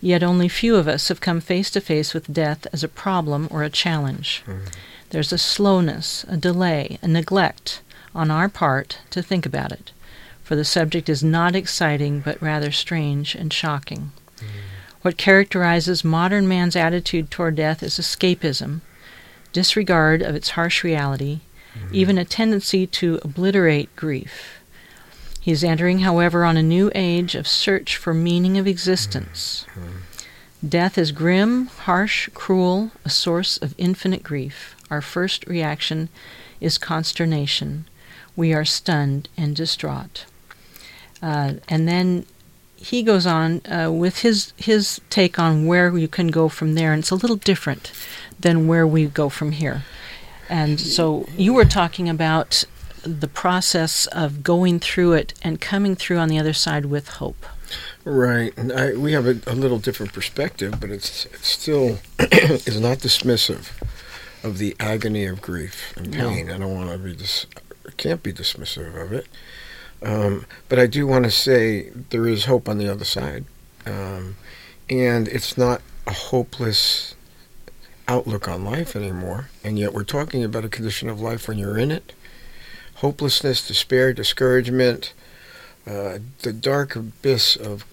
Yet 0.00 0.22
only 0.22 0.48
few 0.48 0.76
of 0.76 0.86
us 0.86 1.08
have 1.08 1.20
come 1.22 1.40
face 1.40 1.70
to 1.70 1.80
face 1.80 2.12
with 2.12 2.32
death 2.32 2.66
as 2.72 2.82
a 2.84 2.88
problem 2.88 3.48
or 3.50 3.62
a 3.62 3.70
challenge. 3.70 4.42
There's 5.10 5.32
a 5.32 5.38
slowness, 5.38 6.24
a 6.28 6.36
delay, 6.36 6.98
a 7.02 7.08
neglect 7.08 7.80
on 8.14 8.30
our 8.30 8.48
part 8.48 8.98
to 9.10 9.22
think 9.22 9.46
about 9.46 9.72
it, 9.72 9.92
for 10.44 10.54
the 10.54 10.64
subject 10.64 11.08
is 11.08 11.24
not 11.24 11.56
exciting 11.56 12.20
but 12.20 12.40
rather 12.40 12.70
strange 12.70 13.34
and 13.34 13.52
shocking. 13.52 14.12
Mm. 14.36 14.46
What 15.02 15.16
characterizes 15.16 16.04
modern 16.04 16.46
man's 16.46 16.76
attitude 16.76 17.30
toward 17.30 17.56
death 17.56 17.82
is 17.82 17.98
escapism, 17.98 18.80
disregard 19.52 20.22
of 20.22 20.34
its 20.34 20.50
harsh 20.50 20.84
reality, 20.84 21.40
mm-hmm. 21.76 21.94
even 21.94 22.18
a 22.18 22.24
tendency 22.24 22.86
to 22.86 23.20
obliterate 23.22 23.94
grief. 23.96 24.60
He 25.40 25.50
is 25.50 25.62
entering, 25.62 25.98
however, 25.98 26.44
on 26.44 26.56
a 26.56 26.62
new 26.62 26.90
age 26.94 27.34
of 27.34 27.46
search 27.46 27.96
for 27.96 28.14
meaning 28.14 28.56
of 28.56 28.66
existence. 28.66 29.66
Mm-hmm. 29.72 30.68
Death 30.68 30.96
is 30.96 31.12
grim, 31.12 31.66
harsh, 31.66 32.30
cruel, 32.32 32.92
a 33.04 33.10
source 33.10 33.58
of 33.58 33.74
infinite 33.76 34.22
grief. 34.22 34.74
Our 34.90 35.02
first 35.02 35.46
reaction 35.46 36.08
is 36.62 36.78
consternation. 36.78 37.84
We 38.34 38.54
are 38.54 38.64
stunned 38.64 39.28
and 39.36 39.54
distraught. 39.54 40.24
Uh, 41.24 41.54
and 41.70 41.88
then 41.88 42.26
he 42.76 43.02
goes 43.02 43.24
on 43.26 43.62
uh, 43.66 43.90
with 43.90 44.16
his 44.20 44.52
his 44.58 45.00
take 45.08 45.38
on 45.38 45.66
where 45.66 45.96
you 45.96 46.08
can 46.08 46.28
go 46.28 46.48
from 46.50 46.74
there, 46.74 46.92
and 46.92 47.00
it's 47.00 47.10
a 47.10 47.14
little 47.24 47.36
different 47.50 47.90
than 48.38 48.68
where 48.68 48.86
we 48.86 49.06
go 49.06 49.28
from 49.30 49.52
here. 49.52 49.82
And 50.50 50.78
so 50.78 51.26
you 51.38 51.54
were 51.54 51.64
talking 51.64 52.08
about 52.10 52.64
the 53.02 53.28
process 53.28 54.06
of 54.08 54.42
going 54.42 54.80
through 54.80 55.14
it 55.14 55.32
and 55.42 55.58
coming 55.60 55.94
through 55.96 56.18
on 56.18 56.28
the 56.28 56.38
other 56.38 56.52
side 56.52 56.84
with 56.86 57.08
hope. 57.08 57.46
Right. 58.04 58.52
I, 58.58 58.92
we 58.94 59.12
have 59.12 59.26
a, 59.26 59.36
a 59.46 59.54
little 59.54 59.78
different 59.78 60.12
perspective, 60.12 60.78
but 60.80 60.90
it's, 60.90 61.24
it 61.26 61.42
still 61.44 61.98
is 62.18 62.78
not 62.80 62.98
dismissive 62.98 63.70
of 64.42 64.58
the 64.58 64.76
agony 64.78 65.24
of 65.24 65.40
grief 65.40 65.94
and 65.96 66.10
No. 66.10 66.28
pain. 66.28 66.50
I 66.50 66.58
don't 66.58 66.74
want 66.74 66.90
to 66.90 66.98
be 66.98 67.14
dis- 67.14 67.46
can't 67.96 68.22
be 68.22 68.32
dismissive 68.32 68.94
of 69.02 69.12
it. 69.12 69.26
Um, 70.04 70.46
but 70.68 70.78
I 70.78 70.86
do 70.86 71.06
want 71.06 71.24
to 71.24 71.30
say 71.30 71.90
there 72.10 72.26
is 72.28 72.44
hope 72.44 72.68
on 72.68 72.78
the 72.78 72.88
other 72.88 73.04
side. 73.04 73.44
Um, 73.86 74.36
and 74.90 75.28
it's 75.28 75.56
not 75.56 75.80
a 76.06 76.12
hopeless 76.12 77.14
outlook 78.06 78.46
on 78.46 78.64
life 78.64 78.94
anymore. 78.94 79.48
And 79.62 79.78
yet 79.78 79.94
we're 79.94 80.04
talking 80.04 80.44
about 80.44 80.64
a 80.64 80.68
condition 80.68 81.08
of 81.08 81.20
life 81.20 81.48
when 81.48 81.58
you're 81.58 81.78
in 81.78 81.90
it. 81.90 82.12
Hopelessness, 82.96 83.66
despair, 83.66 84.12
discouragement, 84.12 85.14
uh, 85.86 86.18
the 86.42 86.52
dark 86.52 86.96
abyss 86.96 87.56
of 87.56 87.84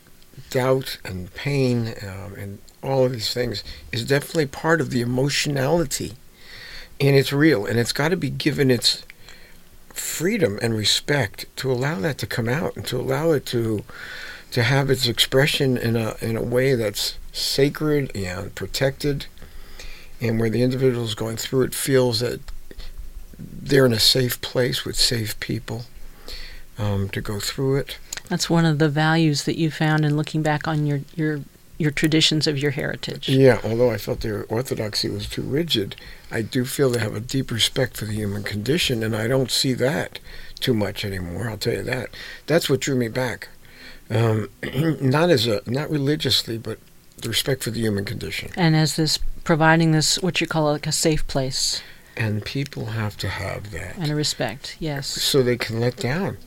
doubt 0.49 0.97
and 1.03 1.33
pain 1.33 1.93
um, 2.01 2.33
and 2.35 2.59
all 2.83 3.05
of 3.05 3.11
these 3.11 3.33
things 3.33 3.63
is 3.91 4.05
definitely 4.05 4.45
part 4.45 4.81
of 4.81 4.89
the 4.89 5.01
emotionality. 5.01 6.13
And 6.99 7.15
it's 7.15 7.33
real. 7.33 7.65
And 7.65 7.79
it's 7.79 7.93
got 7.93 8.09
to 8.09 8.17
be 8.17 8.29
given 8.29 8.69
its 8.69 9.03
freedom 10.21 10.59
and 10.61 10.75
respect 10.75 11.45
to 11.55 11.71
allow 11.71 11.99
that 11.99 12.17
to 12.19 12.27
come 12.27 12.47
out 12.47 12.75
and 12.75 12.85
to 12.85 12.97
allow 12.97 13.31
it 13.31 13.45
to 13.47 13.83
to 14.51 14.61
have 14.63 14.89
its 14.89 15.07
expression 15.07 15.77
in 15.77 15.95
a 15.95 16.15
in 16.21 16.37
a 16.37 16.43
way 16.43 16.75
that's 16.75 17.17
sacred 17.31 18.15
and 18.15 18.53
protected 18.53 19.25
and 20.19 20.39
where 20.39 20.49
the 20.49 20.61
individual 20.61 21.03
is 21.03 21.15
going 21.15 21.37
through 21.37 21.63
it 21.63 21.73
feels 21.73 22.19
that 22.19 22.39
they're 23.39 23.87
in 23.87 23.93
a 23.93 23.99
safe 23.99 24.39
place 24.41 24.85
with 24.85 24.95
safe 24.95 25.39
people 25.39 25.85
um, 26.77 27.09
to 27.09 27.21
go 27.21 27.39
through 27.39 27.77
it. 27.77 27.97
That's 28.29 28.49
one 28.49 28.65
of 28.65 28.79
the 28.79 28.89
values 28.89 29.45
that 29.45 29.57
you 29.57 29.71
found 29.71 30.05
in 30.05 30.15
looking 30.15 30.41
back 30.41 30.67
on 30.67 30.85
your 30.85 31.01
your 31.15 31.41
your 31.81 31.91
traditions 31.91 32.47
of 32.47 32.57
your 32.57 32.71
heritage. 32.71 33.27
Yeah, 33.27 33.59
although 33.63 33.91
I 33.91 33.97
felt 33.97 34.21
their 34.21 34.45
orthodoxy 34.45 35.09
was 35.09 35.27
too 35.27 35.41
rigid, 35.41 35.95
I 36.29 36.41
do 36.41 36.63
feel 36.65 36.89
they 36.89 36.99
have 36.99 37.15
a 37.15 37.19
deep 37.19 37.51
respect 37.51 37.97
for 37.97 38.05
the 38.05 38.13
human 38.13 38.43
condition, 38.43 39.03
and 39.03 39.15
I 39.15 39.27
don't 39.27 39.51
see 39.51 39.73
that 39.73 40.19
too 40.59 40.73
much 40.73 41.03
anymore. 41.03 41.49
I'll 41.49 41.57
tell 41.57 41.73
you 41.73 41.83
that. 41.83 42.09
That's 42.47 42.69
what 42.69 42.79
drew 42.81 42.95
me 42.95 43.07
back. 43.07 43.49
Um, 44.09 44.49
not 45.01 45.29
as 45.29 45.47
a 45.47 45.61
not 45.65 45.89
religiously, 45.89 46.57
but 46.57 46.77
the 47.17 47.29
respect 47.29 47.63
for 47.63 47.71
the 47.71 47.79
human 47.79 48.05
condition. 48.05 48.51
And 48.55 48.75
as 48.75 48.95
this 48.95 49.17
providing 49.43 49.91
this 49.91 50.19
what 50.21 50.39
you 50.41 50.47
call 50.47 50.65
like 50.71 50.85
a 50.87 50.91
safe 50.91 51.25
place 51.27 51.81
And 52.17 52.43
people 52.45 52.87
have 52.87 53.17
to 53.17 53.27
have 53.29 53.71
that. 53.71 53.97
and 53.97 54.11
a 54.11 54.15
respect. 54.15 54.75
Yes. 54.79 55.07
so 55.07 55.41
they 55.41 55.57
can 55.57 55.79
let 55.79 55.97
down. 55.97 56.37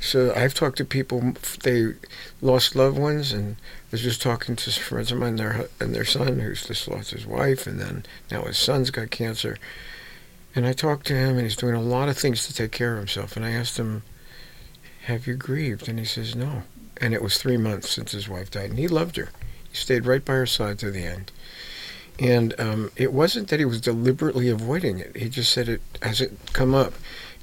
So 0.00 0.32
I've 0.34 0.54
talked 0.54 0.78
to 0.78 0.84
people 0.84 1.34
they 1.62 1.94
lost 2.40 2.74
loved 2.74 2.98
ones, 2.98 3.32
and 3.32 3.54
was 3.92 4.02
just 4.02 4.22
talking 4.22 4.56
to 4.56 4.70
some 4.72 4.82
friends 4.82 5.12
of 5.12 5.18
mine, 5.18 5.36
their 5.36 5.68
and 5.78 5.94
their 5.94 6.04
son 6.04 6.40
who's 6.40 6.66
just 6.66 6.88
lost 6.88 7.10
his 7.10 7.26
wife, 7.26 7.66
and 7.66 7.78
then 7.78 8.04
now 8.30 8.42
his 8.42 8.58
son's 8.58 8.90
got 8.90 9.10
cancer. 9.10 9.58
And 10.54 10.66
I 10.66 10.72
talked 10.72 11.06
to 11.06 11.14
him, 11.14 11.36
and 11.36 11.42
he's 11.42 11.56
doing 11.56 11.74
a 11.74 11.80
lot 11.80 12.08
of 12.08 12.18
things 12.18 12.46
to 12.46 12.54
take 12.54 12.72
care 12.72 12.92
of 12.92 12.98
himself. 12.98 13.36
And 13.36 13.44
I 13.44 13.50
asked 13.50 13.78
him, 13.78 14.02
"Have 15.04 15.26
you 15.26 15.34
grieved?" 15.34 15.88
And 15.88 15.98
he 15.98 16.04
says, 16.04 16.34
"No." 16.34 16.64
And 16.96 17.14
it 17.14 17.22
was 17.22 17.38
three 17.38 17.56
months 17.56 17.90
since 17.90 18.12
his 18.12 18.28
wife 18.28 18.50
died, 18.50 18.70
and 18.70 18.78
he 18.78 18.88
loved 18.88 19.16
her. 19.16 19.30
He 19.70 19.76
stayed 19.76 20.06
right 20.06 20.24
by 20.24 20.34
her 20.34 20.46
side 20.46 20.78
to 20.80 20.90
the 20.90 21.04
end. 21.04 21.30
And 22.18 22.54
um, 22.60 22.90
it 22.96 23.12
wasn't 23.12 23.48
that 23.48 23.58
he 23.58 23.64
was 23.64 23.80
deliberately 23.80 24.48
avoiding 24.48 24.98
it. 24.98 25.16
He 25.16 25.28
just 25.28 25.50
said 25.50 25.68
it 25.68 25.80
as 26.00 26.20
it 26.20 26.32
come 26.52 26.74
up. 26.74 26.94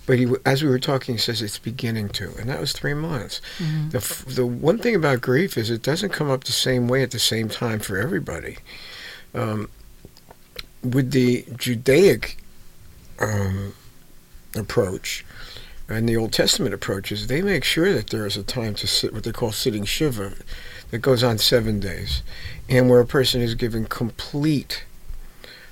But 0.10 0.18
he, 0.18 0.26
as 0.44 0.64
we 0.64 0.70
were 0.70 0.80
talking, 0.80 1.14
he 1.14 1.20
says 1.20 1.40
it's 1.44 1.60
beginning 1.60 2.10
to, 2.10 2.34
and 2.40 2.50
that 2.50 2.60
was 2.60 2.72
three 2.72 2.96
months. 2.96 3.42
Mhm. 3.60 3.92
The 3.92 4.34
the 4.34 4.44
one 4.44 4.80
thing 4.80 4.96
about 4.96 5.22
grief 5.22 5.56
is 5.56 5.70
it 5.70 5.84
doesn't 5.84 6.10
come 6.10 6.32
up 6.32 6.46
the 6.46 6.52
same 6.52 6.88
way 6.88 7.04
at 7.04 7.12
the 7.12 7.20
same 7.20 7.48
time 7.48 7.80
for 7.80 7.96
everybody. 7.96 8.58
Um, 9.36 9.70
with 10.82 11.12
the 11.12 11.46
Judaic 11.56 12.38
um, 13.20 13.76
approach 14.56 15.24
and 15.88 16.10
the 16.10 16.18
Old 16.18 16.34
Testament 16.34 16.74
approaches, 16.74 17.28
they 17.28 17.44
make 17.44 17.64
sure 17.64 17.94
that 17.94 18.10
there 18.10 18.26
is 18.26 18.36
a 18.36 18.42
time 18.42 18.74
to 18.82 18.88
sit, 18.88 19.14
what 19.14 19.26
they 19.26 19.32
call 19.32 19.52
sitting 19.52 19.86
shiva, 19.86 20.34
that 20.90 21.00
goes 21.04 21.22
on 21.22 21.38
seven 21.38 21.80
days, 21.80 22.24
and 22.68 22.90
where 22.90 23.00
a 23.00 23.06
person 23.06 23.42
is 23.42 23.54
given 23.54 23.86
complete 23.86 24.86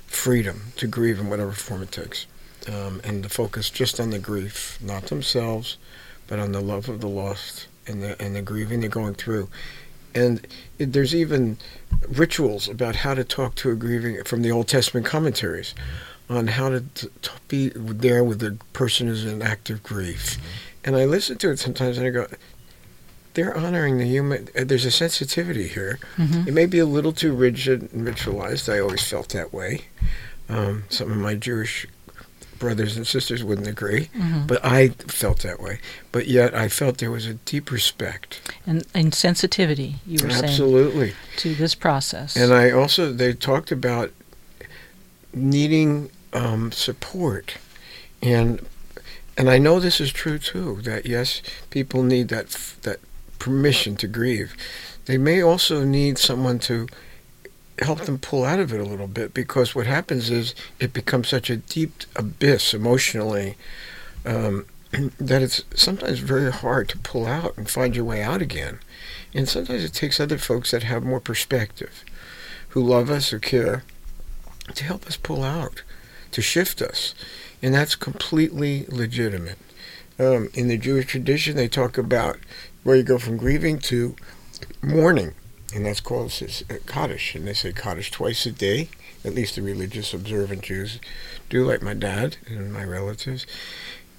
freedom 0.06 0.72
to 0.76 0.86
grieve 0.86 1.18
in 1.18 1.28
whatever 1.28 1.50
form 1.50 1.82
it 1.82 1.90
takes, 1.90 2.26
um, 2.68 3.00
and 3.04 3.22
to 3.22 3.28
focus 3.28 3.70
just 3.70 3.98
on 4.00 4.10
the 4.10 4.18
grief, 4.18 4.78
not 4.82 5.04
themselves, 5.04 5.76
but 6.26 6.38
on 6.38 6.52
the 6.52 6.60
love 6.60 6.88
of 6.88 7.00
the 7.00 7.08
lost 7.08 7.66
and 7.86 8.02
the 8.02 8.20
and 8.22 8.34
the 8.36 8.42
grieving 8.42 8.80
they're 8.80 8.88
going 8.90 9.14
through. 9.14 9.48
And 10.14 10.46
it, 10.78 10.92
there's 10.92 11.14
even 11.14 11.58
rituals 12.08 12.68
about 12.68 12.96
how 12.96 13.14
to 13.14 13.24
talk 13.24 13.54
to 13.56 13.70
a 13.70 13.74
grieving 13.74 14.22
from 14.24 14.42
the 14.42 14.50
Old 14.50 14.66
Testament 14.68 15.06
commentaries 15.06 15.74
on 16.30 16.48
how 16.48 16.68
to, 16.70 16.80
t- 16.94 17.08
to 17.22 17.30
be 17.48 17.68
there 17.74 18.22
with 18.24 18.40
the 18.40 18.58
person 18.72 19.06
who's 19.06 19.24
in 19.24 19.40
active 19.42 19.82
grief. 19.82 20.36
And 20.84 20.96
I 20.96 21.04
listen 21.04 21.38
to 21.38 21.50
it 21.50 21.58
sometimes 21.58 21.98
and 21.98 22.06
I 22.06 22.10
go, 22.10 22.26
they're 23.34 23.56
honoring 23.56 23.98
the 23.98 24.04
human. 24.06 24.48
uh, 24.58 24.64
There's 24.64 24.84
a 24.84 24.90
sensitivity 24.90 25.68
here. 25.68 25.98
Mhm. 26.16 26.46
It 26.48 26.52
may 26.54 26.66
be 26.66 26.78
a 26.80 26.86
little 26.86 27.12
too 27.12 27.32
rigid 27.32 27.88
and 27.92 28.06
ritualized. 28.06 28.72
I 28.72 28.80
always 28.80 29.02
felt 29.06 29.28
that 29.30 29.52
way. 29.52 29.82
Um, 30.48 30.84
some 30.88 31.10
of 31.10 31.18
my 31.18 31.34
Jewish 31.34 31.86
brothers 32.58 32.96
and 32.96 33.06
sisters 33.06 33.42
wouldn't 33.44 33.66
agree, 33.68 34.08
Mhm. 34.16 34.46
but 34.46 34.64
I 34.64 34.88
felt 35.06 35.42
that 35.42 35.60
way. 35.60 35.78
But 36.12 36.26
yet 36.26 36.54
I 36.54 36.68
felt 36.68 36.98
there 36.98 37.10
was 37.10 37.26
a 37.26 37.34
deep 37.34 37.70
respect. 37.70 38.40
And, 38.66 38.84
and 38.94 39.14
sensitivity, 39.14 39.96
you 40.06 40.22
were 40.24 40.30
saying, 40.30 40.44
Absolutely. 40.44 41.14
to 41.38 41.54
this 41.54 41.74
process. 41.74 42.36
And 42.36 42.52
I 42.52 42.70
also 42.70 43.12
they 43.12 43.32
talked 43.34 43.70
about 43.72 44.12
needing 45.32 46.10
um, 46.32 46.72
support, 46.72 47.54
and 48.22 48.64
and 49.36 49.48
I 49.48 49.58
know 49.58 49.80
this 49.80 50.00
is 50.00 50.12
true 50.12 50.38
too. 50.38 50.80
That 50.82 51.06
yes, 51.06 51.42
people 51.70 52.02
need 52.02 52.28
that 52.28 52.46
f- 52.46 52.76
that 52.82 52.98
permission 53.38 53.96
to 53.96 54.06
grieve. 54.08 54.54
They 55.06 55.16
may 55.18 55.42
also 55.42 55.84
need 55.84 56.18
someone 56.18 56.58
to 56.60 56.86
help 57.80 58.00
them 58.00 58.18
pull 58.18 58.44
out 58.44 58.58
of 58.58 58.72
it 58.72 58.80
a 58.80 58.84
little 58.84 59.06
bit 59.06 59.34
because 59.34 59.74
what 59.74 59.86
happens 59.86 60.30
is 60.30 60.54
it 60.80 60.92
becomes 60.92 61.28
such 61.28 61.50
a 61.50 61.56
deep 61.56 62.04
abyss 62.16 62.74
emotionally 62.74 63.56
um, 64.24 64.66
that 65.18 65.42
it's 65.42 65.64
sometimes 65.74 66.18
very 66.18 66.50
hard 66.50 66.88
to 66.88 66.98
pull 66.98 67.26
out 67.26 67.56
and 67.56 67.68
find 67.68 67.94
your 67.94 68.04
way 68.04 68.22
out 68.22 68.42
again. 68.42 68.80
And 69.34 69.48
sometimes 69.48 69.84
it 69.84 69.92
takes 69.92 70.18
other 70.18 70.38
folks 70.38 70.70
that 70.70 70.82
have 70.82 71.04
more 71.04 71.20
perspective, 71.20 72.04
who 72.70 72.82
love 72.82 73.10
us, 73.10 73.30
who 73.30 73.38
care, 73.38 73.84
to 74.74 74.84
help 74.84 75.06
us 75.06 75.16
pull 75.16 75.44
out, 75.44 75.82
to 76.32 76.42
shift 76.42 76.80
us. 76.82 77.14
And 77.62 77.74
that's 77.74 77.94
completely 77.94 78.86
legitimate. 78.88 79.58
Um, 80.18 80.48
in 80.54 80.68
the 80.68 80.78
Jewish 80.78 81.06
tradition, 81.06 81.56
they 81.56 81.68
talk 81.68 81.96
about 81.98 82.38
where 82.82 82.96
you 82.96 83.02
go 83.02 83.18
from 83.18 83.36
grieving 83.36 83.78
to 83.80 84.16
mourning, 84.82 85.34
and 85.74 85.86
that's 85.86 86.00
called 86.00 86.32
uh, 86.42 86.74
Kaddish. 86.86 87.34
And 87.34 87.46
they 87.46 87.54
say 87.54 87.72
Kaddish 87.72 88.10
twice 88.10 88.46
a 88.46 88.52
day, 88.52 88.88
at 89.24 89.34
least 89.34 89.56
the 89.56 89.62
religious 89.62 90.14
observant 90.14 90.62
Jews 90.62 90.98
do, 91.50 91.64
like 91.64 91.82
my 91.82 91.94
dad 91.94 92.36
and 92.46 92.72
my 92.72 92.84
relatives. 92.84 93.46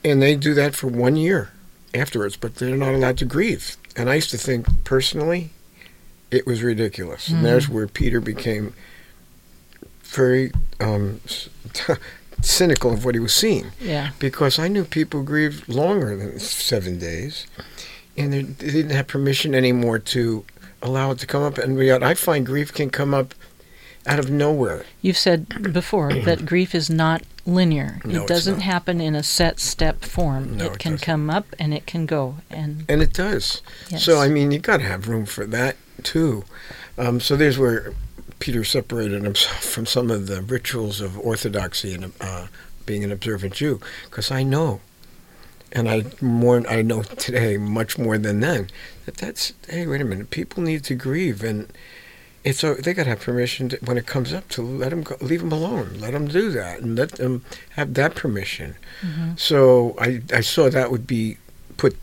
And 0.04 0.22
they 0.22 0.36
do 0.36 0.54
that 0.54 0.76
for 0.76 0.88
one 0.88 1.16
year 1.16 1.52
afterwards, 1.94 2.38
but 2.38 2.56
they're 2.56 2.76
not 2.76 2.94
allowed 2.94 3.18
to 3.20 3.26
grieve. 3.26 3.78
And 3.96 4.10
I 4.10 4.16
used 4.16 4.32
to 4.32 4.38
think 4.38 4.68
personally, 4.84 5.50
it 6.32 6.46
was 6.46 6.62
ridiculous. 6.62 7.30
Mhm. 7.30 7.36
And 7.38 7.46
there's 7.46 7.68
where 7.70 7.88
Peter 7.88 8.22
became 8.22 8.74
very 10.04 10.52
um, 10.80 11.22
cynical 12.42 12.94
of 12.94 13.06
what 13.06 13.16
he 13.16 13.20
was 13.20 13.34
seeing 13.34 13.72
yeah. 13.82 14.12
because 14.20 14.58
I 14.60 14.68
knew 14.68 14.86
people 14.86 15.24
grieved 15.24 15.68
longer 15.68 16.16
than 16.16 16.40
seven 16.40 16.98
days, 17.00 17.48
and 18.18 18.34
they 18.34 18.44
didn't 18.44 18.92
have 18.92 19.08
permission 19.08 19.54
anymore 19.54 20.00
to 20.00 20.46
allow 20.82 21.12
it 21.12 21.20
to 21.20 21.28
come 21.28 21.44
up. 21.44 21.58
And 21.58 21.78
yet, 21.80 22.04
I 22.04 22.14
find 22.14 22.46
grief 22.46 22.74
can 22.74 22.90
come 22.90 23.14
up 23.14 23.34
out 24.06 24.20
of 24.20 24.30
nowhere. 24.32 24.86
You've 25.02 25.18
said 25.18 25.74
before 25.74 26.14
that 26.26 26.46
grief 26.46 26.74
is 26.74 26.90
not 26.90 27.24
linear. 27.46 28.00
No, 28.06 28.24
it 28.24 28.28
doesn't 28.28 28.62
happen 28.62 29.02
in 29.02 29.16
a 29.16 29.24
set 29.24 29.60
step 29.60 30.04
form. 30.06 30.58
No, 30.58 30.66
it 30.66 30.74
it 30.74 30.80
can 30.80 30.92
doesn't. 30.94 31.06
come 31.06 31.30
up 31.30 31.46
and 31.60 31.74
it 31.74 31.86
can 31.86 32.06
go. 32.06 32.36
And 32.50 32.86
And 32.88 33.02
it 33.02 33.14
does. 33.14 33.62
yes. 33.90 34.04
So, 34.04 34.20
I 34.20 34.30
mean, 34.30 34.52
you 34.52 34.60
got 34.60 34.78
to 34.78 34.84
have 34.84 35.08
room 35.08 35.26
for 35.26 35.46
that, 35.48 35.76
too. 36.04 36.46
Um, 36.98 37.20
so, 37.20 37.36
there's 37.36 37.58
where 37.58 37.94
Peter 38.40 38.64
separated 38.64 39.24
himself 39.24 39.64
from 39.64 39.86
some 39.86 40.10
of 40.10 40.28
the 40.28 40.42
rituals 40.42 41.02
of 41.02 41.18
orthodoxy 41.20 41.94
and 41.94 42.14
uh, 42.22 42.48
being 42.86 43.04
an 43.04 43.12
observant 43.12 43.54
Jew, 43.54 43.80
because 44.06 44.32
I 44.32 44.44
know. 44.44 44.80
And 45.72 45.88
I 45.90 46.06
more 46.22 46.66
I 46.68 46.82
know 46.82 47.04
today 47.04 47.58
much 47.58 47.98
more 47.98 48.18
than 48.18 48.40
then 48.40 48.70
that 49.06 49.18
that's 49.18 49.54
hey 49.68 49.86
wait 49.88 50.02
a 50.02 50.06
minute 50.06 50.30
people 50.32 50.64
need 50.64 50.84
to 50.86 50.96
grieve 50.96 51.44
and 51.44 51.72
it's 52.44 52.64
a, 52.64 52.76
they 52.76 52.94
got 52.94 53.04
to 53.04 53.10
have 53.10 53.20
permission 53.22 53.68
to, 53.70 53.78
when 53.84 53.98
it 53.98 54.06
comes 54.08 54.34
up 54.34 54.48
to 54.50 54.62
let 54.62 54.90
them 54.92 55.04
go, 55.04 55.16
leave 55.22 55.42
them 55.42 55.52
alone 55.52 56.00
let 56.00 56.14
them 56.14 56.28
do 56.28 56.50
that 56.52 56.80
and 56.80 56.98
let 56.98 57.12
them 57.14 57.44
have 57.72 57.94
that 57.96 58.16
permission 58.16 58.76
Mhm. 59.02 59.40
so 59.40 59.96
I, 60.00 60.22
I 60.34 60.42
saw 60.42 60.70
that 60.70 60.90
would 60.92 61.06
be 61.06 61.38
put 61.78 61.96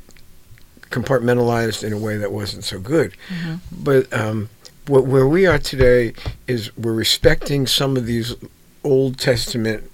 compartmentalized 0.90 1.83
in 1.85 1.92
a 1.92 1.98
way 1.98 2.16
that 2.16 2.33
wasn't 2.33 2.64
so 2.64 2.79
good. 2.79 3.12
Mhm. 3.29 3.61
But 3.72 4.12
um, 4.12 4.48
what, 4.87 5.05
where 5.07 5.26
we 5.26 5.46
are 5.46 5.59
today 5.59 6.12
is 6.46 6.74
we're 6.76 6.92
respecting 6.92 7.66
some 7.66 7.96
of 7.96 8.07
these 8.07 8.35
Old 8.85 9.18
Testament 9.18 9.90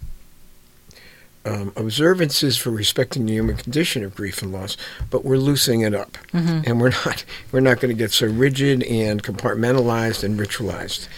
um, 1.44 1.72
observances 1.76 2.57
for 2.57 2.70
respecting 2.70 3.26
the 3.26 3.33
human 3.33 3.57
condition 3.57 4.05
of 4.05 4.14
grief 4.14 4.42
and 4.42 4.52
loss, 4.52 4.76
but 5.11 5.24
we're 5.24 5.37
loosening 5.38 5.81
it 5.81 5.94
up, 5.94 6.16
Mhm. 6.33 6.66
and 6.66 6.81
we're 6.81 6.90
not 7.07 7.24
we're 7.50 7.61
not 7.61 7.81
going 7.81 7.94
to 7.94 7.98
get 7.98 8.12
so 8.12 8.26
rigid 8.26 8.83
and 8.85 9.22
compartmentalized 9.22 10.22
and 10.24 10.38
ritualized. 10.38 11.09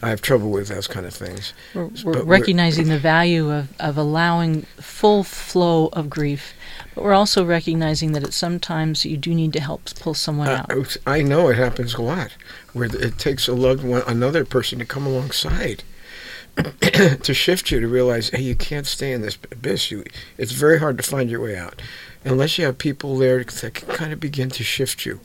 I 0.00 0.10
have 0.10 0.20
trouble 0.22 0.50
with 0.50 0.68
those 0.68 0.86
kind 0.86 1.06
of 1.06 1.12
things. 1.14 1.52
we're, 1.74 1.86
we're 2.04 2.12
we're- 2.12 2.22
recognizing 2.22 2.86
the 2.88 3.00
value 3.00 3.50
of, 3.50 3.68
of 3.80 3.96
allowing 3.98 4.62
full 4.80 5.24
flow 5.24 5.88
of 5.92 6.08
grief, 6.08 6.54
but 6.94 7.02
we're 7.02 7.14
also 7.14 7.44
recognizing 7.44 8.12
that 8.12 8.22
at 8.22 8.32
sometimes 8.32 9.04
you 9.04 9.16
do 9.16 9.34
need 9.34 9.52
to 9.54 9.60
help 9.60 9.82
pull 9.98 10.14
someone 10.14 10.46
Uh, 10.48 10.64
out. 10.70 10.96
I 11.04 11.22
know 11.22 11.48
it 11.48 11.56
happens 11.56 11.94
a 11.94 12.02
lot, 12.02 12.30
where 12.74 12.86
it 12.94 13.18
takes 13.18 13.48
a 13.48 13.54
loved 13.54 13.82
one, 13.82 14.02
another 14.06 14.44
person, 14.44 14.78
to 14.78 14.84
come 14.84 15.04
alongside 15.04 15.82
to 17.22 17.34
shift 17.34 17.70
you 17.70 17.80
to 17.80 17.88
realize, 17.88 18.30
hey, 18.30 18.42
you 18.42 18.54
can't 18.54 18.86
stay 18.86 19.12
in 19.12 19.22
this 19.22 19.38
abyss. 19.50 19.90
You, 19.90 20.04
it's 20.36 20.52
very 20.52 20.78
hard 20.78 20.96
to 20.96 21.02
find 21.02 21.30
your 21.30 21.40
way 21.40 21.56
out 21.56 21.80
unless 22.24 22.58
you 22.58 22.64
have 22.64 22.78
people 22.78 23.16
there 23.16 23.42
that 23.44 23.74
can 23.74 23.88
kind 23.88 24.12
of 24.12 24.20
begin 24.20 24.50
to 24.50 24.64
shift 24.64 25.06
you 25.06 25.20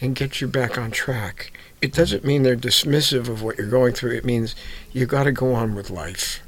and 0.00 0.14
get 0.14 0.40
you 0.40 0.46
back 0.46 0.78
on 0.78 0.90
track. 0.90 1.52
It 1.80 1.92
doesn't 1.92 2.24
mean 2.24 2.42
they're 2.42 2.56
dismissive 2.56 3.28
of 3.28 3.42
what 3.42 3.56
you're 3.56 3.68
going 3.68 3.94
through. 3.94 4.12
It 4.12 4.24
means 4.24 4.54
you 4.92 5.06
got 5.06 5.24
to 5.24 5.32
go 5.32 5.54
on 5.54 5.74
with 5.74 5.90
life, 5.90 6.40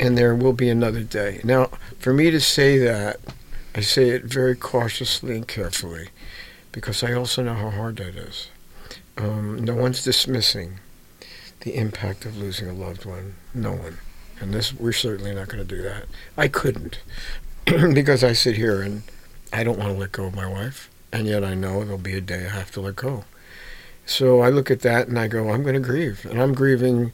and 0.00 0.16
there 0.16 0.34
will 0.34 0.52
be 0.52 0.68
another 0.68 1.02
day. 1.02 1.40
Now, 1.44 1.66
for 1.98 2.12
me 2.12 2.30
to 2.30 2.40
say 2.40 2.78
that, 2.78 3.20
I 3.74 3.80
say 3.80 4.10
it 4.10 4.24
very 4.24 4.56
cautiously 4.56 5.36
and 5.36 5.48
carefully 5.48 6.08
because 6.72 7.02
I 7.02 7.12
also 7.12 7.42
know 7.42 7.54
how 7.54 7.70
hard 7.70 7.96
that 7.96 8.16
is. 8.16 8.48
Um, 9.16 9.64
no 9.64 9.74
one's 9.74 10.02
dismissing 10.02 10.80
the 11.64 11.76
impact 11.76 12.24
of 12.24 12.36
losing 12.36 12.68
a 12.68 12.72
loved 12.72 13.04
one. 13.04 13.34
No 13.52 13.72
one. 13.72 13.98
And 14.40 14.52
this, 14.52 14.72
we're 14.72 14.92
certainly 14.92 15.34
not 15.34 15.48
going 15.48 15.66
to 15.66 15.76
do 15.76 15.82
that. 15.82 16.04
I 16.36 16.48
couldn't 16.48 17.00
because 17.64 18.22
I 18.22 18.32
sit 18.34 18.56
here 18.56 18.82
and 18.82 19.02
I 19.52 19.64
don't 19.64 19.78
want 19.78 19.92
to 19.92 19.98
let 19.98 20.12
go 20.12 20.24
of 20.26 20.34
my 20.34 20.46
wife, 20.46 20.90
and 21.12 21.26
yet 21.26 21.44
I 21.44 21.54
know 21.54 21.82
there'll 21.82 21.98
be 21.98 22.16
a 22.16 22.20
day 22.20 22.46
I 22.46 22.50
have 22.50 22.70
to 22.72 22.80
let 22.80 22.96
go. 22.96 23.24
So 24.06 24.40
I 24.40 24.50
look 24.50 24.70
at 24.70 24.80
that 24.80 25.08
and 25.08 25.18
I 25.18 25.28
go, 25.28 25.50
I'm 25.50 25.62
going 25.62 25.74
to 25.74 25.80
grieve, 25.80 26.26
and 26.28 26.40
I'm 26.42 26.54
grieving 26.54 27.12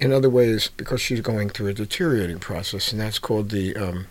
in 0.00 0.12
other 0.12 0.30
ways 0.30 0.70
because 0.76 1.00
she's 1.00 1.20
going 1.20 1.50
through 1.50 1.68
a 1.68 1.74
deteriorating 1.74 2.40
process, 2.40 2.90
and 2.90 3.00
that's 3.00 3.18
called 3.18 3.50
the 3.50 3.76
um, 3.76 4.06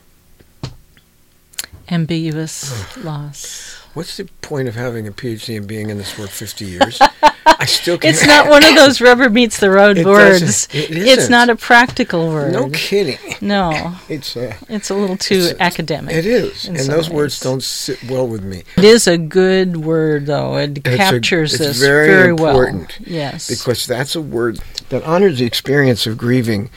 Ambiguous 1.89 2.97
loss. 3.03 3.80
What's 3.93 4.15
the 4.17 4.25
point 4.41 4.67
of 4.69 4.75
having 4.75 5.05
a 5.07 5.11
PhD 5.11 5.57
and 5.57 5.67
being 5.67 5.89
in 5.89 5.97
this 5.97 6.17
work 6.17 6.29
50 6.29 6.63
years? 6.65 6.99
I 7.45 7.65
still 7.65 7.97
can't. 7.99 8.15
It's 8.15 8.25
not 8.25 8.47
one 8.49 8.63
of 8.63 8.73
those 8.75 9.01
rubber 9.07 9.29
meets 9.29 9.59
the 9.59 9.69
road 9.69 9.97
It 9.97 10.05
words. 10.05 10.65
It 10.73 10.91
it's 10.91 11.23
isn't. 11.23 11.49
a 11.49 11.55
practical 11.57 12.29
word. 12.29 12.53
No 12.53 12.69
kidding. 12.69 13.17
No, 13.41 13.95
It's 14.09 14.37
uh, 14.37 14.55
it's 14.69 14.89
a 14.89 14.95
little 14.95 15.17
too 15.17 15.39
It's- 15.39 15.55
academic. 15.59 16.15
it 16.15 16.25
is, 16.25 16.65
and 16.67 16.77
those 16.77 17.09
words 17.09 17.39
don't 17.39 17.61
sit 17.63 18.01
well 18.09 18.27
with 18.27 18.43
me 18.43 18.63
It 18.77 18.83
is 18.85 19.07
a 19.07 19.17
good 19.17 19.77
word, 19.77 20.25
though. 20.25 20.55
It 20.57 20.77
a- 20.77 20.81
captures 20.81 21.53
it's 21.53 21.59
this 21.63 21.79
very 21.79 22.07
very, 22.07 22.29
important 22.29 22.97
well. 22.99 23.09
Yes. 23.09 23.49
because 23.49 23.85
that's 23.85 24.15
a 24.15 24.21
word 24.21 24.59
that 24.89 25.03
honors 25.03 25.39
the 25.39 25.45
experience 25.45 26.07
of 26.07 26.17
grieving 26.17 26.69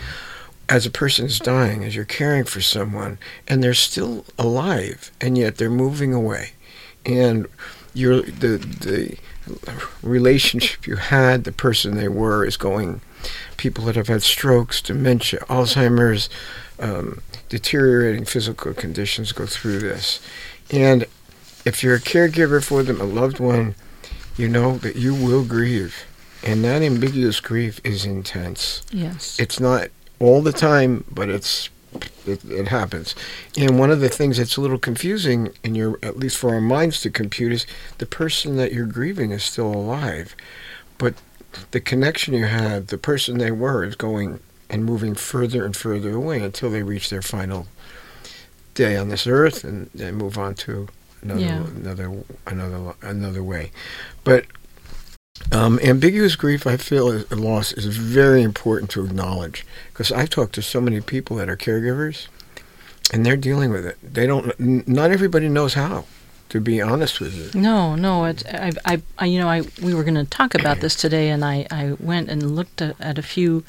as 0.68 0.87
a 0.87 0.90
person 0.90 1.27
is 1.27 1.38
dying, 1.38 1.85
as 1.85 1.94
you're 1.94 2.07
caring 2.07 2.44
for 2.44 2.61
someone, 2.62 3.18
and 3.46 3.62
they're 3.62 3.74
still 3.74 4.24
alive, 4.38 5.12
and 5.20 5.37
yet 5.37 5.59
they're 5.59 5.68
moving 5.68 6.14
away, 6.14 6.53
and 7.04 7.46
you're 7.92 8.22
the 8.22 8.58
the 8.58 9.16
relationship 10.02 10.86
you 10.86 10.96
had, 10.96 11.44
the 11.44 11.52
person 11.52 11.96
they 11.96 12.08
were, 12.08 12.44
is 12.44 12.56
going. 12.56 13.00
People 13.56 13.84
that 13.84 13.96
have 13.96 14.08
had 14.08 14.22
strokes, 14.22 14.82
dementia, 14.82 15.40
Alzheimer's, 15.40 16.28
um, 16.78 17.20
deteriorating 17.48 18.24
physical 18.24 18.74
conditions 18.74 19.32
go 19.32 19.46
through 19.46 19.80
this, 19.80 20.20
and 20.70 21.06
if 21.64 21.82
you're 21.82 21.94
a 21.94 22.00
caregiver 22.00 22.62
for 22.62 22.82
them, 22.82 23.00
a 23.00 23.04
loved 23.04 23.40
one, 23.40 23.74
you 24.36 24.48
know 24.48 24.76
that 24.78 24.96
you 24.96 25.14
will 25.14 25.44
grieve, 25.44 26.04
and 26.42 26.64
that 26.64 26.82
ambiguous 26.82 27.40
grief 27.40 27.80
is 27.84 28.04
intense 28.04 28.82
yes. 28.90 29.38
it's 29.38 29.60
not 29.60 29.88
all 30.18 30.42
the 30.42 30.52
time, 30.52 31.04
but 31.10 31.28
it's 31.28 31.68
it, 32.26 32.44
it 32.44 32.68
happens. 32.68 33.14
And 33.57 33.78
one 33.78 33.90
of 33.90 34.00
the 34.00 34.09
things 34.09 34.38
that's 34.38 34.57
a 34.57 34.61
little 34.61 34.78
confusing 34.78 35.50
in 35.62 35.74
your, 35.74 35.98
at 36.02 36.16
least 36.18 36.37
for 36.38 36.50
our 36.50 36.61
minds 36.61 37.00
to 37.02 37.11
compute, 37.11 37.52
is 37.52 37.66
the 37.98 38.07
person 38.07 38.57
that 38.57 38.72
you're 38.72 38.87
grieving 38.87 39.30
is 39.30 39.44
still 39.44 39.66
alive, 39.72 40.35
but 40.98 41.14
the 41.70 41.80
connection 41.80 42.35
you 42.35 42.46
had, 42.46 42.88
the 42.88 42.98
person 42.98 43.38
they 43.38 43.50
were, 43.50 43.85
is 43.85 43.94
going 43.94 44.40
and 44.70 44.85
moving 44.85 45.14
further 45.14 45.64
and 45.64 45.76
further 45.76 46.14
away 46.14 46.40
until 46.40 46.70
they 46.70 46.83
reach 46.83 47.11
their 47.11 47.22
final 47.22 47.66
day 48.74 48.96
on 48.96 49.09
this 49.09 49.26
earth 49.26 49.62
and 49.62 49.88
they 49.94 50.11
move 50.11 50.37
on 50.37 50.54
to 50.54 50.88
another 51.22 51.40
Yeah. 51.40 51.64
another 51.76 52.22
another 52.46 52.94
another 53.02 53.42
way. 53.42 53.70
But 54.24 54.46
um, 55.53 55.79
ambiguous 55.83 56.37
grief, 56.37 56.66
I 56.66 56.77
feel, 56.77 57.11
is, 57.11 57.31
loss 57.31 57.73
is 57.73 57.97
very 57.97 58.42
important 58.42 58.90
to 58.92 59.05
acknowledge 59.05 59.66
because 59.92 60.11
I've 60.12 60.31
talked 60.31 60.55
to 60.55 60.62
so 60.62 60.81
many 60.81 61.01
people 61.01 61.37
that 61.37 61.49
are 61.49 61.57
caregivers, 61.57 62.29
and 63.12 63.25
they're 63.25 63.37
dealing 63.37 63.70
with 63.70 63.87
it. 63.87 63.99
They 64.03 64.27
don't. 64.27 64.59
Not 64.88 65.11
everybody 65.11 65.49
knows 65.49 65.75
how. 65.75 66.07
To 66.51 66.61
be 66.61 66.81
honest 66.81 67.20
with 67.20 67.35
you. 67.35 67.61
No, 67.61 67.97
no. 67.97 68.27
I, 68.27 68.35
I, 68.85 69.03
I, 69.18 69.25
you 69.25 69.40
know, 69.40 69.49
I 69.49 69.62
we 69.83 69.92
were 69.92 70.05
going 70.05 70.14
to 70.14 70.25
talk 70.25 70.55
about 70.55 70.79
this 70.79 70.94
today, 70.94 71.31
and 71.31 71.44
I, 71.44 71.66
I 71.68 71.97
went 71.99 72.29
and 72.29 72.55
looked 72.55 72.81
at, 72.81 73.01
at 73.01 73.18
a 73.18 73.23
few 73.23 73.64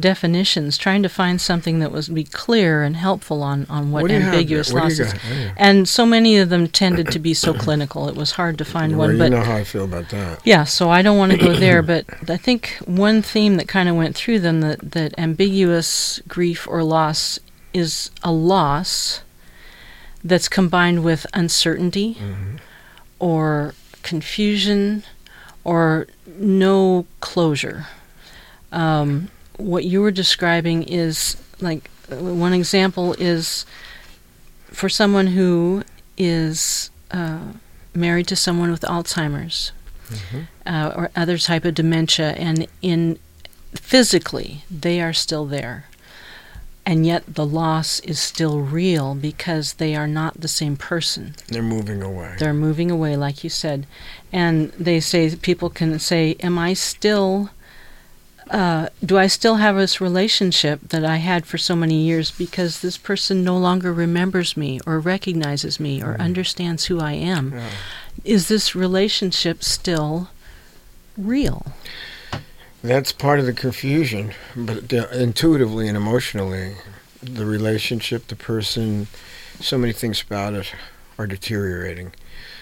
definitions, 0.00 0.78
trying 0.78 1.02
to 1.02 1.08
find 1.08 1.40
something 1.40 1.80
that 1.80 1.90
was 1.90 2.08
be 2.08 2.24
clear 2.24 2.82
and 2.82 2.96
helpful 2.96 3.42
on 3.42 3.66
on 3.68 3.90
what, 3.90 4.02
What 4.02 4.08
do 4.08 4.14
you 4.14 4.20
have 4.20 4.30
there? 4.32 4.40
ambiguous 4.40 4.72
What 4.72 4.80
do 4.80 4.84
loss 4.84 4.98
is. 5.00 5.14
Yeah. 5.30 5.52
And 5.56 5.88
so 5.88 6.06
many 6.06 6.38
of 6.38 6.48
them 6.50 6.68
tended 6.68 7.10
to 7.12 7.18
be 7.18 7.34
so 7.34 7.52
clinical; 7.64 8.08
it 8.08 8.14
was 8.14 8.32
hard 8.32 8.58
to 8.58 8.64
find 8.64 8.92
Well, 8.96 9.08
one. 9.08 9.12
you 9.12 9.18
But 9.18 9.30
know 9.32 9.42
how 9.42 9.56
I 9.56 9.64
feel 9.64 9.84
about 9.84 10.08
that. 10.10 10.40
Yeah, 10.44 10.64
so 10.64 10.88
I 10.90 11.02
don't 11.02 11.18
want 11.18 11.32
to 11.32 11.38
go 11.38 11.52
there, 11.54 11.82
but 11.92 12.04
I 12.28 12.36
think 12.36 12.78
one 12.86 13.22
theme 13.22 13.56
that 13.56 13.68
kind 13.68 13.88
of 13.88 13.96
went 13.96 14.14
through 14.16 14.38
them 14.40 14.60
that, 14.60 14.92
that 14.92 15.14
ambiguous 15.18 16.20
grief 16.28 16.66
or 16.68 16.82
loss 16.84 17.38
is 17.74 18.10
a 18.22 18.32
loss 18.32 19.22
that's 20.24 20.48
combined 20.48 21.04
with 21.04 21.26
uncertainty 21.34 22.14
Mhm. 22.20 22.58
or 23.18 23.74
confusion 24.02 25.02
or 25.64 26.06
no 26.38 27.06
closure. 27.20 27.86
Um, 28.72 29.28
what 29.58 29.84
you 29.84 30.00
were 30.00 30.10
describing 30.10 30.82
is 30.84 31.36
like 31.60 31.90
one 32.08 32.54
example 32.54 33.12
is 33.18 33.66
for 34.70 34.88
someone 34.88 35.26
who 35.28 35.82
is 36.16 36.90
uh, 37.10 37.38
married 37.94 38.26
to 38.28 38.36
someone 38.36 38.70
with 38.70 38.80
Alzheimer's 38.82 39.72
Mhm. 40.10 40.46
uh, 40.64 40.92
or 40.96 41.10
other 41.14 41.36
type 41.36 41.66
of 41.66 41.74
dementia, 41.74 42.30
and 42.32 42.66
in 42.80 43.18
physically 43.74 44.64
they 44.70 45.02
are 45.02 45.12
still 45.12 45.44
there, 45.44 45.84
and 46.86 47.04
yet 47.06 47.22
the 47.34 47.44
loss 47.44 48.00
is 48.00 48.18
still 48.18 48.60
real 48.60 49.14
because 49.14 49.74
they 49.74 49.94
are 49.94 50.06
not 50.06 50.40
the 50.40 50.48
same 50.48 50.76
person. 50.76 51.34
They're 51.48 51.62
moving 51.62 52.02
away. 52.02 52.36
They're 52.38 52.54
moving 52.54 52.90
away, 52.90 53.16
like 53.16 53.44
you 53.44 53.50
said, 53.50 53.86
and 54.32 54.72
they 54.78 54.98
say 55.00 55.34
people 55.36 55.68
can 55.68 55.98
say, 55.98 56.36
"Am 56.40 56.58
I 56.58 56.72
still?" 56.72 57.50
Uh, 58.50 58.88
do 59.04 59.18
I 59.18 59.26
still 59.26 59.56
have 59.56 59.76
this 59.76 60.00
relationship 60.00 60.80
that 60.88 61.04
I 61.04 61.16
had 61.16 61.44
for 61.46 61.58
so 61.58 61.76
many 61.76 62.00
years 62.02 62.30
because 62.30 62.80
this 62.80 62.96
person 62.96 63.44
no 63.44 63.56
longer 63.58 63.92
remembers 63.92 64.56
me 64.56 64.80
or 64.86 64.98
recognizes 65.00 65.78
me 65.78 66.02
or 66.02 66.14
Mm. 66.14 66.20
understands 66.20 66.84
who 66.86 66.98
I 67.00 67.12
am? 67.12 67.52
Yeah. 67.54 67.68
Is 68.24 68.48
this 68.48 68.74
relationship 68.74 69.62
still 69.62 70.30
real? 71.16 71.72
That's 72.82 73.12
part 73.12 73.38
of 73.40 73.46
the 73.46 73.52
confusion, 73.52 74.32
but 74.56 74.88
the, 74.88 75.08
intuitively 75.20 75.88
and 75.88 75.96
emotionally, 75.96 76.76
the 77.22 77.44
relationship, 77.44 78.28
the 78.28 78.36
person, 78.36 79.08
so 79.60 79.76
many 79.76 79.92
things 79.92 80.22
about 80.22 80.54
it 80.54 80.72
are 81.18 81.26
deteriorating. 81.26 82.12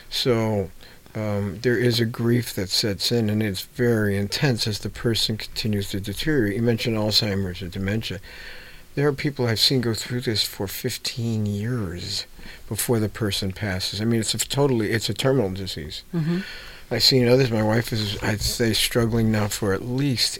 So 0.08 0.70
um, 1.16 1.60
there 1.62 1.78
is 1.78 1.98
a 1.98 2.04
grief 2.04 2.52
that 2.54 2.68
sets 2.68 3.10
in, 3.10 3.30
and 3.30 3.42
it's 3.42 3.62
very 3.62 4.18
intense 4.18 4.66
as 4.66 4.80
the 4.80 4.90
person 4.90 5.38
continues 5.38 5.90
to 5.90 6.00
deteriorate. 6.00 6.56
You 6.56 6.62
mentioned 6.62 6.98
Alzheimer's 6.98 7.62
or 7.62 7.68
dementia. 7.68 8.20
There 8.94 9.08
are 9.08 9.14
people 9.14 9.46
I've 9.46 9.58
seen 9.58 9.80
go 9.80 9.94
through 9.94 10.20
this 10.20 10.44
for 10.44 10.68
15 10.68 11.46
years 11.46 12.26
before 12.68 13.00
the 13.00 13.08
person 13.08 13.52
passes. 13.52 14.00
I 14.00 14.04
mean, 14.04 14.20
it's 14.20 14.34
a 14.34 14.38
totally, 14.38 14.90
it's 14.90 15.08
a 15.08 15.14
terminal 15.14 15.50
disease. 15.50 16.02
Mm-hmm. 16.14 16.40
I've 16.90 17.02
seen 17.02 17.26
others. 17.26 17.50
My 17.50 17.62
wife 17.62 17.94
is, 17.94 18.22
I'd 18.22 18.42
say, 18.42 18.74
struggling 18.74 19.32
now 19.32 19.48
for 19.48 19.72
at 19.72 19.82
least 19.82 20.38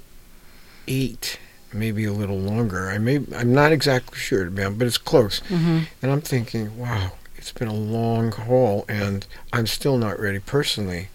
eight, 0.86 1.38
maybe 1.72 2.04
a 2.04 2.12
little 2.12 2.38
longer. 2.38 2.90
I 2.90 2.98
may, 2.98 3.20
I'm 3.34 3.52
not 3.52 3.72
exactly 3.72 4.18
sure, 4.18 4.50
but 4.50 4.86
it's 4.86 4.98
close. 4.98 5.40
Mm-hmm. 5.48 5.80
And 6.02 6.12
I'm 6.12 6.20
thinking, 6.20 6.78
wow, 6.78 7.12
it's 7.48 7.56
been 7.56 7.68
a 7.68 7.72
long 7.72 8.32
haul, 8.32 8.84
and 8.88 9.24
I'm 9.52 9.68
still 9.68 9.96
not 9.98 10.18
ready 10.18 10.40
personally 10.40 11.10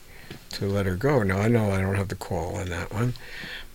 to 0.51 0.65
let 0.65 0.85
her 0.85 0.95
go. 0.95 1.23
Now 1.23 1.39
I 1.39 1.49
know 1.49 1.71
I 1.71 1.81
don't 1.81 1.95
have 1.95 2.07
the 2.07 2.15
call 2.15 2.55
on 2.55 2.69
that 2.69 2.93
one, 2.93 3.15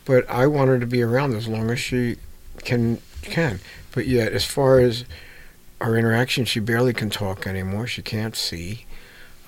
but 0.07 0.27
I 0.31 0.47
want 0.47 0.69
her 0.71 0.79
to 0.79 0.87
be 0.87 1.03
around 1.03 1.35
as 1.35 1.47
long 1.49 1.71
as 1.71 1.79
she 1.79 2.17
can. 2.65 3.01
Can, 3.23 3.59
but 3.93 4.07
yet, 4.07 4.33
as 4.33 4.45
far 4.45 4.79
as 4.79 5.05
our 5.81 5.97
interaction, 5.99 6.45
she 6.45 6.61
barely 6.61 6.93
can 6.95 7.11
talk 7.11 7.45
anymore. 7.47 7.87
She 7.89 8.01
can't 8.01 8.37
see. 8.37 8.87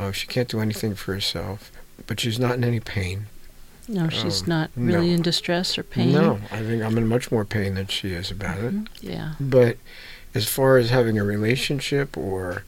Uh, 0.01 0.11
she 0.13 0.27
can't 0.27 0.49
do 0.49 0.61
anything 0.61 0.95
for 0.97 1.15
herself. 1.15 1.71
But 2.09 2.19
she's 2.21 2.39
not 2.41 2.57
in 2.57 2.65
any 2.65 2.81
pain. 2.81 3.27
No, 3.87 4.09
she's 4.09 4.43
Um, 4.43 4.49
not 4.49 4.71
really 4.77 5.09
no. 5.11 5.15
in 5.15 5.23
distress 5.23 5.79
or 5.79 5.85
pain. 5.85 6.13
No, 6.13 6.41
I 6.51 6.59
think 6.59 6.83
I'm 6.83 6.99
in 6.99 7.07
much 7.07 7.31
more 7.31 7.45
pain 7.45 7.75
than 7.75 7.87
she 7.87 8.13
is 8.13 8.31
about 8.33 8.59
it. 8.59 8.75
Mhm. 8.75 8.87
Yeah. 9.01 9.33
But 9.39 9.77
as 10.35 10.47
far 10.49 10.77
as 10.77 10.91
having 10.91 11.17
a 11.19 11.25
relationship 11.25 12.17
or 12.19 12.65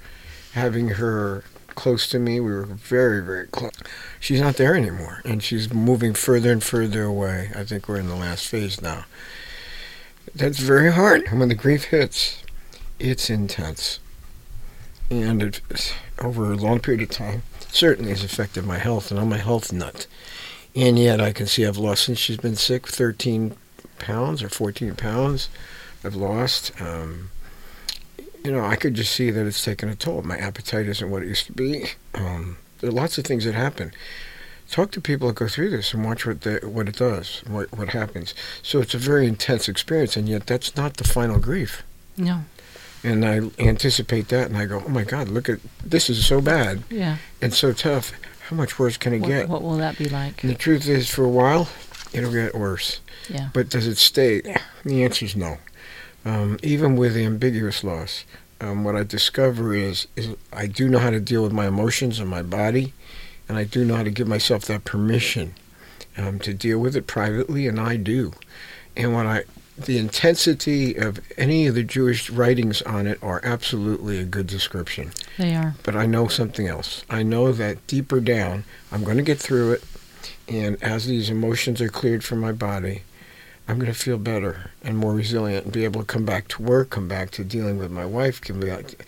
having 0.52 0.88
her 0.90 1.44
close 1.74 2.08
to 2.08 2.18
me, 2.18 2.40
we 2.40 2.50
were 2.50 2.66
very, 2.66 3.22
very 3.22 3.46
close. 3.46 3.72
She's 4.18 4.40
not 4.40 4.56
there 4.56 4.74
anymore, 4.74 5.22
and 5.24 5.42
she's 5.42 5.72
moving 5.72 6.14
further 6.14 6.52
and 6.52 6.62
further 6.62 7.04
away. 7.04 7.50
I 7.54 7.64
think 7.64 7.88
we're 7.88 7.98
in 7.98 8.08
the 8.08 8.16
last 8.16 8.48
phase 8.48 8.82
now. 8.82 9.06
That's 10.34 10.58
very 10.58 10.92
hard. 10.92 11.30
When 11.32 11.48
the 11.48 11.54
grief 11.54 11.84
hits, 11.84 12.42
it's 12.98 13.30
intense. 13.30 13.98
And 15.10 15.42
it, 15.42 15.94
over 16.20 16.52
a 16.52 16.56
long 16.56 16.80
period 16.80 17.02
of 17.02 17.10
time, 17.10 17.42
certainly 17.70 18.10
has 18.10 18.22
affected 18.22 18.64
my 18.64 18.78
health, 18.78 19.10
and 19.10 19.18
I'm 19.18 19.32
a 19.32 19.38
health 19.38 19.72
nut. 19.72 20.06
And 20.76 20.98
yet 20.98 21.20
I 21.20 21.32
can 21.32 21.46
see 21.46 21.66
I've 21.66 21.78
lost, 21.78 22.04
since 22.04 22.18
she's 22.18 22.36
been 22.36 22.56
sick, 22.56 22.86
13 22.86 23.56
pounds 23.98 24.42
or 24.42 24.48
14 24.48 24.94
pounds. 24.94 25.48
I've 26.04 26.14
lost. 26.14 26.78
Um, 26.80 27.30
you 28.44 28.52
know, 28.52 28.64
I 28.64 28.76
could 28.76 28.94
just 28.94 29.12
see 29.12 29.30
that 29.30 29.46
it's 29.46 29.64
taken 29.64 29.88
a 29.88 29.94
toll. 29.94 30.22
My 30.22 30.36
appetite 30.38 30.86
isn't 30.86 31.10
what 31.10 31.22
it 31.22 31.28
used 31.28 31.46
to 31.46 31.52
be. 31.52 31.90
Um, 32.14 32.58
there 32.80 32.88
are 32.90 32.92
lots 32.92 33.18
of 33.18 33.24
things 33.24 33.44
that 33.44 33.54
happen. 33.54 33.92
Talk 34.70 34.92
to 34.92 35.00
people 35.00 35.28
that 35.28 35.34
go 35.34 35.48
through 35.48 35.70
this 35.70 35.92
and 35.92 36.04
watch 36.04 36.24
what 36.24 36.42
the, 36.42 36.60
what 36.62 36.88
it 36.88 36.96
does, 36.96 37.42
what 37.48 37.72
what 37.76 37.88
happens. 37.90 38.34
So 38.62 38.80
it's 38.80 38.94
a 38.94 38.98
very 38.98 39.26
intense 39.26 39.68
experience, 39.68 40.16
and 40.16 40.28
yet 40.28 40.46
that's 40.46 40.76
not 40.76 40.96
the 40.96 41.04
final 41.04 41.38
grief. 41.40 41.82
No. 42.16 42.42
And 43.02 43.24
I 43.24 43.40
anticipate 43.58 44.28
that, 44.28 44.46
and 44.46 44.56
I 44.56 44.66
go, 44.66 44.82
"Oh 44.86 44.88
my 44.88 45.02
God, 45.04 45.28
look 45.28 45.48
at 45.48 45.58
this 45.84 46.08
is 46.08 46.24
so 46.24 46.40
bad 46.40 46.84
Yeah. 46.88 47.16
and 47.42 47.52
so 47.52 47.72
tough. 47.72 48.12
How 48.48 48.54
much 48.56 48.78
worse 48.78 48.96
can 48.96 49.12
it 49.12 49.20
What, 49.22 49.28
get?" 49.28 49.48
what 49.48 49.62
will 49.62 49.78
that 49.78 49.98
be 49.98 50.08
like? 50.08 50.44
And 50.44 50.52
the 50.52 50.56
truth 50.56 50.86
is, 50.86 51.10
for 51.10 51.24
a 51.24 51.28
while, 51.28 51.68
it'll 52.12 52.32
get 52.32 52.54
worse. 52.54 53.00
Yeah. 53.28 53.48
But 53.52 53.70
does 53.70 53.86
it 53.88 53.98
stay? 53.98 54.40
The 54.84 55.02
answer 55.02 55.24
is 55.24 55.34
no. 55.34 55.58
Um, 56.24 56.58
even 56.62 56.96
with 56.96 57.14
the 57.14 57.24
ambiguous 57.24 57.82
loss, 57.82 58.24
um, 58.60 58.84
what 58.84 58.94
I 58.94 59.04
discover 59.04 59.74
is, 59.74 60.06
is 60.16 60.36
I 60.52 60.66
do 60.66 60.88
know 60.88 60.98
how 60.98 61.10
to 61.10 61.20
deal 61.20 61.42
with 61.42 61.52
my 61.52 61.66
emotions 61.66 62.18
and 62.18 62.28
my 62.28 62.42
body, 62.42 62.92
and 63.48 63.56
I 63.56 63.64
do 63.64 63.84
know 63.84 63.96
how 63.96 64.02
to 64.02 64.10
give 64.10 64.28
myself 64.28 64.64
that 64.66 64.84
permission 64.84 65.54
um, 66.18 66.38
to 66.40 66.52
deal 66.52 66.78
with 66.78 66.94
it 66.94 67.06
privately, 67.06 67.66
and 67.66 67.80
I 67.80 67.96
do. 67.96 68.32
And 68.96 69.14
when 69.14 69.26
I, 69.26 69.44
the 69.78 69.98
intensity 69.98 70.94
of 70.94 71.20
any 71.38 71.66
of 71.66 71.74
the 71.74 71.82
Jewish 71.82 72.28
writings 72.28 72.82
on 72.82 73.06
it 73.06 73.18
are 73.22 73.40
absolutely 73.42 74.18
a 74.18 74.24
good 74.24 74.46
description. 74.46 75.12
They 75.38 75.54
are. 75.54 75.74
But 75.82 75.96
I 75.96 76.04
know 76.06 76.28
something 76.28 76.66
else. 76.66 77.02
I 77.08 77.22
know 77.22 77.52
that 77.52 77.86
deeper 77.86 78.20
down, 78.20 78.64
I'm 78.92 79.04
going 79.04 79.16
to 79.16 79.22
get 79.22 79.38
through 79.38 79.72
it. 79.72 79.84
And 80.48 80.82
as 80.82 81.06
these 81.06 81.30
emotions 81.30 81.80
are 81.80 81.88
cleared 81.88 82.24
from 82.24 82.40
my 82.40 82.52
body, 82.52 83.04
I'm 83.70 83.78
going 83.78 83.92
to 83.92 83.98
feel 83.98 84.18
better 84.18 84.72
and 84.82 84.96
more 84.98 85.14
resilient 85.14 85.64
and 85.66 85.72
be 85.72 85.84
able 85.84 86.00
to 86.00 86.06
come 86.06 86.24
back 86.24 86.48
to 86.48 86.62
work, 86.62 86.90
come 86.90 87.06
back 87.06 87.30
to 87.32 87.44
dealing 87.44 87.78
with 87.78 87.90
my 87.92 88.04
wife, 88.04 88.40
come 88.40 88.58
back 88.58 89.06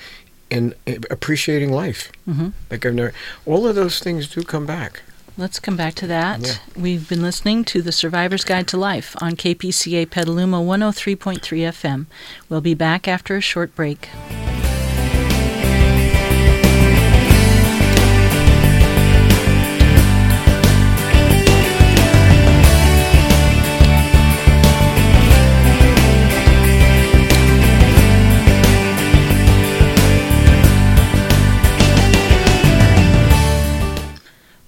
and 0.52 0.74
appreciating 1.10 1.72
life. 1.72 2.12
hmm 2.24 2.50
Like 2.70 2.86
I've 2.86 2.94
never, 2.94 3.12
all 3.44 3.66
of 3.66 3.74
those 3.74 3.98
things 3.98 4.28
do 4.28 4.44
come 4.44 4.64
back. 4.64 5.02
Let's 5.36 5.58
come 5.58 5.76
back 5.76 5.94
to 5.94 6.06
that. 6.06 6.40
Yeah. 6.46 6.54
We've 6.76 7.08
been 7.08 7.22
listening 7.22 7.64
to 7.64 7.82
The 7.82 7.90
Survivor's 7.90 8.44
Guide 8.44 8.68
to 8.68 8.76
Life 8.76 9.16
on 9.20 9.32
KPCA 9.32 10.08
Petaluma 10.08 10.58
103.3 10.58 11.40
FM. 11.40 12.06
We'll 12.48 12.60
be 12.60 12.74
back 12.74 13.08
after 13.08 13.34
a 13.36 13.40
short 13.40 13.74
break. 13.74 14.10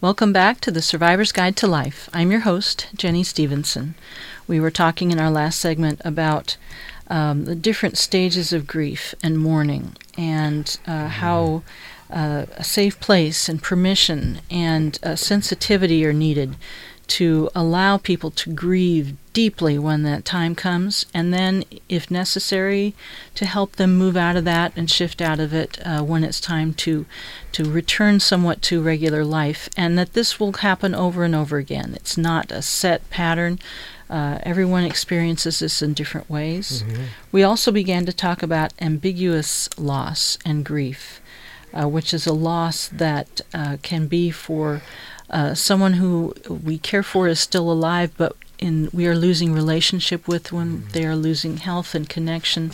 Welcome 0.05 0.35
back 0.35 0.61
to 0.61 0.71
the 0.71 0.83
Survivor's 0.83 1.33
Guide 1.33 1.57
to 1.57 1.67
Life. 1.67 2.11
I'm 2.13 2.31
your 2.31 2.41
host, 2.41 2.89
Jenny 2.95 3.25
Stevenson. 3.25 3.95
We 4.47 4.61
were 4.61 4.71
talking 4.71 5.11
in 5.11 5.19
our 5.19 5.31
last 5.31 5.59
segment 5.59 6.03
about 6.05 6.59
um, 7.09 7.47
the 7.47 7.55
different 7.55 7.97
stages 7.97 8.53
of 8.53 8.67
grief 8.67 9.15
and 9.23 9.39
mourning 9.39 9.97
and 10.19 10.79
uh, 10.87 11.09
how 11.09 11.63
uh, 12.11 12.45
a 12.55 12.63
safe 12.63 13.01
place 13.01 13.49
and 13.49 13.63
permission 13.63 14.43
and 14.51 14.99
uh, 15.03 15.17
sensitivity 15.17 16.05
are 16.05 16.13
needed 16.13 16.57
to 17.07 17.51
allow 17.55 17.97
people 17.99 18.31
to 18.31 18.53
grieve 18.53 19.15
deeply 19.33 19.79
when 19.79 20.05
that 20.05 20.25
time 20.25 20.55
comes, 20.55 21.07
and 21.13 21.35
then, 21.35 21.65
if 21.89 22.11
necessary, 22.11 22.95
to 23.35 23.45
help 23.45 23.77
them 23.77 23.99
move 23.99 24.17
out 24.17 24.37
of 24.37 24.45
that 24.45 24.73
and 24.77 24.91
shift 24.91 25.21
out 25.21 25.41
of 25.41 25.53
it 25.53 25.79
uh, 25.85 26.03
when 26.03 26.25
it's 26.25 26.41
time 26.41 26.73
to 26.73 27.05
to 27.53 27.71
return 27.71 28.21
somewhat 28.21 28.63
to 28.63 28.83
regular 28.83 29.25
life, 29.25 29.69
and 29.77 29.99
that 29.99 30.13
this 30.13 30.41
will 30.41 30.53
happen 30.53 30.95
over 30.95 31.25
and 31.25 31.35
over 31.35 31.59
again. 31.59 31.93
It's 31.95 32.17
not 32.17 32.51
a 32.51 32.63
set 32.63 33.09
pattern. 33.11 33.59
Uh, 34.09 34.39
everyone 34.43 34.85
experiences 34.85 35.59
this 35.61 35.83
in 35.83 35.95
different 35.95 36.29
ways. 36.29 36.83
Mm-hmm. 36.83 37.03
We 37.33 37.43
also 37.43 37.73
began 37.73 38.07
to 38.07 38.13
talk 38.13 38.43
about 38.43 38.73
ambiguous 38.81 39.69
loss 39.79 40.39
and 40.45 40.65
grief, 40.65 41.21
uh, 41.73 41.89
which 41.89 42.15
is 42.15 42.27
a 42.27 42.33
loss 42.33 42.89
that 42.89 43.41
uh, 43.53 43.79
can 43.83 44.07
be 44.07 44.31
for 44.31 44.83
uh, 45.31 45.55
someone 45.55 45.95
who 45.95 46.35
we 46.49 46.79
care 46.79 47.03
for 47.03 47.29
is 47.29 47.41
still 47.41 47.71
alive, 47.71 48.11
but 48.17 48.37
in 48.59 48.89
we 48.93 49.07
are 49.07 49.17
losing 49.17 49.53
relationship 49.53 50.29
with 50.29 50.53
when 50.53 50.79
Mm-hmm. 50.79 50.91
they 50.93 51.05
are 51.07 51.17
losing 51.17 51.57
health 51.59 51.95
and 51.95 52.09
connection, 52.09 52.71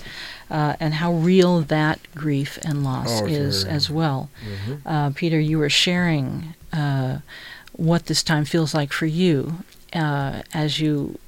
uh, 0.51 0.75
and 0.81 0.95
how 0.95 1.13
real 1.13 1.61
that 1.63 1.99
grief 2.15 2.59
and 2.63 2.85
loss 2.85 3.23
Oh, 3.23 3.27
is 3.27 3.65
as 3.65 3.89
well. 3.91 4.29
Mhm. 4.43 4.81
Uh, 4.85 5.11
Peter, 5.15 5.41
you 5.41 5.59
were 5.59 5.71
sharing 5.71 6.55
uh, 6.73 7.19
what 7.73 8.07
this 8.07 8.23
time 8.23 8.45
feels 8.45 8.75
like 8.75 8.93
for 8.93 9.07
you 9.07 9.65
uh, 9.95 10.43
as 10.53 10.79
you 10.81 11.19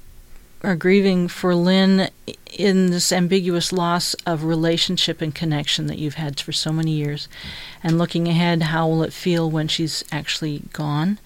are 0.63 0.75
grieving 0.75 1.27
for 1.27 1.53
Lynn 1.53 2.09
in 2.51 2.91
this 2.91 3.11
ambiguous 3.11 3.73
loss 3.73 4.13
of 4.25 4.43
relationship 4.45 5.21
and 5.21 5.35
connection 5.35 5.87
that 5.87 5.97
you've 5.97 6.13
had 6.13 6.39
for 6.39 6.51
so 6.51 6.71
many 6.71 6.91
years, 6.91 7.27
and 7.83 7.97
looking 7.97 8.27
ahead, 8.27 8.63
how 8.63 8.87
will 8.87 9.03
it 9.03 9.11
feel 9.13 9.49
when 9.49 9.67
she's 9.67 10.03
actually 10.11 10.63
gone? 10.71 11.19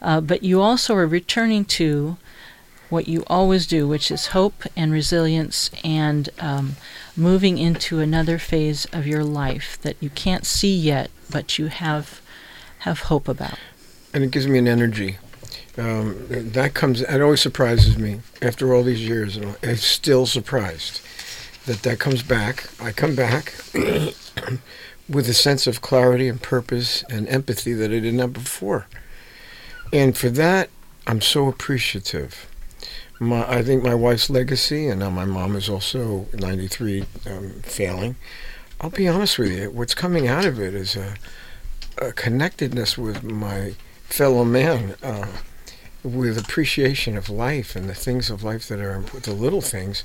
Uh, 0.00 0.20
but 0.20 0.42
you 0.42 0.60
also 0.60 0.94
are 0.96 1.06
returning 1.06 1.64
to 1.64 2.16
what 2.90 3.06
you 3.08 3.22
always 3.28 3.66
do, 3.66 3.86
which 3.86 4.10
is 4.10 4.28
hope 4.28 4.64
and 4.76 4.92
resilience, 4.92 5.70
and 5.84 6.28
um, 6.40 6.76
moving 7.16 7.56
into 7.58 8.00
another 8.00 8.38
phase 8.38 8.84
of 8.92 9.06
your 9.06 9.24
life 9.24 9.78
that 9.82 9.96
you 10.00 10.10
can't 10.10 10.44
see 10.44 10.76
yet, 10.76 11.10
but 11.30 11.58
you 11.58 11.68
have 11.68 12.20
have 12.80 13.00
hope 13.02 13.28
about. 13.28 13.58
and 14.12 14.24
it 14.24 14.30
gives 14.32 14.46
me 14.48 14.58
an 14.58 14.66
energy. 14.66 15.18
Um, 15.78 16.26
that 16.28 16.74
comes. 16.74 17.00
It 17.00 17.20
always 17.22 17.40
surprises 17.40 17.96
me 17.96 18.20
after 18.42 18.74
all 18.74 18.82
these 18.82 19.06
years, 19.06 19.36
and 19.36 19.56
I'm 19.62 19.76
still 19.76 20.26
surprised 20.26 21.00
that 21.64 21.82
that 21.82 21.98
comes 21.98 22.22
back. 22.22 22.68
I 22.78 22.92
come 22.92 23.14
back 23.14 23.54
with 25.08 25.28
a 25.28 25.34
sense 25.34 25.66
of 25.66 25.80
clarity 25.80 26.28
and 26.28 26.42
purpose 26.42 27.04
and 27.08 27.26
empathy 27.28 27.72
that 27.72 27.90
I 27.90 28.00
didn't 28.00 28.18
have 28.18 28.34
before, 28.34 28.86
and 29.94 30.16
for 30.16 30.28
that, 30.30 30.68
I'm 31.06 31.22
so 31.22 31.48
appreciative. 31.48 32.48
My, 33.18 33.48
I 33.48 33.62
think 33.62 33.82
my 33.82 33.94
wife's 33.94 34.28
legacy, 34.28 34.88
and 34.88 35.00
now 35.00 35.10
my 35.10 35.24
mom 35.24 35.56
is 35.56 35.68
also 35.68 36.26
93, 36.34 37.04
um, 37.26 37.50
failing. 37.62 38.16
I'll 38.80 38.90
be 38.90 39.06
honest 39.06 39.38
with 39.38 39.52
you. 39.52 39.70
What's 39.70 39.94
coming 39.94 40.26
out 40.26 40.44
of 40.44 40.60
it 40.60 40.74
is 40.74 40.96
a, 40.96 41.14
a 41.98 42.12
connectedness 42.12 42.98
with 42.98 43.22
my 43.22 43.74
fellow 44.02 44.44
man 44.44 44.96
uh, 45.02 45.28
with 46.02 46.36
appreciation 46.38 47.16
of 47.16 47.28
life 47.28 47.76
and 47.76 47.88
the 47.88 47.94
things 47.94 48.30
of 48.30 48.42
life 48.42 48.68
that 48.68 48.80
are 48.80 49.00
the 49.22 49.32
little 49.32 49.60
things. 49.60 50.04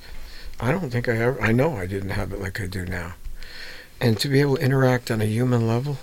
I 0.60 0.72
don't 0.72 0.90
think 0.90 1.08
I 1.08 1.18
ever. 1.18 1.42
I 1.42 1.52
know 1.52 1.76
I 1.76 1.86
didn't 1.86 2.12
have 2.12 2.32
it 2.32 2.42
like 2.42 2.60
I 2.60 2.68
do 2.68 2.86
now, 2.86 3.14
and 4.00 4.20
to 4.20 4.28
be 4.28 4.42
able 4.42 4.58
to 4.58 4.64
interact 4.64 5.12
on 5.12 5.22
a 5.22 5.26
human 5.26 5.68
level, 5.68 5.98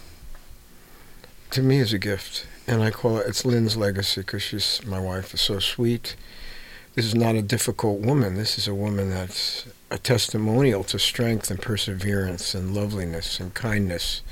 to 1.51 1.63
me 1.63 1.79
is 1.79 1.93
a 1.93 1.99
gift. 1.99 2.47
And 2.67 2.83
I 2.83 2.91
call 2.91 3.19
it 3.19 3.27
it's 3.27 3.45
Lynn's 3.45 3.77
legacy 3.77 4.23
because 4.23 4.43
she's 4.43 4.81
my 4.87 4.99
wife 4.99 5.35
is 5.35 5.41
so 5.41 5.59
sweet. 5.59 6.17
This 6.95 7.05
is 7.05 7.15
not 7.15 7.35
a 7.35 7.43
difficult 7.43 8.01
woman. 8.01 8.37
This 8.37 8.57
is 8.57 8.69
a 8.69 8.75
woman 8.75 9.11
that's 9.11 9.67
a 9.91 9.99
testimonial 9.99 10.83
to 10.85 10.99
strength 10.99 11.51
and 11.51 11.61
perseverance 11.61 12.55
and 12.55 12.75
loveliness 12.75 13.39
and 13.39 13.53
kindness 13.53 14.23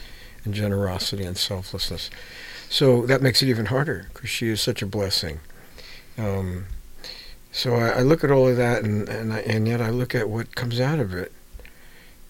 and 0.45 0.55
generosity 0.55 1.25
and 1.25 1.37
selflessness. 1.37 2.09
So 2.69 3.05
that 3.07 3.21
makes 3.21 3.43
it 3.43 3.49
even 3.49 3.67
harder 3.67 4.07
because 4.15 4.31
she 4.31 4.49
is 4.49 4.61
such 4.61 4.81
a 4.81 4.87
blessing. 4.87 5.41
Um, 6.19 6.67
so 7.51 7.75
I, 7.75 7.89
I 7.89 8.01
look 8.01 8.25
at 8.25 8.31
all 8.31 8.49
of 8.49 8.57
that, 8.57 8.83
and 8.83 9.09
and, 9.09 9.33
I, 9.33 9.41
and 9.41 9.69
yet 9.69 9.81
I 9.81 9.91
look 9.91 10.15
at 10.15 10.29
what 10.29 10.55
comes 10.55 10.81
out 10.81 10.99
of 10.99 11.13
it, 11.15 11.33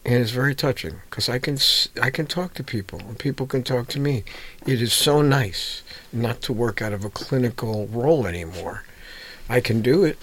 and 0.05 0.15
it's 0.15 0.31
very 0.33 0.55
touching 0.55 1.01
because 1.09 1.29
I 1.29 1.39
can 1.39 1.59
I 2.01 2.11
can 2.11 2.27
talk 2.27 2.55
to 2.55 2.65
people, 2.65 3.01
and 3.01 3.19
people 3.19 3.47
can 3.47 3.63
talk 3.63 3.89
to 3.89 4.01
me. 4.01 4.25
It 4.67 4.83
is 4.83 4.93
so 4.93 5.23
nice 5.23 5.83
not 6.13 6.43
to 6.43 6.53
work 6.53 6.83
out 6.83 6.93
of 6.93 7.05
a 7.05 7.11
clinical 7.11 7.87
role 7.87 8.27
anymore. 8.27 8.85
I 9.49 9.61
can 9.61 9.81
do 9.83 10.05
it, 10.05 10.19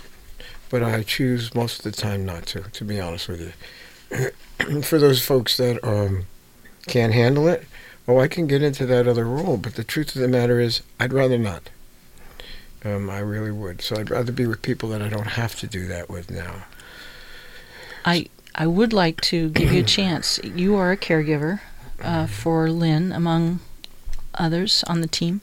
but 0.69 0.83
I 0.83 1.03
choose 1.03 1.55
most 1.55 1.79
of 1.79 1.83
the 1.83 2.01
time 2.01 2.25
not 2.25 2.45
to. 2.47 2.61
To 2.61 2.83
be 2.83 2.99
honest 2.99 3.29
with 3.29 3.53
you, 4.09 4.81
for 4.81 4.99
those 4.99 5.25
folks 5.25 5.55
that 5.57 5.83
um, 5.83 6.25
can't 6.87 7.13
handle 7.13 7.47
it, 7.47 7.65
oh, 8.07 8.19
I 8.19 8.27
can 8.27 8.47
get 8.47 8.61
into 8.61 8.85
that 8.87 9.07
other 9.07 9.25
role, 9.25 9.57
but 9.57 9.75
the 9.75 9.83
truth 9.83 10.15
of 10.15 10.21
the 10.21 10.27
matter 10.27 10.59
is, 10.59 10.81
I'd 10.99 11.13
rather 11.13 11.37
not. 11.37 11.69
Um, 12.85 13.09
I 13.09 13.19
really 13.19 13.51
would. 13.51 13.81
So 13.81 13.97
I'd 13.97 14.09
rather 14.09 14.31
be 14.31 14.47
with 14.47 14.61
people 14.61 14.89
that 14.89 15.01
I 15.01 15.09
don't 15.09 15.27
have 15.27 15.55
to 15.59 15.67
do 15.67 15.87
that 15.87 16.09
with 16.09 16.31
now. 16.31 16.63
I 18.05 18.27
I 18.55 18.67
would 18.67 18.93
like 18.93 19.21
to 19.21 19.49
give 19.49 19.71
you 19.71 19.81
a 19.81 19.85
chance. 19.85 20.39
You 20.43 20.75
are 20.75 20.91
a 20.91 20.97
caregiver 20.97 21.59
uh, 22.01 22.27
for 22.27 22.69
Lynn, 22.69 23.11
among 23.11 23.59
others 24.33 24.83
on 24.87 25.01
the 25.01 25.07
team. 25.07 25.41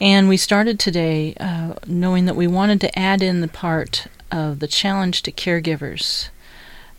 And 0.00 0.28
we 0.28 0.36
started 0.36 0.78
today 0.78 1.34
uh, 1.40 1.74
knowing 1.86 2.24
that 2.26 2.36
we 2.36 2.46
wanted 2.46 2.80
to 2.82 2.98
add 2.98 3.22
in 3.22 3.40
the 3.40 3.48
part 3.48 4.06
of 4.30 4.58
the 4.60 4.66
challenge 4.66 5.22
to 5.22 5.32
caregivers 5.32 6.28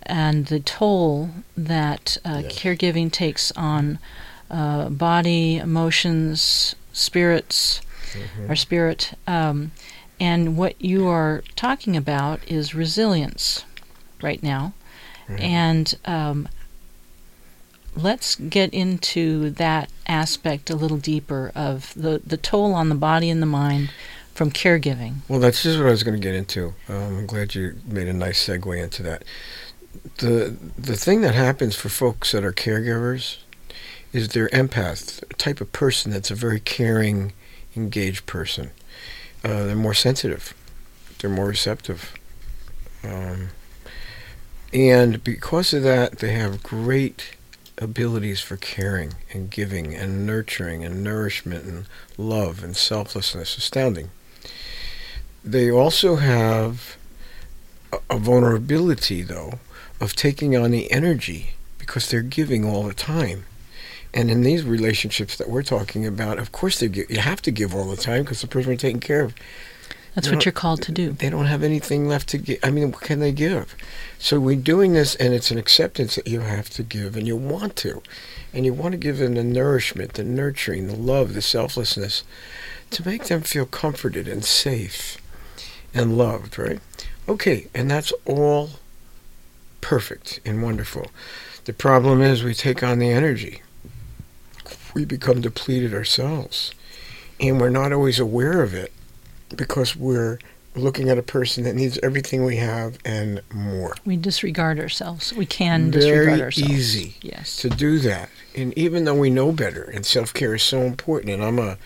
and 0.03 0.47
the 0.47 0.59
toll 0.59 1.29
that 1.57 2.17
uh, 2.25 2.41
Yes. 2.43 2.59
caregiving 2.59 3.11
takes 3.11 3.51
on 3.53 3.97
uh, 4.51 4.89
body, 4.89 5.57
emotions, 5.57 6.75
spirits, 6.93 7.81
our 8.47 8.55
spirit. 8.55 9.13
Um, 9.27 9.71
and 10.19 10.55
what 10.57 10.79
you 10.81 11.07
are 11.07 11.43
talking 11.55 11.97
about 11.97 12.39
is 12.47 12.75
resilience 12.75 13.65
right 14.21 14.41
now. 14.43 14.73
And 15.39 15.97
um, 16.03 16.49
let's 17.95 18.35
get 18.35 18.73
into 18.73 19.49
that 19.51 19.89
aspect 20.07 20.69
a 20.69 20.75
little 20.75 20.97
deeper 20.97 21.51
of 21.55 21.93
the, 21.95 22.21
the 22.25 22.37
toll 22.37 22.73
on 22.73 22.89
the 22.89 22.95
body 22.95 23.29
and 23.29 23.41
the 23.41 23.47
mind 23.47 23.91
from 24.33 24.51
caregiving. 24.51 25.15
Well, 25.27 25.39
that's 25.39 25.63
just 25.63 25.77
what 25.77 25.87
I 25.87 25.91
was 25.91 26.03
going 26.03 26.19
to 26.19 26.25
get 26.25 26.35
into. 26.35 26.73
Um, 26.89 27.19
I'm 27.19 27.25
glad 27.25 27.55
you 27.55 27.75
made 27.85 28.07
a 28.07 28.13
nice 28.13 28.45
segue 28.45 28.81
into 28.81 29.03
that. 29.03 29.23
The 30.17 30.55
the 30.77 30.95
thing 30.95 31.21
that 31.21 31.35
happens 31.35 31.75
for 31.75 31.89
folks 31.89 32.31
that 32.31 32.45
are 32.45 32.53
caregivers 32.53 33.37
is 34.13 34.29
they're 34.29 34.49
empath, 34.49 35.21
a 35.29 35.33
type 35.35 35.61
of 35.61 35.71
person 35.73 36.11
that's 36.11 36.31
a 36.31 36.35
very 36.35 36.59
caring, 36.59 37.33
engaged 37.75 38.25
person. 38.25 38.71
Uh, 39.43 39.65
they're 39.65 39.75
more 39.75 39.93
sensitive. 39.93 40.53
They're 41.19 41.29
more 41.29 41.47
receptive. 41.47 42.13
Um, 43.03 43.49
and 44.73 45.23
because 45.23 45.73
of 45.73 45.83
that, 45.83 46.19
they 46.19 46.31
have 46.33 46.63
great 46.63 47.35
abilities 47.77 48.39
for 48.39 48.57
caring 48.57 49.15
and 49.33 49.49
giving 49.49 49.95
and 49.95 50.25
nurturing 50.25 50.85
and 50.85 51.03
nourishment 51.03 51.65
and 51.65 51.87
love 52.17 52.63
and 52.63 52.75
selflessness. 52.75 53.57
Astounding. 53.57 54.11
They 55.43 55.71
also 55.71 56.17
have 56.17 56.97
a, 57.91 57.99
a 58.11 58.17
vulnerability, 58.17 59.23
though, 59.23 59.59
of 59.99 60.15
taking 60.15 60.55
on 60.55 60.71
the 60.71 60.91
energy 60.91 61.51
because 61.79 62.09
they're 62.09 62.21
giving 62.21 62.63
all 62.63 62.83
the 62.83 62.93
time. 62.93 63.45
And 64.13 64.29
in 64.29 64.41
these 64.41 64.63
relationships 64.63 65.37
that 65.37 65.49
we're 65.49 65.63
talking 65.63 66.05
about, 66.05 66.37
of 66.37 66.51
course, 66.51 66.79
they 66.79 66.89
give, 66.89 67.09
you 67.09 67.19
have 67.19 67.41
to 67.43 67.51
give 67.51 67.73
all 67.73 67.85
the 67.85 67.95
time 67.95 68.23
because 68.23 68.41
the 68.41 68.47
person 68.47 68.71
you're 68.71 68.77
taking 68.77 68.99
care 68.99 69.21
of 69.21 69.33
That's 70.15 70.29
what 70.29 70.43
you're 70.43 70.51
called 70.51 70.81
to 70.83 70.91
do. 70.91 71.13
they 71.13 71.29
don't 71.29 71.45
have 71.45 71.63
anything 71.63 72.07
left 72.07 72.27
to 72.29 72.37
give. 72.37 72.59
I 72.61 72.71
mean, 72.71 72.91
what 72.91 73.01
can 73.01 73.19
they 73.19 73.31
give? 73.31 73.75
So 74.19 74.39
we're 74.39 74.57
doing 74.57 74.93
this, 74.93 75.15
and 75.15 75.33
it's 75.33 75.49
an 75.49 75.57
acceptance 75.57 76.15
that 76.15 76.27
you 76.27 76.41
have 76.41 76.69
to 76.71 76.83
give, 76.83 77.15
and 77.15 77.25
you 77.25 77.37
want 77.37 77.77
to, 77.77 78.03
and 78.53 78.65
you 78.65 78.73
want 78.73 78.91
to 78.91 78.97
give 78.97 79.17
them 79.17 79.35
the 79.35 79.43
nourishment, 79.43 80.13
the 80.13 80.23
nurturing, 80.25 80.87
the 80.87 80.95
love, 80.95 81.33
the 81.33 81.41
selflessness, 81.41 82.23
to 82.89 83.07
make 83.07 83.25
them 83.25 83.41
feel 83.41 83.65
comforted 83.65 84.27
and 84.27 84.43
safe, 84.43 85.17
and 85.93 86.17
loved. 86.17 86.59
Right? 86.59 86.79
Okay, 87.29 87.67
and 87.73 87.89
that's 87.89 88.11
all 88.25 88.71
perfect 89.79 90.41
and 90.45 90.61
wonderful. 90.61 91.07
The 91.65 91.73
problem 91.73 92.21
is 92.21 92.43
we 92.43 92.53
take 92.53 92.83
on 92.83 92.99
the 92.99 93.09
energy. 93.09 93.61
We 94.93 95.05
become 95.05 95.41
depleted 95.41 95.93
ourselves, 95.93 96.73
and 97.39 97.59
we're 97.59 97.69
not 97.69 97.93
always 97.93 98.19
aware 98.19 98.61
of 98.61 98.73
it 98.73 98.91
because 99.55 99.95
we're 99.95 100.39
looking 100.75 101.09
at 101.09 101.17
a 101.17 101.23
person 101.23 101.63
that 101.65 101.75
needs 101.75 101.99
everything 102.01 102.45
we 102.45 102.55
have 102.57 102.97
and 103.03 103.41
more. 103.53 103.93
We 104.05 104.15
disregard 104.15 104.79
ourselves. 104.79 105.33
We 105.33 105.45
can 105.45 105.91
Very 105.91 106.03
disregard 106.05 106.41
ourselves. 106.41 106.71
easy 106.71 107.15
Yes. 107.21 107.57
To 107.57 107.69
do 107.69 107.99
that, 107.99 108.29
and 108.55 108.77
even 108.77 109.03
though 109.05 109.15
we 109.15 109.29
know 109.29 109.51
better, 109.51 109.83
and 109.83 110.05
self 110.05 110.33
care 110.33 110.55
is 110.55 110.63
so 110.63 110.81
important, 110.81 111.33
and 111.33 111.43
I'm 111.43 111.59
a 111.59 111.77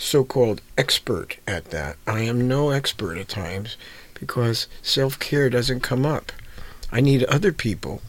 so-called 0.00 0.62
expert 0.78 1.36
at 1.46 1.66
that. 1.66 1.96
I 2.06 2.20
am 2.20 2.48
no 2.48 2.70
expert 2.70 3.18
at 3.18 3.28
times 3.28 3.76
because 4.14 4.66
self-care 4.82 5.50
doesn't 5.50 5.80
come 5.80 6.06
up. 6.06 6.32
I 6.90 7.00
need 7.00 7.24
other 7.24 7.52
people 7.52 8.00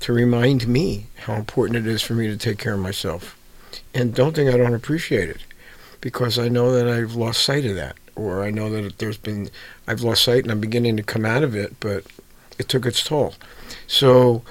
to 0.00 0.12
remind 0.12 0.66
me 0.66 1.06
how 1.26 1.34
important 1.34 1.76
it 1.76 1.86
is 1.86 2.02
for 2.02 2.14
me 2.14 2.28
to 2.28 2.36
take 2.36 2.58
care 2.58 2.74
of 2.74 2.80
myself. 2.80 3.37
And 3.98 4.14
don't 4.14 4.36
think 4.36 4.48
I 4.48 4.56
don't 4.56 4.74
appreciate 4.74 5.28
it 5.28 5.40
because 6.00 6.38
I 6.38 6.46
know 6.46 6.70
that 6.70 6.86
I've 6.86 7.16
lost 7.16 7.42
sight 7.42 7.64
of 7.64 7.74
that 7.74 7.96
or 8.14 8.44
I 8.44 8.50
know 8.50 8.70
that 8.70 8.98
there's 8.98 9.18
been 9.18 9.50
I've 9.88 10.02
lost 10.02 10.22
sight 10.22 10.44
and 10.44 10.52
I'm 10.52 10.60
beginning 10.60 10.96
to 10.98 11.02
come 11.02 11.24
out 11.24 11.42
of 11.42 11.56
it, 11.56 11.74
but 11.80 12.04
it 12.60 12.68
took 12.68 12.86
its 12.86 13.02
toll. 13.02 13.34
So 13.88 14.44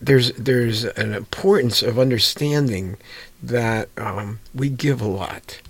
there's 0.00 0.32
there's 0.32 0.82
an 0.82 1.14
importance 1.14 1.80
of 1.80 1.96
understanding 1.96 2.96
that 3.40 3.88
um, 3.96 4.40
we 4.52 4.68
give 4.68 5.00
a 5.00 5.06
lot, 5.06 5.60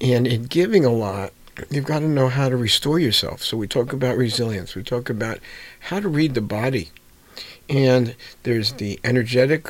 and 0.00 0.26
in 0.26 0.46
giving 0.46 0.84
a 0.84 0.90
lot, 0.90 1.32
you've 1.70 1.84
got 1.84 2.00
to 2.00 2.08
know 2.08 2.28
how 2.28 2.48
to 2.48 2.56
restore 2.56 2.98
yourself. 2.98 3.40
So 3.44 3.56
we 3.56 3.68
talk 3.68 3.92
about 3.92 4.16
resilience. 4.16 4.74
We 4.74 4.82
talk 4.82 5.10
about 5.10 5.38
how 5.78 6.00
to 6.00 6.08
read 6.08 6.34
the 6.34 6.40
body, 6.40 6.90
and 7.68 8.16
there's 8.42 8.72
the 8.72 8.98
energetic 9.04 9.68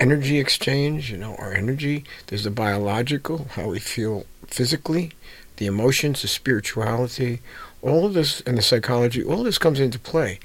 energy 0.00 0.38
exchange. 0.38 1.10
You 1.10 1.18
know, 1.18 1.36
our 1.36 1.52
energy. 1.52 2.04
There's 2.26 2.44
the 2.44 2.50
biological, 2.50 3.48
how 3.52 3.68
we 3.68 3.78
feel 3.78 4.26
physically, 4.46 5.12
the 5.56 5.66
emotions, 5.66 6.22
the 6.22 6.28
spirituality, 6.28 7.40
all 7.80 8.06
of 8.06 8.14
this, 8.14 8.40
and 8.42 8.58
the 8.58 8.62
psychology. 8.62 9.22
All 9.22 9.42
this 9.42 9.58
comes 9.58 9.80
into 9.80 9.98
play 9.98 10.38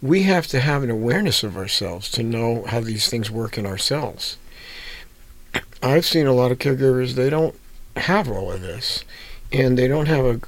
we 0.00 0.22
have 0.24 0.46
to 0.48 0.60
have 0.60 0.82
an 0.82 0.90
awareness 0.90 1.42
of 1.42 1.56
ourselves 1.56 2.10
to 2.12 2.22
know 2.22 2.64
how 2.64 2.80
these 2.80 3.08
things 3.08 3.30
work 3.30 3.58
in 3.58 3.66
ourselves. 3.66 4.36
I've 5.82 6.06
seen 6.06 6.26
a 6.26 6.32
lot 6.32 6.52
of 6.52 6.58
caregivers, 6.58 7.14
they 7.14 7.30
don't 7.30 7.56
have 7.96 8.28
all 8.28 8.52
of 8.52 8.60
this, 8.60 9.04
and 9.52 9.76
they 9.76 9.88
don't 9.88 10.06
have 10.06 10.24
a, 10.24 10.40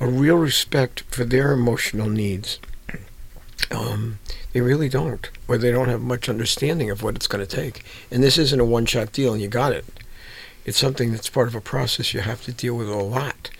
a 0.00 0.08
real 0.08 0.36
respect 0.36 1.00
for 1.10 1.24
their 1.24 1.52
emotional 1.52 2.08
needs. 2.08 2.58
Um, 3.70 4.18
they 4.56 4.62
really 4.62 4.88
don't, 4.88 5.28
or 5.46 5.58
they 5.58 5.70
don't 5.70 5.90
have 5.90 6.00
much 6.00 6.30
understanding 6.30 6.88
of 6.88 7.02
what 7.02 7.14
it's 7.14 7.26
going 7.26 7.46
to 7.46 7.56
take. 7.56 7.84
And 8.10 8.22
this 8.22 8.38
isn't 8.38 8.58
a 8.58 8.64
one 8.64 8.86
shot 8.86 9.12
deal 9.12 9.34
and 9.34 9.42
you 9.42 9.48
got 9.48 9.74
it. 9.74 9.84
It's 10.64 10.78
something 10.78 11.12
that's 11.12 11.28
part 11.28 11.46
of 11.46 11.54
a 11.54 11.60
process 11.60 12.14
you 12.14 12.20
have 12.20 12.42
to 12.44 12.52
deal 12.52 12.74
with 12.74 12.88
a 12.88 12.96
lot. 12.96 13.50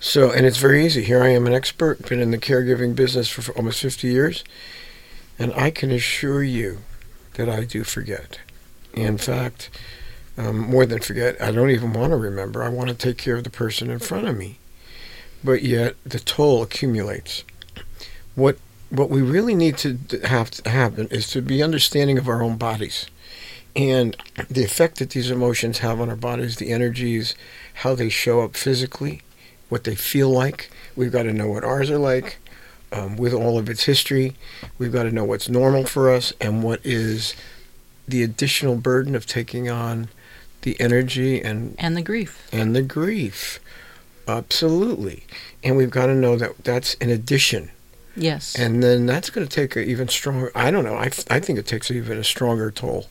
So, 0.00 0.30
and 0.30 0.46
it's 0.46 0.56
very 0.56 0.86
easy. 0.86 1.02
Here 1.04 1.22
I 1.22 1.28
am, 1.28 1.46
an 1.46 1.52
expert, 1.52 2.08
been 2.08 2.20
in 2.20 2.30
the 2.30 2.38
caregiving 2.38 2.96
business 2.96 3.28
for 3.28 3.52
almost 3.52 3.82
50 3.82 4.08
years, 4.08 4.42
and 5.38 5.52
I 5.52 5.70
can 5.70 5.90
assure 5.90 6.42
you 6.42 6.78
that 7.34 7.50
I 7.50 7.64
do 7.64 7.84
forget. 7.84 8.40
In 8.94 9.18
fact, 9.18 9.68
um, 10.38 10.56
more 10.56 10.86
than 10.86 11.00
forget, 11.00 11.38
I 11.38 11.50
don't 11.50 11.68
even 11.68 11.92
want 11.92 12.12
to 12.12 12.16
remember. 12.16 12.62
I 12.62 12.70
want 12.70 12.88
to 12.88 12.94
take 12.94 13.18
care 13.18 13.36
of 13.36 13.44
the 13.44 13.50
person 13.50 13.90
in 13.90 13.98
front 13.98 14.26
of 14.26 14.38
me. 14.38 14.58
But 15.44 15.62
yet, 15.62 15.96
the 16.02 16.18
toll 16.18 16.62
accumulates. 16.62 17.44
What 18.34 18.56
what 18.90 19.08
we 19.08 19.22
really 19.22 19.54
need 19.54 19.78
to 19.78 19.98
have 20.24 20.50
to 20.50 20.68
happen 20.68 21.06
is 21.10 21.30
to 21.30 21.40
be 21.40 21.62
understanding 21.62 22.18
of 22.18 22.28
our 22.28 22.42
own 22.42 22.56
bodies 22.56 23.06
and 23.76 24.16
the 24.48 24.64
effect 24.64 24.98
that 24.98 25.10
these 25.10 25.30
emotions 25.30 25.78
have 25.78 26.00
on 26.00 26.10
our 26.10 26.16
bodies, 26.16 26.56
the 26.56 26.72
energies, 26.72 27.34
how 27.74 27.94
they 27.94 28.08
show 28.08 28.40
up 28.40 28.56
physically, 28.56 29.22
what 29.68 29.84
they 29.84 29.94
feel 29.94 30.28
like. 30.28 30.70
We've 30.96 31.12
got 31.12 31.22
to 31.22 31.32
know 31.32 31.48
what 31.48 31.64
ours 31.64 31.90
are 31.90 31.98
like 31.98 32.38
um, 32.92 33.16
with 33.16 33.32
all 33.32 33.58
of 33.58 33.68
its 33.68 33.84
history. 33.84 34.34
We've 34.78 34.92
got 34.92 35.04
to 35.04 35.12
know 35.12 35.24
what's 35.24 35.48
normal 35.48 35.84
for 35.86 36.10
us 36.10 36.32
and 36.40 36.62
what 36.62 36.80
is 36.84 37.34
the 38.08 38.22
additional 38.24 38.74
burden 38.74 39.14
of 39.14 39.26
taking 39.26 39.70
on 39.70 40.08
the 40.62 40.78
energy 40.80 41.40
and 41.40 41.74
and 41.78 41.96
the 41.96 42.02
grief 42.02 42.48
and 42.52 42.74
the 42.74 42.82
grief. 42.82 43.60
Absolutely, 44.26 45.24
and 45.64 45.76
we've 45.76 45.90
got 45.90 46.06
to 46.06 46.14
know 46.14 46.36
that 46.36 46.64
that's 46.64 46.94
an 46.94 47.08
addition. 47.08 47.70
Yes, 48.16 48.56
and 48.56 48.82
then 48.82 49.06
that's 49.06 49.30
going 49.30 49.46
to 49.46 49.52
take 49.52 49.76
an 49.76 49.84
even 49.84 50.08
stronger. 50.08 50.50
I 50.54 50.70
don't 50.70 50.84
know. 50.84 50.96
I 50.96 51.10
I 51.30 51.40
think 51.40 51.58
it 51.58 51.66
takes 51.66 51.90
even 51.90 52.18
a 52.18 52.24
stronger 52.24 52.70
toll. 52.70 53.06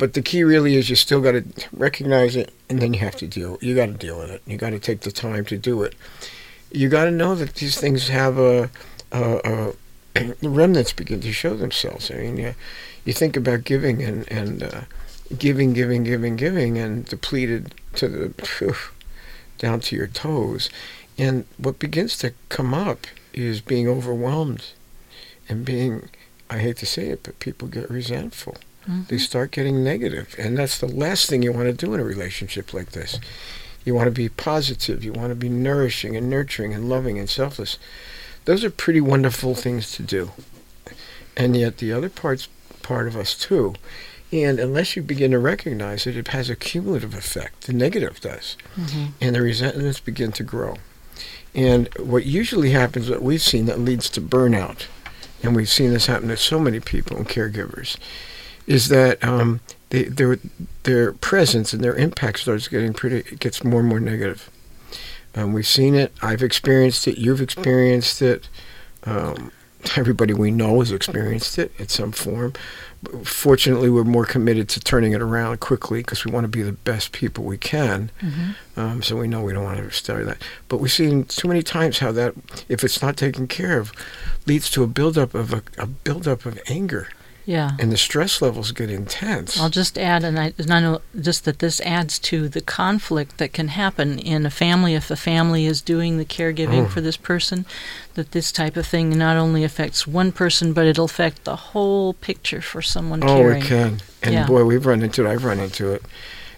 But 0.00 0.14
the 0.14 0.22
key 0.22 0.44
really 0.44 0.76
is 0.76 0.88
you 0.88 0.96
still 0.96 1.20
got 1.20 1.32
to 1.32 1.44
recognize 1.72 2.34
it, 2.34 2.54
and 2.70 2.80
then 2.80 2.94
you 2.94 3.00
have 3.00 3.16
to 3.16 3.26
deal. 3.26 3.58
You 3.60 3.74
got 3.74 3.86
to 3.86 3.92
deal 3.92 4.18
with 4.18 4.30
it. 4.30 4.42
You 4.46 4.56
got 4.56 4.70
to 4.70 4.78
take 4.78 5.00
the 5.00 5.10
time 5.10 5.44
to 5.44 5.58
do 5.58 5.82
it. 5.82 5.94
You 6.72 6.88
got 6.88 7.04
to 7.04 7.10
know 7.10 7.34
that 7.34 7.56
these 7.56 7.78
things 7.78 8.08
have 8.08 8.38
a, 8.38 8.70
a, 9.12 9.74
a 10.16 10.34
remnants 10.42 10.94
begin 10.94 11.20
to 11.20 11.32
show 11.32 11.54
themselves. 11.54 12.10
I 12.10 12.14
mean, 12.14 12.38
you, 12.38 12.54
you 13.04 13.12
think 13.12 13.36
about 13.36 13.64
giving 13.64 14.02
and 14.02 14.30
and 14.32 14.62
uh, 14.62 14.80
giving, 15.38 15.74
giving, 15.74 16.04
giving, 16.04 16.36
giving, 16.36 16.78
and 16.78 17.04
depleted 17.04 17.74
to 17.96 18.08
the 18.08 18.44
phew, 18.44 18.74
down 19.60 19.78
to 19.80 19.94
your 19.94 20.08
toes, 20.08 20.68
and 21.16 21.44
what 21.56 21.78
begins 21.78 22.18
to 22.18 22.32
come 22.48 22.74
up 22.74 23.06
is 23.32 23.60
being 23.60 23.86
overwhelmed 23.86 24.72
and 25.48 25.64
being. 25.64 26.08
I 26.52 26.58
hate 26.58 26.78
to 26.78 26.86
say 26.86 27.10
it, 27.10 27.22
but 27.22 27.38
people 27.38 27.68
get 27.68 27.88
resentful 27.88 28.56
Mm-hmm. 28.88 29.02
They 29.08 29.18
start 29.18 29.50
getting 29.50 29.84
negative, 29.84 30.34
and 30.38 30.56
that's 30.56 30.78
the 30.78 30.88
last 30.88 31.28
thing 31.28 31.42
you 31.42 31.52
want 31.52 31.66
to 31.66 31.72
do 31.86 31.92
in 31.94 32.00
a 32.00 32.04
relationship 32.04 32.72
like 32.72 32.90
this. 32.90 33.20
You 33.84 33.94
want 33.94 34.06
to 34.06 34.12
be 34.12 34.28
positive. 34.28 35.04
You 35.04 35.12
want 35.12 35.30
to 35.30 35.34
be 35.34 35.48
nourishing 35.48 36.16
and 36.16 36.30
nurturing 36.30 36.72
and 36.74 36.88
loving 36.88 37.18
and 37.18 37.28
selfless. 37.28 37.78
Those 38.44 38.64
are 38.64 38.70
pretty 38.70 39.00
wonderful 39.00 39.54
things 39.54 39.92
to 39.92 40.02
do. 40.02 40.32
And 41.36 41.56
yet 41.56 41.78
the 41.78 41.92
other 41.92 42.08
part's 42.08 42.48
part 42.82 43.06
of 43.06 43.16
us 43.16 43.34
too. 43.34 43.74
And 44.32 44.60
unless 44.60 44.94
you 44.94 45.02
begin 45.02 45.32
to 45.32 45.38
recognize 45.38 46.06
it, 46.06 46.16
it 46.16 46.28
has 46.28 46.48
a 46.48 46.56
cumulative 46.56 47.14
effect. 47.14 47.66
The 47.66 47.72
negative 47.72 48.20
does. 48.20 48.56
Mm-hmm. 48.76 49.06
And 49.20 49.34
the 49.34 49.42
resentments 49.42 50.00
begin 50.00 50.30
to 50.32 50.44
grow. 50.44 50.76
And 51.54 51.88
what 51.98 52.26
usually 52.26 52.70
happens, 52.70 53.10
what 53.10 53.22
we've 53.22 53.42
seen 53.42 53.66
that 53.66 53.80
leads 53.80 54.08
to 54.10 54.20
burnout, 54.20 54.86
and 55.42 55.56
we've 55.56 55.68
seen 55.68 55.92
this 55.92 56.06
happen 56.06 56.28
to 56.28 56.36
so 56.36 56.60
many 56.60 56.78
people 56.78 57.16
and 57.16 57.28
caregivers, 57.28 57.96
is 58.66 58.88
that 58.88 59.22
um, 59.24 59.60
they, 59.88 60.04
their 60.04 60.38
their 60.84 61.12
presence 61.12 61.72
and 61.72 61.82
their 61.82 61.96
impact 61.96 62.40
starts 62.40 62.68
getting 62.68 62.92
pretty 62.92 63.18
it 63.32 63.40
gets 63.40 63.64
more 63.64 63.80
and 63.80 63.88
more 63.88 63.98
negative. 63.98 64.48
Um, 65.34 65.52
we've 65.52 65.66
seen 65.66 65.94
it. 65.94 66.12
I've 66.22 66.42
experienced 66.42 67.08
it. 67.08 67.18
You've 67.18 67.40
experienced 67.40 68.22
it. 68.22 68.48
Um, 69.04 69.50
everybody 69.96 70.34
we 70.34 70.50
know 70.50 70.80
has 70.80 70.92
experienced 70.92 71.58
it 71.58 71.72
in 71.78 71.88
some 71.88 72.12
form. 72.12 72.52
Fortunately, 73.24 73.88
we're 73.88 74.04
more 74.04 74.26
committed 74.26 74.68
to 74.70 74.80
turning 74.80 75.12
it 75.12 75.22
around 75.22 75.60
quickly 75.60 76.00
because 76.00 76.24
we 76.24 76.32
want 76.32 76.44
to 76.44 76.48
be 76.48 76.62
the 76.62 76.72
best 76.72 77.12
people 77.12 77.44
we 77.44 77.56
can. 77.56 78.10
Mm-hmm. 78.20 78.80
Um, 78.80 79.02
so 79.02 79.16
we 79.16 79.26
know 79.26 79.42
we 79.42 79.52
don't 79.52 79.64
want 79.64 79.78
to 79.78 79.90
study 79.90 80.24
that. 80.24 80.38
But 80.68 80.78
we've 80.78 80.92
seen 80.92 81.24
too 81.24 81.48
many 81.48 81.62
times 81.62 81.98
how 81.98 82.12
that, 82.12 82.34
if 82.68 82.84
it's 82.84 83.00
not 83.00 83.16
taken 83.16 83.48
care 83.48 83.78
of, 83.78 83.92
leads 84.46 84.70
to 84.72 84.82
a 84.82 84.86
buildup 84.86 85.34
of 85.34 85.54
a, 85.54 85.62
a 85.78 85.86
buildup 85.86 86.44
of 86.44 86.58
anger 86.66 87.08
yeah. 87.44 87.72
And 87.78 87.90
the 87.90 87.96
stress 87.96 88.42
levels 88.42 88.72
get 88.72 88.90
intense. 88.90 89.58
I'll 89.58 89.70
just 89.70 89.98
add, 89.98 90.24
and 90.24 90.38
I, 90.38 90.52
and 90.58 90.70
I 90.70 90.80
know 90.80 91.00
just 91.18 91.44
that 91.44 91.58
this 91.58 91.80
adds 91.80 92.18
to 92.20 92.48
the 92.48 92.60
conflict 92.60 93.38
that 93.38 93.52
can 93.52 93.68
happen 93.68 94.18
in 94.18 94.46
a 94.46 94.50
family 94.50 94.94
if 94.94 95.10
a 95.10 95.16
family 95.16 95.66
is 95.66 95.80
doing 95.80 96.18
the 96.18 96.24
caregiving 96.24 96.84
oh. 96.84 96.88
for 96.88 97.00
this 97.00 97.16
person. 97.16 97.66
That 98.14 98.32
this 98.32 98.52
type 98.52 98.76
of 98.76 98.86
thing 98.86 99.16
not 99.16 99.36
only 99.36 99.64
affects 99.64 100.06
one 100.06 100.32
person, 100.32 100.72
but 100.72 100.86
it'll 100.86 101.06
affect 101.06 101.44
the 101.44 101.56
whole 101.56 102.14
picture 102.14 102.60
for 102.60 102.82
someone 102.82 103.22
oh, 103.24 103.36
caring. 103.36 103.62
it 103.62 103.66
can. 103.66 104.02
And 104.22 104.34
yeah. 104.34 104.46
boy, 104.46 104.64
we've 104.64 104.84
run 104.84 105.02
into 105.02 105.24
it. 105.24 105.30
I've 105.30 105.44
run 105.44 105.58
into 105.60 105.92
it. 105.92 106.02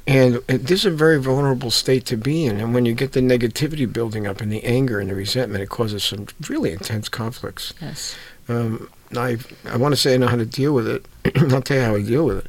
And 0.07 0.37
it, 0.49 0.67
this 0.67 0.81
is 0.81 0.87
a 0.87 0.91
very 0.91 1.21
vulnerable 1.21 1.71
state 1.71 2.07
to 2.07 2.17
be 2.17 2.45
in. 2.47 2.59
And 2.59 2.75
when 2.75 2.85
you 2.85 2.95
get 2.95 3.13
the 3.13 3.21
negativity 3.21 3.91
building 3.91 4.27
up 4.27 4.41
and 4.41 4.51
the 4.51 4.65
anger 4.65 4.99
and 4.99 5.09
the 5.09 5.15
resentment, 5.15 5.63
it 5.63 5.69
causes 5.69 6.03
some 6.03 6.27
really 6.49 6.73
intense 6.73 7.09
conflicts. 7.09 7.73
Yes. 7.81 8.17
Um, 8.49 8.91
I 9.17 9.39
I 9.69 9.77
want 9.77 9.93
to 9.93 10.01
say 10.01 10.15
I 10.15 10.17
know 10.17 10.29
how 10.29 10.37
to 10.37 10.47
deal 10.47 10.73
with 10.75 10.89
it. 10.89 11.07
I'll 11.53 11.63
tell 11.63 11.77
you 11.77 11.83
how 11.83 11.95
I 11.97 12.03
deal 12.03 12.27
with 12.27 12.39
it. 12.39 12.47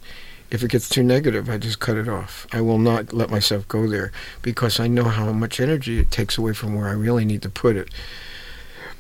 If 0.52 0.64
it 0.64 0.70
gets 0.70 0.88
too 0.88 1.04
negative, 1.04 1.50
I 1.50 1.58
just 1.58 1.80
cut 1.80 1.98
it 1.98 2.08
off. 2.08 2.46
I 2.52 2.62
will 2.62 2.78
not 2.78 3.12
let 3.12 3.32
myself 3.32 3.68
go 3.68 3.88
there 3.88 4.12
because 4.44 4.80
I 4.80 4.88
know 4.88 5.06
how 5.06 5.32
much 5.32 5.60
energy 5.60 6.00
it 6.00 6.12
takes 6.12 6.38
away 6.38 6.54
from 6.54 6.76
where 6.76 6.88
I 6.88 6.92
really 6.92 7.26
need 7.26 7.42
to 7.42 7.50
put 7.50 7.76
it. 7.76 7.90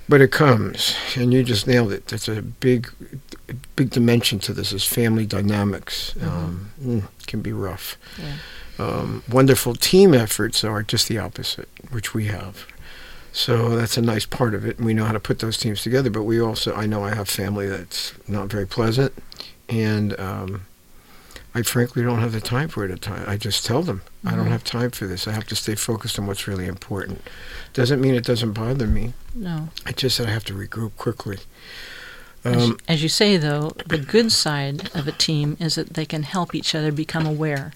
But 0.09 0.19
it 0.19 0.31
comes, 0.31 0.95
and 1.15 1.31
you 1.31 1.43
just 1.43 1.67
nailed 1.67 1.93
it. 1.93 2.07
That's 2.07 2.27
a 2.27 2.41
big, 2.41 2.89
big 3.75 3.91
dimension 3.91 4.39
to 4.39 4.53
this 4.53 4.73
is 4.73 4.83
family 4.83 5.25
dynamics. 5.25 6.13
Mm-hmm. 6.17 6.27
Um, 6.27 6.71
mm, 6.81 7.03
can 7.27 7.41
be 7.41 7.53
rough. 7.53 7.97
Yeah. 8.17 8.33
Um, 8.79 9.23
wonderful 9.31 9.75
team 9.75 10.13
efforts 10.13 10.63
are 10.63 10.81
just 10.81 11.07
the 11.07 11.19
opposite, 11.19 11.69
which 11.91 12.13
we 12.13 12.25
have. 12.25 12.65
So 13.33 13.75
that's 13.75 13.97
a 13.97 14.01
nice 14.01 14.27
part 14.27 14.53
of 14.53 14.63
it, 14.63 14.77
and 14.77 14.85
we 14.85 14.93
know 14.93 15.05
how 15.05 15.11
to 15.11 15.19
put 15.19 15.39
those 15.39 15.57
teams 15.57 15.81
together. 15.81 16.11
But 16.11 16.23
we 16.23 16.39
also, 16.39 16.73
I 16.75 16.85
know 16.85 17.03
I 17.03 17.15
have 17.15 17.27
family 17.27 17.67
that's 17.67 18.13
not 18.27 18.47
very 18.47 18.67
pleasant, 18.67 19.11
and 19.67 20.17
um, 20.19 20.67
I 21.55 21.63
frankly 21.63 22.03
don't 22.03 22.19
have 22.19 22.31
the 22.31 22.39
time 22.39 22.69
for 22.69 22.85
it 22.85 22.91
at 22.91 23.01
times. 23.01 23.27
I 23.27 23.37
just 23.37 23.65
tell 23.65 23.81
them 23.81 24.01
mm-hmm. 24.01 24.27
I 24.27 24.31
don't 24.31 24.41
mm-hmm. 24.41 24.51
have 24.51 24.63
time 24.63 24.91
for 24.91 25.07
this. 25.07 25.27
I 25.27 25.31
have 25.31 25.47
to 25.47 25.55
stay 25.55 25.73
focused 25.73 26.19
on 26.19 26.27
what's 26.27 26.47
really 26.47 26.67
important. 26.67 27.21
Doesn't 27.73 27.99
mean 27.99 28.13
it 28.13 28.23
doesn't 28.23 28.53
bother 28.53 28.85
me. 28.85 29.13
No. 29.33 29.69
It's 29.87 30.01
just 30.01 30.19
that 30.19 30.27
I 30.27 30.31
have 30.31 30.45
to 30.45 30.53
regroup 30.53 30.95
quickly. 30.97 31.39
As, 32.43 32.63
Um, 32.63 32.77
as 32.87 33.01
you 33.01 33.09
say, 33.09 33.37
though, 33.37 33.71
the 33.87 33.97
good 33.97 34.31
side 34.31 34.89
of 34.93 35.07
a 35.07 35.11
team 35.13 35.55
is 35.59 35.75
that 35.75 35.93
they 35.93 36.05
can 36.05 36.23
help 36.23 36.53
each 36.53 36.75
other 36.75 36.91
become 36.91 37.25
aware 37.25 37.71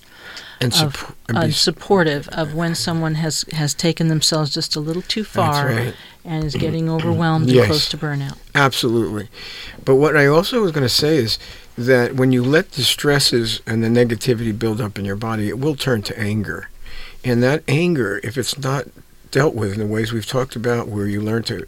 and, 0.59 0.73
of 0.73 0.93
suppo- 0.93 1.13
and 1.29 1.37
uh, 1.37 1.51
supportive 1.51 2.27
of 2.29 2.53
when 2.53 2.75
someone 2.75 3.15
has 3.15 3.45
has 3.53 3.73
taken 3.73 4.07
themselves 4.09 4.53
just 4.53 4.75
a 4.75 4.79
little 4.79 5.03
too 5.03 5.23
far 5.23 5.67
right. 5.67 5.93
and 6.25 6.43
is 6.43 6.55
getting 6.55 6.89
overwhelmed 6.97 7.47
Yes. 7.49 7.57
and 7.63 7.65
close 7.67 7.89
to 7.89 7.97
burnout. 7.97 8.37
Absolutely. 8.55 9.29
But 9.85 9.95
what 9.95 10.17
I 10.17 10.25
also 10.25 10.61
was 10.61 10.71
going 10.71 10.83
to 10.85 10.89
say 10.93 11.17
is 11.17 11.39
that 11.77 12.15
when 12.15 12.31
you 12.31 12.43
let 12.43 12.71
the 12.73 12.81
stresses 12.83 13.61
and 13.67 13.83
the 13.83 13.87
negativity 13.87 14.57
build 14.57 14.81
up 14.81 14.97
in 14.99 15.05
your 15.05 15.15
body, 15.15 15.47
it 15.47 15.59
will 15.59 15.75
turn 15.75 16.01
to 16.03 16.19
anger. 16.19 16.69
And 17.23 17.41
that 17.43 17.63
anger, 17.67 18.19
if 18.23 18.37
it's 18.37 18.57
not 18.57 18.85
dealt 19.31 19.53
with 19.55 19.73
in 19.73 19.79
the 19.79 19.85
ways 19.87 20.11
we've 20.11 20.25
talked 20.25 20.55
about, 20.55 20.87
where 20.87 21.05
you 21.05 21.21
learn 21.21 21.43
to 21.43 21.65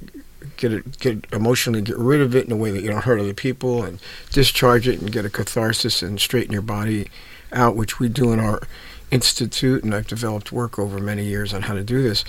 get 0.60 0.74
it, 0.74 1.00
get 1.00 1.26
emotionally 1.32 1.82
get 1.82 1.98
rid 1.98 2.22
of 2.22 2.36
it 2.36 2.46
in 2.46 2.52
a 2.52 2.58
way 2.58 2.70
that 2.70 2.84
you 2.84 2.90
don't 2.90 3.06
hurt 3.06 3.20
other 3.20 3.34
people, 3.34 3.84
and 3.84 4.00
discharge 4.32 4.88
it 4.88 5.00
and 5.00 5.12
get 5.12 5.26
a 5.26 5.30
catharsis 5.30 6.04
and 6.04 6.20
straighten 6.20 6.54
your 6.54 6.62
body 6.62 7.08
out, 7.52 7.76
which 7.76 8.00
we 8.00 8.10
do 8.10 8.32
in 8.32 8.40
our 8.40 8.62
institute, 9.10 9.84
and 9.84 9.96
I've 9.96 10.08
developed 10.08 10.52
work 10.52 10.78
over 10.78 11.00
many 11.00 11.26
years 11.26 11.54
on 11.54 11.64
how 11.64 11.74
to 11.74 11.84
do 11.84 12.04
this. 12.04 12.24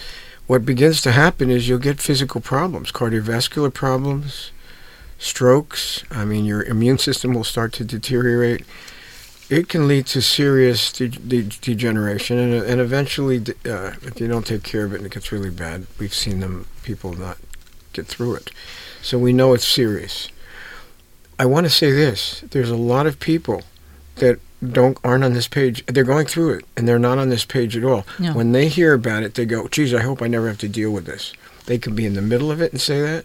What 0.47 0.64
begins 0.64 1.03
to 1.03 1.12
happen 1.12 1.51
is 1.51 1.68
you'll 1.68 1.78
get 1.78 2.01
physical 2.01 2.41
problems, 2.41 2.91
cardiovascular 2.91 3.72
problems, 3.72 4.51
strokes. 5.18 6.03
I 6.11 6.24
mean, 6.24 6.45
your 6.45 6.62
immune 6.62 6.99
system 6.99 7.35
will 7.35 7.45
start 7.45 7.72
to 7.74 7.85
deteriorate. 7.85 8.64
It 9.51 9.68
can 9.68 9.87
lead 9.87 10.07
to 10.07 10.22
serious 10.22 10.93
de- 10.93 11.09
de- 11.09 11.43
degeneration, 11.43 12.39
and, 12.39 12.55
and 12.55 12.81
eventually, 12.81 13.39
uh, 13.66 13.93
if 14.03 14.20
you 14.20 14.28
don't 14.28 14.47
take 14.47 14.62
care 14.62 14.85
of 14.85 14.93
it 14.93 14.99
and 14.99 15.07
it 15.07 15.12
gets 15.12 15.33
really 15.33 15.51
bad, 15.51 15.87
we've 15.99 16.14
seen 16.14 16.41
them 16.41 16.66
people 16.83 17.12
not 17.12 17.37
get 17.93 18.07
through 18.07 18.34
it. 18.34 18.51
So 19.03 19.18
we 19.18 19.32
know 19.32 19.55
it's 19.55 19.66
serious. 19.66 20.28
I 21.38 21.47
want 21.47 21.64
to 21.64 21.70
say 21.70 21.91
this: 21.91 22.45
there's 22.51 22.70
a 22.70 22.76
lot 22.76 23.07
of 23.07 23.18
people 23.18 23.62
that 24.16 24.38
don't 24.72 24.99
aren't 25.03 25.24
on 25.24 25.32
this 25.32 25.49
page. 25.49 25.84
They're 25.86 26.05
going 26.05 26.26
through 26.26 26.55
it, 26.55 26.64
and 26.76 26.86
they're 26.86 26.99
not 26.99 27.18
on 27.18 27.30
this 27.30 27.45
page 27.45 27.76
at 27.76 27.84
all. 27.84 28.07
No. 28.18 28.34
When 28.34 28.53
they 28.53 28.68
hear 28.68 28.93
about 28.93 29.22
it, 29.22 29.34
they 29.34 29.47
go, 29.47 29.68
"Geez, 29.68 29.95
I 29.95 30.03
hope 30.03 30.20
I 30.20 30.28
never 30.28 30.49
have 30.49 30.59
to 30.59 30.68
deal 30.68 30.91
with 30.91 31.07
this." 31.07 31.32
They 31.66 31.78
can 31.78 31.95
be 31.95 32.07
in 32.07 32.14
the 32.14 32.22
middle 32.22 32.51
of 32.51 32.61
it 32.61 32.72
and 32.72 32.80
say 32.80 33.01
that. 33.01 33.24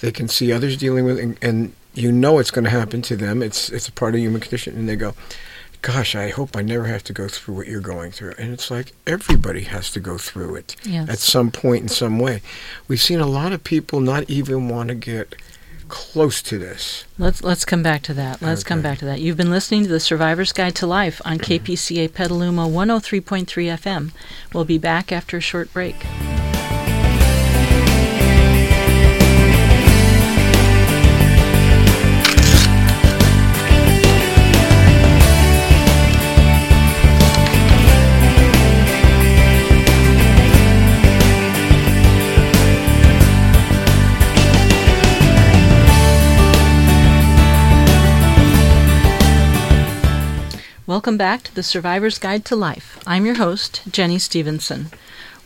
They 0.00 0.10
can 0.10 0.26
see 0.26 0.52
others 0.52 0.76
dealing 0.76 1.04
with 1.04 1.18
it, 1.18 1.22
and, 1.22 1.38
and 1.42 1.72
you 1.94 2.10
know 2.10 2.38
it's 2.38 2.50
going 2.50 2.64
to 2.64 2.70
happen 2.70 3.02
to 3.02 3.16
them. 3.16 3.42
It's 3.42 3.68
it's 3.68 3.88
a 3.88 3.92
part 3.92 4.14
of 4.14 4.20
human 4.20 4.40
condition, 4.40 4.76
and 4.76 4.88
they 4.88 4.96
go, 4.96 5.14
"Gosh, 5.82 6.14
I 6.14 6.30
hope 6.30 6.56
I 6.56 6.62
never 6.62 6.84
have 6.86 7.04
to 7.04 7.12
go 7.12 7.28
through 7.28 7.54
what 7.56 7.66
you're 7.66 7.80
going 7.80 8.12
through." 8.12 8.34
And 8.38 8.52
it's 8.52 8.70
like 8.70 8.92
everybody 9.06 9.62
has 9.64 9.90
to 9.92 10.00
go 10.00 10.16
through 10.16 10.54
it 10.56 10.76
Yes. 10.84 11.08
at 11.08 11.18
some 11.18 11.50
point 11.50 11.82
in 11.82 11.88
some 11.88 12.18
way. 12.18 12.40
We've 12.88 13.02
seen 13.02 13.20
a 13.20 13.26
lot 13.26 13.52
of 13.52 13.64
people 13.64 14.00
not 14.00 14.28
even 14.30 14.68
want 14.68 14.88
to 14.88 14.94
get 14.94 15.34
close 15.88 16.40
to 16.40 16.56
this. 16.58 17.04
Let's 17.18 17.42
let's 17.42 17.66
come 17.66 17.82
back 17.82 18.02
to 18.04 18.14
that. 18.14 18.40
Let's 18.40 18.64
come 18.64 18.80
back 18.80 18.98
to 19.00 19.04
that. 19.04 19.20
You've 19.20 19.36
been 19.36 19.50
listening 19.50 19.82
to 19.82 19.90
the 19.90 20.00
Survivor's 20.00 20.52
Guide 20.52 20.74
to 20.76 20.86
Life 20.86 21.20
on 21.24 21.38
mm-hmm. 21.38 21.64
KPCA 21.64 22.08
Petaluma 22.08 22.66
103.3 22.66 23.44
FM. 23.44 24.12
We'll 24.54 24.64
be 24.64 24.78
back 24.78 25.12
after 25.12 25.36
a 25.36 25.40
short 25.40 25.70
break. 25.74 25.96
Welcome 51.02 51.18
back 51.18 51.42
to 51.42 51.54
the 51.56 51.64
Survivor's 51.64 52.16
Guide 52.20 52.44
to 52.44 52.54
Life. 52.54 53.02
I'm 53.08 53.26
your 53.26 53.34
host, 53.34 53.82
Jenny 53.90 54.20
Stevenson. 54.20 54.86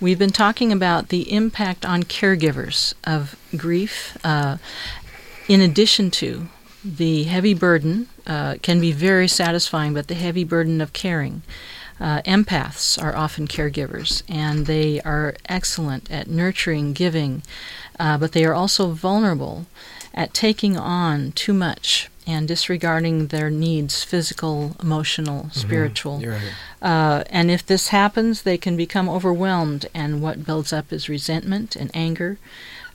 We've 0.02 0.18
been 0.18 0.28
talking 0.28 0.70
about 0.70 1.08
the 1.08 1.32
impact 1.32 1.86
on 1.86 2.02
caregivers 2.02 2.92
of 3.04 3.36
grief, 3.56 4.18
uh, 4.22 4.58
in 5.48 5.62
addition 5.62 6.10
to 6.10 6.48
the 6.84 7.22
heavy 7.22 7.54
burden, 7.54 8.08
uh, 8.26 8.56
can 8.60 8.82
be 8.82 8.92
very 8.92 9.26
satisfying, 9.28 9.94
but 9.94 10.08
the 10.08 10.14
heavy 10.14 10.44
burden 10.44 10.82
of 10.82 10.92
caring. 10.92 11.40
Uh, 11.98 12.20
empaths 12.26 13.02
are 13.02 13.16
often 13.16 13.48
caregivers, 13.48 14.24
and 14.28 14.66
they 14.66 15.00
are 15.06 15.36
excellent 15.48 16.10
at 16.10 16.28
nurturing, 16.28 16.92
giving, 16.92 17.42
uh, 17.98 18.18
but 18.18 18.32
they 18.32 18.44
are 18.44 18.52
also 18.52 18.90
vulnerable 18.90 19.64
at 20.12 20.34
taking 20.34 20.76
on 20.76 21.32
too 21.32 21.54
much 21.54 22.10
and 22.26 22.48
disregarding 22.48 23.28
their 23.28 23.50
needs 23.50 24.02
physical, 24.02 24.74
emotional, 24.82 25.48
spiritual. 25.52 26.20
You're 26.20 26.32
right. 26.32 26.52
Uh, 26.82 27.24
and 27.30 27.50
if 27.50 27.64
this 27.64 27.88
happens, 27.88 28.42
they 28.42 28.58
can 28.58 28.76
become 28.76 29.08
overwhelmed, 29.08 29.86
and 29.94 30.20
what 30.20 30.44
builds 30.44 30.72
up 30.72 30.92
is 30.92 31.08
resentment 31.08 31.76
and 31.76 31.90
anger. 31.94 32.38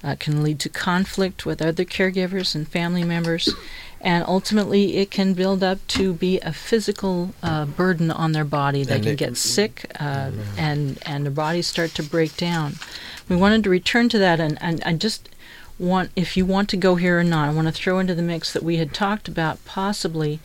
Uh, 0.04 0.16
can 0.20 0.42
lead 0.42 0.60
to 0.60 0.68
conflict 0.68 1.46
with 1.46 1.62
other 1.62 1.86
caregivers 1.86 2.56
and 2.56 2.68
family 2.68 3.04
members, 3.04 3.54
and 4.02 4.24
ultimately 4.28 4.98
it 4.98 5.12
can 5.12 5.36
build 5.36 5.62
up 5.64 5.78
to 5.88 6.12
be 6.14 6.40
a 6.40 6.52
physical 6.52 7.36
uh, 7.44 7.66
burden 7.66 8.10
on 8.10 8.32
their 8.32 8.44
body. 8.44 8.84
They 8.84 8.96
And 8.96 9.04
can 9.04 9.14
it- 9.14 9.18
get 9.20 9.38
sick, 9.38 9.86
uh, 10.00 10.32
and 10.58 10.98
and 11.06 11.24
their 11.26 11.32
bodies 11.32 11.68
start 11.68 11.92
to 11.96 12.04
break 12.04 12.36
down. 12.36 12.78
We 13.30 13.36
wanted 13.36 13.64
to 13.66 13.70
return 13.70 14.10
to 14.10 14.18
that, 14.18 14.40
and, 14.40 14.58
and 14.60 14.82
I 14.84 14.94
just 14.94 15.30
want, 15.82 16.12
if 16.16 16.38
you 16.38 16.46
want 16.46 16.70
to 16.70 16.78
go 16.78 16.96
here 16.96 17.20
or 17.20 17.24
not, 17.24 17.50
I 17.50 17.54
want 17.54 17.68
to 17.68 17.74
throw 17.74 18.00
into 18.00 18.16
the 18.16 18.22
mix 18.22 18.54
that 18.54 18.64
we 18.64 18.78
had 18.78 18.94
talked 18.94 19.28
about 19.28 19.64
possibly 19.66 20.40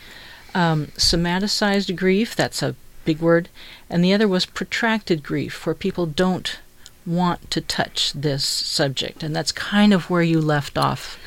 um, 0.54 0.86
somaticized 0.96 1.94
grief. 1.94 2.34
That's 2.34 2.62
a 2.62 2.74
big 3.04 3.20
word, 3.20 3.48
and 3.90 4.02
the 4.02 4.12
other 4.12 4.26
was 4.26 4.46
protracted 4.46 5.22
grief, 5.22 5.66
where 5.66 5.74
people 5.74 6.06
don't 6.06 6.58
want 7.04 7.50
to 7.52 7.60
touch 7.60 8.12
this 8.14 8.44
subject, 8.44 9.22
and 9.22 9.36
that's 9.36 9.52
kind 9.52 9.92
of 9.92 10.10
where 10.10 10.22
you 10.22 10.40
left 10.40 10.76
off. 10.76 11.18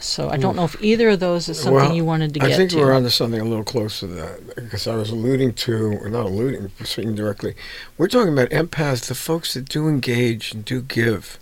So 0.00 0.28
I 0.28 0.36
don't 0.36 0.54
know 0.54 0.64
if 0.64 0.80
either 0.80 1.08
of 1.08 1.20
those 1.20 1.48
is 1.48 1.58
something 1.58 1.74
Well, 1.74 1.94
you 1.94 2.04
wanted 2.04 2.32
to 2.34 2.40
get 2.40 2.52
I 2.52 2.56
think 2.56 2.70
to. 2.70 2.76
we're 2.76 2.92
onto 2.92 3.08
something 3.08 3.40
a 3.40 3.44
little 3.44 3.64
close 3.64 3.98
to 3.98 4.06
that 4.06 4.54
because 4.54 4.86
I 4.86 4.94
was 4.94 5.10
alluding 5.10 5.54
to, 5.54 5.98
or 6.00 6.08
not 6.08 6.26
alluding, 6.26 6.70
speaking 6.84 7.16
directly. 7.16 7.54
We're 7.96 8.06
talking 8.06 8.32
about 8.32 8.50
empaths, 8.50 9.08
the 9.08 9.16
folks 9.16 9.54
that 9.54 9.68
do 9.68 9.88
engage 9.88 10.52
and 10.52 10.64
do 10.64 10.82
give, 10.82 11.38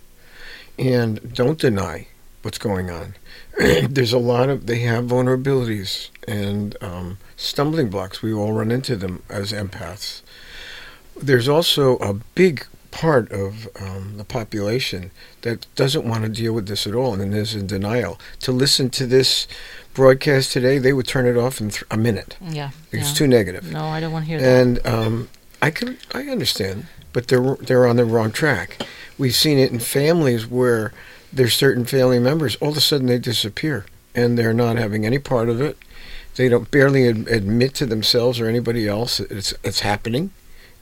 and 0.77 1.33
don't 1.33 1.59
deny 1.59 2.07
what's 2.41 2.57
going 2.57 2.89
on. 2.89 3.15
There's 3.89 4.13
a 4.13 4.17
lot 4.19 4.49
of 4.49 4.67
they 4.67 4.79
have 4.79 5.05
vulnerabilities 5.05 6.09
and 6.27 6.75
um, 6.81 7.17
stumbling 7.35 7.89
blocks. 7.89 8.21
We 8.21 8.33
all 8.33 8.53
run 8.53 8.71
into 8.71 8.95
them 8.95 9.23
as 9.29 9.51
empaths. 9.51 10.21
There's 11.19 11.47
also 11.49 11.97
a 11.97 12.13
big 12.13 12.65
part 12.91 13.31
of 13.31 13.67
um, 13.79 14.17
the 14.17 14.23
population 14.23 15.11
that 15.41 15.65
doesn't 15.75 16.05
want 16.07 16.23
to 16.23 16.29
deal 16.29 16.53
with 16.53 16.67
this 16.67 16.87
at 16.87 16.95
all 16.95 17.19
and 17.19 17.33
is 17.33 17.53
in 17.55 17.67
denial. 17.67 18.19
To 18.41 18.51
listen 18.51 18.89
to 18.91 19.05
this 19.05 19.47
broadcast 19.93 20.51
today, 20.51 20.77
they 20.77 20.93
would 20.93 21.07
turn 21.07 21.25
it 21.25 21.37
off 21.37 21.59
in 21.59 21.69
th- 21.69 21.83
a 21.91 21.97
minute. 21.97 22.37
yeah, 22.41 22.71
It's 22.91 23.09
yeah. 23.09 23.13
too 23.15 23.27
negative. 23.27 23.71
No, 23.71 23.85
I 23.85 23.99
don't 23.99 24.11
want 24.11 24.25
to 24.25 24.29
hear 24.29 24.39
that. 24.39 24.61
And 24.61 24.85
um, 24.87 25.29
I 25.61 25.71
can 25.71 25.97
I 26.13 26.23
understand, 26.27 26.85
but 27.17 27.29
they're 27.29 27.55
they're 27.55 27.87
on 27.87 27.95
the 27.95 28.05
wrong 28.05 28.31
track. 28.31 28.85
We've 29.17 29.33
seen 29.33 29.57
it 29.57 29.71
in 29.71 29.79
families 29.79 30.45
where 30.45 30.93
there's 31.33 31.55
certain 31.55 31.83
family 31.83 32.19
members 32.19 32.57
all 32.57 32.69
of 32.69 32.77
a 32.77 32.79
sudden 32.79 33.07
they 33.07 33.17
disappear 33.17 33.87
and 34.13 34.37
they're 34.37 34.53
not 34.53 34.77
having 34.77 35.03
any 35.03 35.17
part 35.17 35.49
of 35.49 35.59
it. 35.59 35.79
They 36.35 36.47
don't 36.47 36.69
barely 36.69 37.07
ad- 37.07 37.27
admit 37.27 37.73
to 37.73 37.87
themselves 37.87 38.39
or 38.39 38.45
anybody 38.45 38.87
else 38.87 39.19
it's 39.19 39.51
it's 39.63 39.79
happening, 39.79 40.29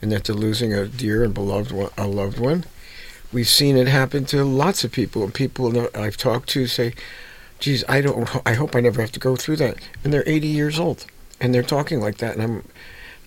and 0.02 0.12
that 0.12 0.24
they're 0.24 0.36
losing 0.36 0.74
a 0.74 0.86
dear 0.86 1.24
and 1.24 1.32
beloved 1.32 1.72
one, 1.72 1.88
a 1.96 2.06
loved 2.06 2.38
one. 2.38 2.66
We've 3.32 3.48
seen 3.48 3.78
it 3.78 3.88
happen 3.88 4.26
to 4.26 4.44
lots 4.44 4.84
of 4.84 4.92
people, 4.92 5.24
and 5.24 5.32
people 5.32 5.88
I've 5.94 6.18
talked 6.18 6.50
to 6.50 6.66
say, 6.66 6.92
"Geez, 7.60 7.82
I 7.88 8.02
don't. 8.02 8.28
I 8.44 8.52
hope 8.52 8.76
I 8.76 8.80
never 8.80 9.00
have 9.00 9.12
to 9.12 9.20
go 9.20 9.36
through 9.36 9.56
that." 9.64 9.78
And 10.04 10.12
they're 10.12 10.22
80 10.26 10.48
years 10.48 10.78
old, 10.78 11.06
and 11.40 11.54
they're 11.54 11.62
talking 11.62 11.98
like 11.98 12.18
that, 12.18 12.34
and 12.34 12.42
I'm 12.42 12.62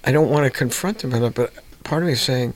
I 0.03 0.11
don't 0.11 0.29
want 0.29 0.45
to 0.45 0.55
confront 0.55 0.99
them 0.99 1.33
but 1.33 1.53
part 1.83 2.03
of 2.03 2.07
me 2.07 2.13
is 2.13 2.21
saying, 2.21 2.53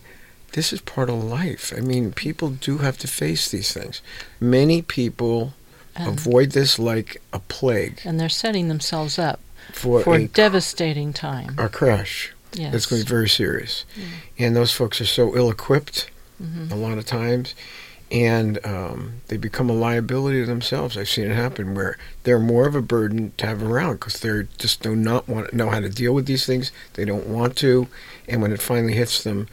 this 0.54 0.72
is 0.74 0.82
part 0.82 1.10
of 1.10 1.24
life. 1.24 1.74
I 1.76 1.82
mean, 1.82 2.12
people 2.14 2.50
do 2.50 2.80
have 2.80 2.98
to 3.00 3.08
face 3.08 3.50
these 3.52 3.72
things. 3.74 4.02
Many 4.40 4.82
people 4.82 5.54
avoid 5.96 6.52
this 6.52 6.80
like 6.80 7.22
a 7.32 7.38
plague 7.40 8.00
and 8.04 8.20
they're 8.20 8.28
setting 8.30 8.68
themselves 8.68 9.20
up 9.20 9.40
for, 9.72 10.02
for 10.02 10.16
a, 10.16 10.28
devastating 10.28 11.14
time. 11.14 11.56
a 11.60 11.70
crash. 11.70 12.34
Yes. 12.54 12.74
It's 12.74 12.86
going 12.88 13.02
to 13.02 13.06
be 13.06 13.10
very 13.10 13.30
serious. 13.30 13.86
And 14.40 14.56
those 14.56 14.72
folks 14.72 15.00
are 15.02 15.06
so 15.06 15.36
ill 15.36 15.50
equipped 15.52 16.10
Mhm. 16.42 16.72
a 16.72 16.76
lot 16.76 16.98
of 16.98 17.06
times, 17.06 17.54
and 18.12 18.60
um, 18.66 19.14
they 19.28 19.38
become 19.38 19.70
a 19.70 19.74
liability 19.74 20.40
to 20.42 20.46
themselves. 20.48 20.98
I've 20.98 21.08
seen 21.08 21.30
it 21.30 21.36
happen 21.36 21.76
where 21.76 21.96
they're 22.24 22.40
more 22.40 22.68
of 22.68 22.74
a 22.76 22.82
burden 22.82 23.34
to 23.38 23.46
have 23.46 23.62
around 23.64 23.94
because 24.00 24.20
they 24.20 24.48
just 24.58 24.82
do 24.82 24.96
not 24.96 25.30
want 25.30 25.50
to 25.50 25.56
know 25.56 25.70
how 25.70 25.80
to 25.80 25.90
deal 25.90 26.14
with 26.14 26.26
these 26.26 26.46
things. 26.46 26.72
They 26.96 27.06
don't 27.06 27.28
want 27.28 27.56
to, 27.58 27.88
and 28.28 28.42
when 28.42 28.52
it 28.52 28.62
finally 28.62 28.94
hits 28.94 29.24
them, 29.24 29.48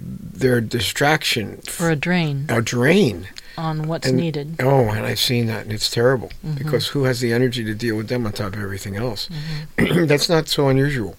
they're 0.00 0.58
a 0.58 0.62
distraction, 0.62 1.58
For 1.68 1.90
a 1.90 1.96
drain. 1.96 2.46
a 2.48 2.60
drain. 2.62 3.28
on 3.58 3.88
what's 3.88 4.06
And- 4.06 4.18
needed. 4.18 4.56
Oh, 4.60 4.90
and 4.90 5.06
I've 5.06 5.18
seen 5.18 5.46
that, 5.46 5.62
and 5.62 5.72
it's 5.72 5.88
terrible 5.88 6.30
Mhm. 6.46 6.58
because 6.58 6.88
who 6.88 7.04
has 7.04 7.20
the 7.20 7.32
energy 7.32 7.64
to 7.64 7.72
deal 7.74 7.96
with 7.96 8.08
them 8.08 8.26
on 8.26 8.32
top 8.32 8.54
of 8.54 8.60
everything 8.62 8.96
else? 8.96 9.30
Mhm. 9.78 10.06
That's 10.08 10.28
not 10.28 10.48
so 10.48 10.68
unusual. 10.68 11.16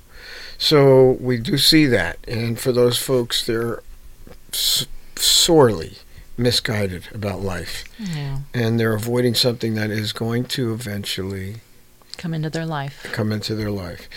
So 0.60 1.18
we 1.20 1.38
do 1.38 1.58
see 1.58 1.88
that, 1.88 2.20
and 2.28 2.60
for 2.60 2.72
those 2.72 3.00
folks, 3.00 3.44
they're 3.44 3.82
s- 4.54 4.86
sorely 5.16 5.98
misguided 6.38 7.06
about 7.12 7.42
life, 7.42 7.84
Yeah. 7.98 8.40
and 8.54 8.80
they're 8.80 8.94
avoiding 8.94 9.34
something 9.34 9.74
that 9.74 9.90
is 9.90 10.14
going 10.14 10.46
to 10.46 10.74
eventually 10.74 11.62
Come 12.18 12.36
into 12.36 12.52
their 12.52 12.68
life. 12.68 13.08
come 13.14 13.32
into 13.32 13.56
their 13.56 13.72
life. 13.72 14.08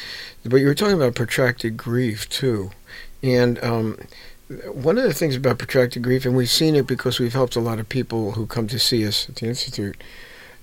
But 0.44 0.56
you 0.56 0.66
were 0.66 0.74
talking 0.74 0.94
about 0.96 1.14
protracted 1.14 1.78
grief 1.78 2.28
too, 2.28 2.70
and 3.22 3.58
um, 3.64 3.96
one 4.72 4.98
of 4.98 5.04
the 5.04 5.14
things 5.14 5.36
about 5.36 5.58
protracted 5.58 6.02
grief, 6.02 6.24
and 6.24 6.36
we've 6.36 6.50
seen 6.50 6.74
it 6.74 6.86
because 6.86 7.20
we've 7.20 7.32
helped 7.32 7.56
a 7.56 7.60
lot 7.60 7.78
of 7.78 7.88
people 7.88 8.32
who 8.32 8.46
come 8.46 8.66
to 8.68 8.78
see 8.78 9.06
us 9.06 9.28
at 9.28 9.36
the 9.36 9.46
institute, 9.46 10.02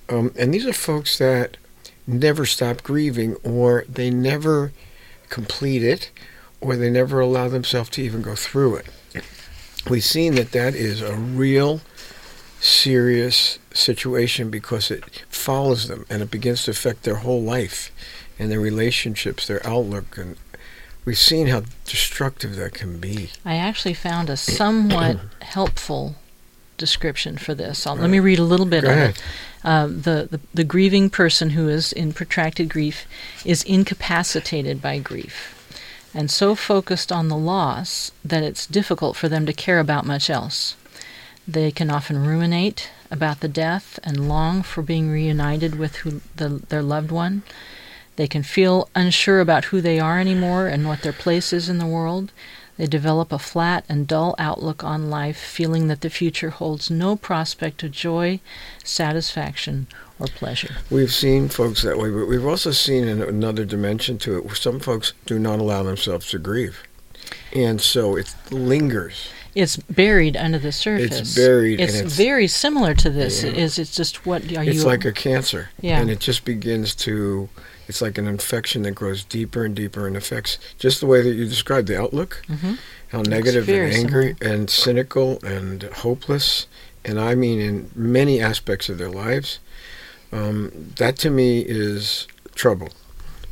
um, 0.10 0.34
and 0.38 0.54
these 0.54 0.66
are 0.66 0.74
folks 0.74 1.18
that 1.18 1.58
never 2.06 2.46
stop 2.46 2.84
grieving, 2.84 3.36
or 3.44 3.86
they 3.88 4.10
never 4.10 4.74
complete 5.30 5.84
it, 5.84 6.12
or 6.60 6.76
they 6.76 6.90
never 6.90 7.20
allow 7.20 7.48
themselves 7.48 7.90
to 7.92 8.02
even 8.02 8.22
go 8.22 8.36
through 8.36 8.76
it. 8.76 8.88
We've 9.90 10.04
seen 10.04 10.36
that 10.36 10.52
that 10.52 10.76
is 10.76 11.02
a 11.02 11.16
real 11.16 11.82
serious 12.60 13.60
situation 13.74 14.50
because 14.50 14.92
it 14.92 15.24
follows 15.30 15.88
them 15.88 16.06
and 16.10 16.22
it 16.22 16.32
begins 16.32 16.64
to 16.64 16.72
affect 16.72 17.04
their 17.04 17.18
whole 17.18 17.42
life 17.42 17.92
and 18.40 18.52
their 18.52 18.60
relationships, 18.60 19.48
their 19.48 19.66
outlook, 19.66 20.18
and 20.18 20.36
we've 21.08 21.18
seen 21.18 21.48
how 21.48 21.64
destructive 21.86 22.58
that 22.58 22.74
can 22.74 23.00
be. 23.00 23.30
I 23.46 23.56
actually 23.56 23.94
found 23.94 24.30
a 24.30 24.36
somewhat 24.36 25.18
helpful 25.42 26.16
description 26.78 27.38
for 27.38 27.56
this. 27.56 27.88
I'll, 27.88 27.96
Let 27.96 28.10
me 28.10 28.20
read 28.20 28.40
a 28.40 28.44
little 28.44 28.66
bit 28.66 28.84
Go 28.84 28.90
of 28.92 28.98
ahead. 28.98 29.10
it. 29.12 29.24
Um, 29.64 30.02
the, 30.02 30.28
the 30.30 30.40
the 30.54 30.64
grieving 30.64 31.10
person 31.10 31.52
who 31.52 31.70
is 31.70 31.92
in 31.94 32.12
protracted 32.14 32.70
grief 32.70 33.08
is 33.46 33.64
incapacitated 33.64 34.82
by 34.82 35.00
grief, 35.00 35.56
and 36.14 36.30
so 36.30 36.56
focused 36.56 37.12
on 37.12 37.30
the 37.30 37.38
loss 37.38 38.12
that 38.24 38.44
it's 38.44 38.68
difficult 38.68 39.16
for 39.16 39.30
them 39.30 39.46
to 39.46 39.54
care 39.54 39.80
about 39.80 40.06
much 40.06 40.30
else. 40.30 40.76
They 41.48 41.72
can 41.72 41.90
often 41.90 42.26
ruminate 42.28 42.90
about 43.10 43.40
the 43.40 43.48
death 43.48 43.98
and 44.04 44.28
long 44.28 44.62
for 44.62 44.82
being 44.82 45.10
reunited 45.10 45.76
with 45.80 45.96
who, 45.98 46.22
the, 46.36 46.50
their 46.70 46.84
loved 46.84 47.10
one. 47.10 47.44
They 48.18 48.28
can 48.28 48.44
feel 48.44 48.90
unsure 48.94 49.40
about 49.40 49.66
who 49.66 49.80
they 49.80 50.00
are 50.00 50.20
anymore 50.20 50.68
and 50.68 50.88
what 50.88 51.02
their 51.04 51.14
place 51.14 51.54
is 51.54 51.70
in 51.70 51.78
the 51.78 51.86
world. 51.86 52.32
They 52.76 52.86
develop 52.88 53.32
a 53.32 53.40
flat 53.40 53.86
and 53.90 54.08
dull 54.08 54.36
outlook 54.38 54.84
on 54.84 55.10
life, 55.10 55.38
feeling 55.38 55.88
that 55.88 56.02
the 56.02 56.10
future 56.10 56.52
holds 56.52 56.92
no 56.92 57.16
prospect 57.16 57.82
of 57.84 57.92
joy, 57.92 58.40
satisfaction, 58.84 59.88
or 60.20 60.28
pleasure. 60.28 60.78
We've 60.92 61.14
seen 61.14 61.48
folks 61.50 61.82
that 61.84 61.98
way, 61.98 62.12
but 62.12 62.28
we've 62.28 62.46
also 62.46 62.72
seen 62.72 63.08
another 63.08 63.66
dimension 63.66 64.18
to 64.20 64.38
it 64.38 64.46
where 64.46 64.56
some 64.56 64.80
folks 64.80 65.14
do 65.26 65.40
not 65.40 65.60
allow 65.60 65.84
themselves 65.84 66.30
to 66.32 66.40
grieve. 66.40 66.84
And 67.54 67.82
so 67.82 68.16
it 68.16 68.34
lingers. 68.52 69.30
It's 69.58 69.76
buried 69.78 70.38
under 70.38 70.60
the 70.60 70.72
surface. 70.72 71.20
It's 71.20 71.36
buried 71.36 71.80
It's, 71.80 71.96
it's- 71.96 72.14
very 72.16 72.48
similar 72.48 72.94
to 72.94 73.10
this. 73.10 73.42
Yeah. 73.44 73.50
It 73.50 73.58
is 73.58 73.80
it's 73.80 73.96
just 73.96 74.26
what 74.26 74.44
are 74.56 74.64
you? 74.64 74.72
It's 74.72 74.84
like 74.84 75.04
a 75.04 75.12
cancer. 75.12 75.70
Yeah. 75.82 76.00
And 76.00 76.10
it 76.12 76.20
just 76.20 76.46
begins 76.46 76.94
to, 76.96 77.50
it's 77.88 78.00
like 78.02 78.18
an 78.20 78.28
infection 78.28 78.84
that 78.84 78.92
grows 78.92 79.24
deeper 79.24 79.66
and 79.66 79.76
deeper 79.76 80.06
and 80.06 80.16
affects 80.16 80.60
just 80.78 81.00
the 81.00 81.08
way 81.08 81.22
that 81.24 81.34
you 81.34 81.46
described 81.48 81.88
the 81.88 82.00
outlook, 82.00 82.44
Mhm. 82.48 82.78
how 83.10 83.20
and 83.22 83.34
angry 83.34 84.36
and 84.42 84.70
cynical 84.70 85.40
and 85.44 85.84
hopeless. 85.84 86.68
And 87.04 87.20
I 87.20 87.34
mean, 87.34 87.60
in 87.60 87.90
many 87.96 88.40
aspects 88.40 88.90
of 88.90 88.98
their 89.00 89.10
lives. 89.10 89.60
Um, 90.32 90.94
that 90.98 91.16
to 91.20 91.30
me 91.30 91.62
is 91.62 92.28
trouble. 92.54 92.90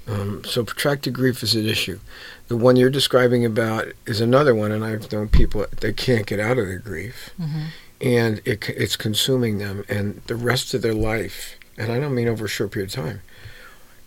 Um, 0.08 0.44
so 0.46 0.64
protracted 0.64 1.14
grief 1.14 1.42
is 1.42 1.56
an 1.56 1.66
issue. 1.66 2.00
The 2.48 2.58
one 2.58 2.76
you're 2.76 2.92
describing 2.92 3.44
about 3.44 3.88
is 4.06 4.22
another 4.22 4.54
one, 4.54 4.72
and 4.72 4.86
I've 4.86 5.12
known 5.12 5.30
people 5.30 5.66
they 5.82 5.94
can't 5.94 6.28
get 6.28 6.40
out 6.40 6.58
of 6.60 6.68
their 6.68 6.78
grief, 6.78 7.32
Mhm. 7.42 7.66
and 8.02 8.42
it, 8.46 8.70
it's 8.70 8.96
consuming 8.96 9.58
them, 9.58 9.84
and 9.90 10.22
the 10.28 10.36
rest 10.36 10.74
of 10.76 10.84
their 10.84 10.94
life, 10.94 11.56
and 11.78 11.92
I 11.92 12.00
don't 12.00 12.14
mean 12.14 12.28
over 12.28 12.46
a 12.46 12.48
short 12.50 12.72
period 12.72 12.90
of 12.92 13.04
time, 13.04 13.22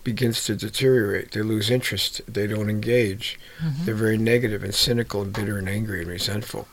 begins 0.05 0.45
to 0.45 0.55
deteriorate. 0.55 1.33
They 1.33 1.43
lose 1.43 1.69
interest. 1.69 2.21
They 2.29 2.47
don't 2.47 2.71
engage. 2.71 3.39
Mhm. 3.61 3.85
They're 3.85 3.95
very 3.97 4.17
negative 4.19 4.63
and 4.63 4.75
cynical 4.75 5.21
and 5.23 5.33
bitter 5.33 5.59
and 5.59 5.69
angry 5.69 6.01
and 6.03 6.09
resentful. 6.09 6.69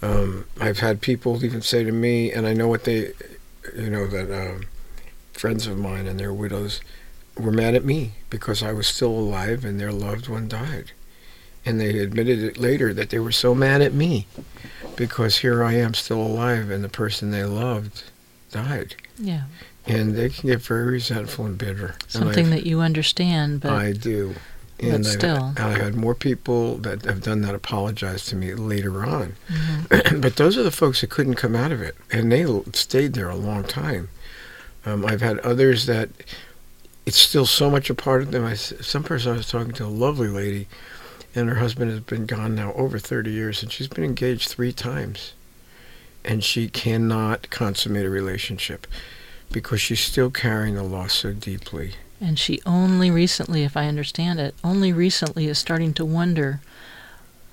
Um, 0.00 0.46
I've 0.60 0.78
had 0.78 1.00
people 1.00 1.44
even 1.44 1.60
say 1.60 1.82
to 1.84 1.92
me, 1.92 2.32
and 2.32 2.46
I 2.46 2.54
know 2.54 2.68
what 2.68 2.84
they, 2.84 3.12
you 3.76 3.90
know, 3.90 4.06
that 4.06 4.30
um, 4.32 4.62
friends 5.34 5.66
of 5.66 5.76
mine 5.76 6.06
and 6.06 6.18
their 6.20 6.32
widows 6.32 6.80
were 7.40 7.50
mad 7.52 7.74
at 7.74 7.84
me 7.84 8.12
because 8.30 8.62
I 8.62 8.72
was 8.72 8.86
still 8.86 9.10
alive 9.10 9.64
and 9.64 9.80
their 9.80 9.92
loved 9.92 10.28
one 10.28 10.48
died. 10.48 10.92
And 11.66 11.80
they 11.80 11.98
admitted 11.98 12.38
it 12.42 12.56
later 12.58 12.94
that 12.94 13.10
they 13.10 13.18
were 13.18 13.32
so 13.32 13.54
mad 13.54 13.82
at 13.82 13.92
me 13.92 14.26
because 14.96 15.38
here 15.38 15.62
I 15.64 15.74
am 15.74 15.94
still 15.94 16.20
alive 16.20 16.70
and 16.70 16.82
the 16.82 16.88
person 16.88 17.30
they 17.30 17.44
loved 17.44 18.04
died. 18.50 18.94
yeah, 19.18 19.42
And 19.86 20.14
they 20.16 20.28
can 20.30 20.48
get 20.48 20.60
very 20.62 20.86
resentful 20.92 21.46
and 21.46 21.56
bitter. 21.58 21.94
Something 22.08 22.46
I've- 22.46 22.56
that 22.56 22.66
you 22.66 22.80
understand, 22.80 23.60
but 23.60 23.72
I 23.72 23.92
do. 23.92 24.34
but 24.78 24.86
And 24.88 25.06
I've- 25.06 25.16
still. 25.18 25.52
I 25.58 25.72
had 25.78 25.94
more 25.94 26.14
people 26.14 26.78
that 26.78 27.04
have 27.04 27.22
done 27.22 27.42
that 27.42 27.54
apologize 27.54 28.24
to 28.26 28.36
me 28.36 28.54
later 28.54 29.04
on. 29.04 29.34
Mhm. 29.52 30.20
but 30.22 30.36
those 30.36 30.56
are 30.56 30.62
the 30.62 30.70
folks 30.70 31.02
that 31.02 31.10
couldn't 31.10 31.34
come 31.34 31.54
out 31.54 31.70
of 31.72 31.82
it, 31.82 31.94
and 32.10 32.32
they 32.32 32.46
stayed 32.72 33.12
there 33.12 33.28
a 33.28 33.36
long 33.36 33.64
time. 33.64 34.08
Um, 34.86 35.04
I've 35.04 35.20
had 35.20 35.38
others 35.40 35.84
that 35.86 36.08
it's 37.10 37.18
still 37.18 37.44
so 37.44 37.68
much 37.68 37.90
a 37.90 37.94
part 37.94 38.22
of 38.22 38.30
them. 38.30 38.44
I, 38.44 38.54
some 38.54 39.02
person 39.02 39.32
I 39.32 39.36
was 39.38 39.48
talking 39.50 39.72
to, 39.72 39.84
a 39.84 39.86
lovely 39.86 40.28
lady, 40.28 40.68
and 41.34 41.48
her 41.48 41.56
husband 41.56 41.90
has 41.90 41.98
been 41.98 42.24
gone 42.24 42.54
now 42.54 42.72
over 42.74 43.00
30 43.00 43.32
years, 43.32 43.64
and 43.64 43.72
she's 43.72 43.88
been 43.88 44.04
engaged 44.04 44.48
three 44.48 44.72
times, 44.72 45.32
and 46.24 46.44
she 46.44 46.68
cannot 46.68 47.50
consummate 47.50 48.06
a 48.06 48.10
relationship 48.10 48.86
because 49.50 49.80
she's 49.80 49.98
still 49.98 50.30
carrying 50.30 50.76
the 50.76 50.84
loss 50.84 51.12
so 51.14 51.32
deeply. 51.32 51.94
and 52.20 52.38
she 52.38 52.60
only 52.64 53.10
recently, 53.10 53.64
if 53.64 53.76
I 53.76 53.88
understand 53.88 54.38
it, 54.38 54.54
only 54.62 54.92
recently 54.92 55.48
is 55.48 55.58
starting 55.58 55.92
to 55.94 56.04
wonder 56.04 56.60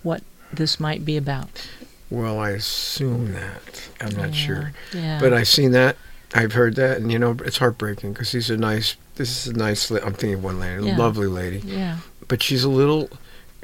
what 0.03 0.21
this 0.53 0.79
might 0.79 1.03
be 1.03 1.17
about. 1.17 1.67
Well, 2.11 2.37
I 2.37 2.51
assume 2.51 3.33
that. 3.33 3.89
I'm 3.99 4.15
not 4.15 4.27
Yeah, 4.35 4.45
sure. 4.45 4.73
Yeah. 4.93 5.19
But 5.19 5.33
I've 5.33 5.47
seen 5.47 5.71
that. 5.71 5.95
I've 6.35 6.53
heard 6.53 6.75
that, 6.75 6.97
and 6.97 7.11
you 7.11 7.17
know, 7.17 7.35
it's 7.43 7.57
heartbreaking 7.57 8.13
because 8.13 8.31
these 8.33 8.51
are 8.51 8.57
nice. 8.57 8.95
This 9.17 9.45
is 9.47 9.53
a 9.53 9.57
nice. 9.57 9.89
la- 9.91 9.99
I'm 9.99 10.13
thinking 10.13 10.35
of 10.35 10.43
one 10.43 10.59
lady, 10.59 10.83
a 10.83 10.85
Yeah. 10.87 10.97
lovely 10.97 11.27
lady, 11.27 11.61
yeah. 11.65 11.97
but 12.27 12.41
she's 12.43 12.63
a 12.63 12.69
little. 12.69 13.09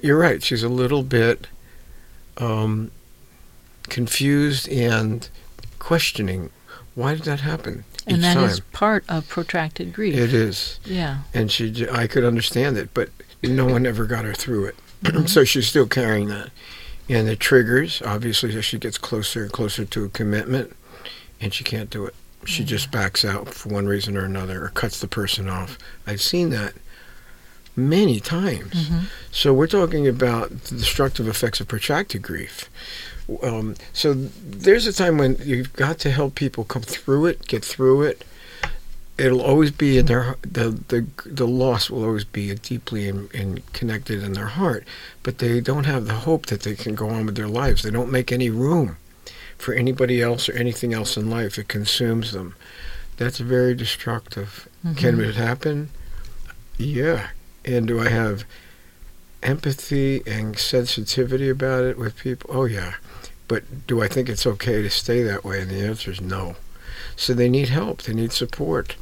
You're 0.01 0.17
right. 0.17 0.41
She's 0.43 0.63
a 0.63 0.69
little 0.69 1.03
bit 1.03 1.47
um, 2.37 2.91
confused 3.89 4.67
and 4.69 5.29
questioning. 5.79 6.49
Why 6.95 7.15
did 7.15 7.23
that 7.23 7.39
happen 7.41 7.85
And 8.05 8.23
that 8.23 8.35
time? 8.35 8.43
is 8.49 8.59
part 8.59 9.03
of 9.07 9.27
protracted 9.27 9.93
grief. 9.93 10.15
It 10.15 10.33
is, 10.33 10.79
Yeah. 10.85 11.19
and 11.33 11.51
she. 11.51 11.87
I 11.91 12.07
could 12.07 12.23
understand 12.23 12.77
it, 12.77 12.89
but 12.93 13.09
no 13.43 13.65
one 13.65 13.85
ever 13.85 14.05
got 14.05 14.25
her 14.25 14.33
through 14.33 14.65
it. 14.65 14.75
Mhm. 15.03 15.27
so 15.29 15.43
she's 15.43 15.67
still 15.67 15.85
carrying 15.87 16.29
that, 16.29 16.49
and 17.09 17.27
the 17.27 17.35
triggers 17.35 18.01
obviously 18.05 18.55
as 18.57 18.63
she 18.65 18.77
gets 18.77 18.97
closer 18.97 19.43
and 19.43 19.51
closer 19.51 19.83
to 19.85 20.05
a 20.05 20.09
commitment, 20.09 20.75
and 21.41 21.53
she 21.53 21.63
can't 21.63 21.89
do 21.89 22.05
it. 22.05 22.15
She 22.45 22.63
just 22.63 22.91
backs 22.91 23.23
out 23.25 23.49
for 23.53 23.69
one 23.69 23.85
reason 23.87 24.17
or 24.17 24.25
another, 24.25 24.65
or 24.65 24.69
cuts 24.69 24.99
the 24.99 25.07
person 25.07 25.47
off. 25.49 25.77
I've 26.05 26.21
seen 26.21 26.49
that 26.51 26.73
many 27.75 28.19
times. 28.19 28.73
Mhm. 28.89 29.03
So 29.31 29.53
we're 29.53 29.67
talking 29.67 30.07
about 30.07 30.63
the 30.65 30.75
destructive 30.75 31.27
effects 31.27 31.59
of 31.59 31.67
protracted 31.67 32.21
grief. 32.21 32.69
Um, 33.41 33.75
so 33.93 34.13
there's 34.13 34.85
a 34.85 34.93
time 34.93 35.17
when 35.17 35.37
you've 35.43 35.73
got 35.73 35.97
to 35.99 36.11
help 36.11 36.35
people 36.35 36.65
come 36.65 36.81
through 36.81 37.25
it, 37.27 37.47
get 37.47 37.63
through 37.65 38.03
it. 38.03 38.23
It'll 39.17 39.41
always 39.41 39.71
be 39.71 39.97
in 39.99 40.07
their 40.07 40.35
the 40.41 40.77
the 40.87 41.05
the 41.25 41.47
loss 41.47 41.89
will 41.89 42.03
always 42.03 42.23
be 42.25 42.53
deeply 42.55 43.07
in, 43.07 43.29
in 43.33 43.61
connected 43.71 44.23
in 44.23 44.33
their 44.33 44.47
heart, 44.47 44.85
but 45.21 45.37
they 45.37 45.61
don't 45.61 45.85
have 45.85 46.05
the 46.07 46.15
hope 46.25 46.47
that 46.47 46.61
they 46.61 46.75
can 46.75 46.95
go 46.95 47.09
on 47.09 47.25
with 47.27 47.35
their 47.35 47.47
lives. 47.47 47.83
They 47.83 47.91
don't 47.91 48.11
make 48.11 48.31
any 48.31 48.49
room 48.49 48.97
for 49.63 49.73
anybody 49.73 50.21
else 50.21 50.49
or 50.49 50.53
anything 50.53 50.93
else 50.93 51.15
in 51.17 51.29
life. 51.29 51.57
It 51.57 51.67
consumes 51.69 52.33
them. 52.33 52.53
That's 53.17 53.37
very 53.39 53.73
destructive. 53.73 54.67
Can 54.97 55.17
Mhm. 55.17 55.29
it 55.29 55.35
happen? 55.35 55.89
Yeah. 56.77 57.27
And 57.63 57.87
do 57.87 57.99
I 58.01 58.09
have 58.09 58.43
empathy 59.41 60.21
and 60.27 60.57
sensitivity 60.57 61.47
about 61.49 61.85
it 61.85 61.97
with 61.97 62.17
people? 62.17 62.49
Oh, 62.53 62.65
yeah. 62.65 62.95
But 63.47 63.87
do 63.87 64.01
I 64.01 64.07
think 64.07 64.29
it's 64.29 64.45
okay 64.45 64.81
to 64.81 64.89
stay 64.89 65.23
that 65.23 65.45
way? 65.45 65.61
And 65.61 65.71
the 65.71 65.81
answer 65.85 66.11
is 66.11 66.19
no. 66.21 66.55
So 67.15 67.33
they 67.33 67.49
need 67.49 67.69
help. 67.69 68.01
They 68.03 68.13
need 68.13 68.31
support. 68.33 68.95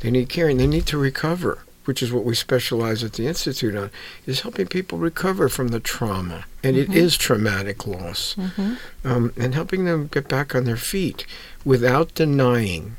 They 0.00 0.10
need 0.10 0.28
care. 0.28 0.48
And 0.48 0.58
they 0.58 0.66
need 0.66 0.86
to 0.86 0.98
recover, 0.98 1.58
which 1.88 2.02
is 2.02 2.12
what 2.12 2.22
we 2.22 2.34
specialize 2.34 3.02
at 3.02 3.14
the 3.14 3.26
Institute 3.26 3.74
on, 3.74 3.90
is 4.26 4.42
helping 4.42 4.66
people 4.66 4.98
recover 4.98 5.48
from 5.48 5.68
the 5.68 5.80
trauma. 5.80 6.44
And 6.62 6.76
it 6.76 6.90
Mhm. 6.90 6.94
is 6.94 7.16
traumatic 7.16 7.86
loss 7.86 8.34
Mhm. 8.38 8.76
um, 9.06 9.32
and 9.38 9.54
helping 9.54 9.86
them 9.86 10.08
get 10.12 10.28
back 10.28 10.54
on 10.54 10.64
their 10.64 10.76
feet 10.76 11.24
without 11.64 12.14
denying 12.14 12.96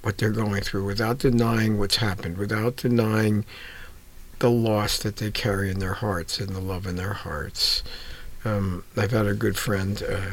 what 0.00 0.16
they're 0.16 0.30
going 0.30 0.62
through, 0.62 0.84
without 0.86 1.18
denying 1.18 1.76
what's 1.78 1.96
happened, 1.96 2.38
without 2.38 2.76
denying 2.76 3.44
the 4.38 4.50
loss 4.50 4.96
that 4.96 5.16
they 5.16 5.30
carry 5.30 5.70
in 5.70 5.78
their 5.78 5.94
hearts 5.94 6.40
and 6.40 6.56
the 6.56 6.60
love 6.60 6.86
in 6.86 6.96
their 6.96 7.12
hearts. 7.12 7.82
Um, 8.46 8.84
I've 8.96 9.10
had 9.10 9.26
a 9.26 9.34
good 9.34 9.58
friend 9.58 10.02
uh, 10.02 10.30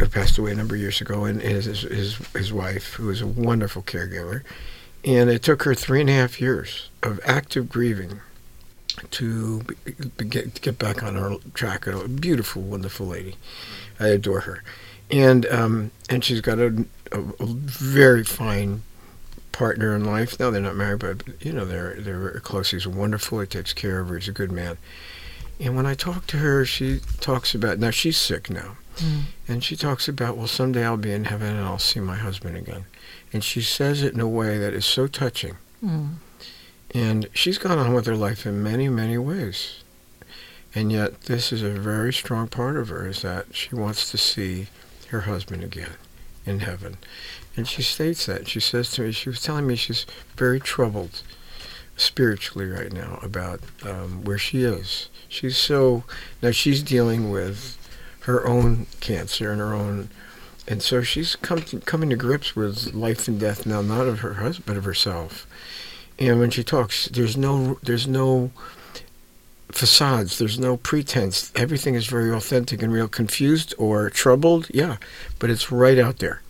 who 0.00 0.06
passed 0.08 0.36
away 0.36 0.50
a 0.50 0.56
number 0.56 0.74
of 0.74 0.80
years 0.80 1.00
ago, 1.00 1.26
and 1.26 1.40
his, 1.40 1.66
his 1.66 2.16
his 2.34 2.52
wife, 2.52 2.94
who 2.94 3.06
was 3.06 3.20
a 3.20 3.26
wonderful 3.26 3.82
caregiver, 3.82 4.42
and 5.04 5.30
it 5.30 5.42
took 5.42 5.62
her 5.64 5.74
three 5.74 6.00
and 6.00 6.10
a 6.10 6.12
half 6.12 6.40
years 6.40 6.88
of 7.02 7.20
active 7.24 7.68
grieving 7.68 8.20
to 9.12 9.62
get, 10.28 10.54
to 10.54 10.60
get 10.60 10.78
back 10.78 11.02
on 11.02 11.14
her 11.16 11.36
track. 11.54 11.86
A 11.86 12.08
beautiful, 12.08 12.62
wonderful 12.62 13.06
lady. 13.06 13.36
I 14.00 14.08
adore 14.08 14.40
her, 14.40 14.62
and 15.10 15.46
um, 15.46 15.90
and 16.08 16.24
she's 16.24 16.40
got 16.40 16.58
a, 16.58 16.84
a, 17.12 17.20
a 17.20 17.46
very 17.46 18.24
fine 18.24 18.82
partner 19.52 19.94
in 19.96 20.04
life. 20.04 20.38
No, 20.38 20.50
they're 20.50 20.60
not 20.60 20.76
married, 20.76 21.00
but 21.00 21.22
you 21.40 21.52
know 21.52 21.64
they're 21.64 21.94
they're 22.00 22.18
very 22.18 22.40
close. 22.40 22.70
He's 22.70 22.86
wonderful. 22.86 23.40
He 23.40 23.46
takes 23.46 23.72
care 23.72 24.00
of 24.00 24.08
her. 24.08 24.18
He's 24.18 24.28
a 24.28 24.32
good 24.32 24.52
man. 24.52 24.76
And 25.58 25.74
when 25.74 25.86
I 25.86 25.94
talk 25.94 26.26
to 26.28 26.36
her, 26.38 26.66
she 26.66 27.00
talks 27.20 27.54
about 27.54 27.78
now 27.78 27.90
she's 27.90 28.18
sick 28.18 28.50
now, 28.50 28.76
Mm. 28.96 29.22
and 29.48 29.64
she 29.64 29.76
talks 29.76 30.08
about 30.08 30.36
well 30.38 30.46
someday 30.46 30.84
I'll 30.84 30.96
be 30.96 31.12
in 31.12 31.24
heaven 31.24 31.54
and 31.56 31.66
I'll 31.66 31.78
see 31.78 32.00
my 32.00 32.16
husband 32.16 32.56
again, 32.56 32.84
and 33.32 33.42
she 33.42 33.60
says 33.60 34.02
it 34.02 34.14
in 34.14 34.20
a 34.20 34.28
way 34.28 34.58
that 34.58 34.74
is 34.74 34.86
so 34.86 35.06
touching. 35.06 35.56
Mm. 35.84 36.14
And 36.94 37.28
she's 37.32 37.58
gone 37.58 37.78
on 37.78 37.92
with 37.92 38.06
her 38.06 38.16
life 38.16 38.46
in 38.46 38.62
many 38.62 38.88
many 38.88 39.18
ways, 39.18 39.82
and 40.74 40.92
yet 40.92 41.22
this 41.22 41.52
is 41.52 41.62
a 41.62 41.70
very 41.70 42.12
strong 42.12 42.48
part 42.48 42.76
of 42.76 42.88
her 42.88 43.06
is 43.06 43.22
that 43.22 43.54
she 43.54 43.74
wants 43.74 44.10
to 44.10 44.18
see 44.18 44.68
her 45.08 45.22
husband 45.22 45.62
again 45.62 45.92
in 46.44 46.60
heaven. 46.60 46.96
And 47.56 47.66
she 47.66 47.82
states 47.82 48.26
that. 48.26 48.48
She 48.48 48.60
says 48.60 48.90
to 48.92 49.02
me, 49.02 49.12
she 49.12 49.28
was 49.28 49.42
telling 49.42 49.66
me 49.66 49.76
she's 49.76 50.06
very 50.36 50.60
troubled 50.60 51.22
spiritually 51.96 52.68
right 52.68 52.92
now 52.92 53.18
about 53.22 53.60
um, 53.82 54.24
where 54.24 54.38
she 54.38 54.62
is. 54.62 55.08
She's 55.28 55.56
so, 55.56 56.04
now 56.42 56.50
she's 56.50 56.82
dealing 56.82 57.30
with 57.30 57.78
her 58.20 58.46
own 58.46 58.86
cancer 59.00 59.50
and 59.50 59.60
her 59.60 59.72
own, 59.74 60.10
and 60.68 60.82
so 60.82 61.02
she's 61.02 61.36
come 61.36 61.62
to, 61.62 61.80
coming 61.80 62.10
to 62.10 62.16
grips 62.16 62.56
with 62.56 62.92
life 62.94 63.28
and 63.28 63.38
death 63.38 63.66
now, 63.66 63.82
not 63.82 64.06
of 64.06 64.20
her 64.20 64.34
husband, 64.34 64.66
but 64.66 64.76
of 64.76 64.84
herself. 64.84 65.46
And 66.18 66.38
when 66.40 66.50
she 66.50 66.64
talks, 66.64 67.06
there's 67.08 67.36
no, 67.36 67.78
there's 67.82 68.06
no 68.08 68.50
facades. 69.70 70.38
There's 70.38 70.58
no 70.58 70.76
pretense. 70.78 71.52
Everything 71.54 71.94
is 71.94 72.06
very 72.06 72.30
authentic 72.32 72.82
and 72.82 72.92
real. 72.92 73.08
Confused 73.08 73.74
or 73.78 74.08
troubled, 74.10 74.68
yeah, 74.72 74.96
but 75.38 75.50
it's 75.50 75.70
right 75.70 75.98
out 75.98 76.18
there, 76.18 76.42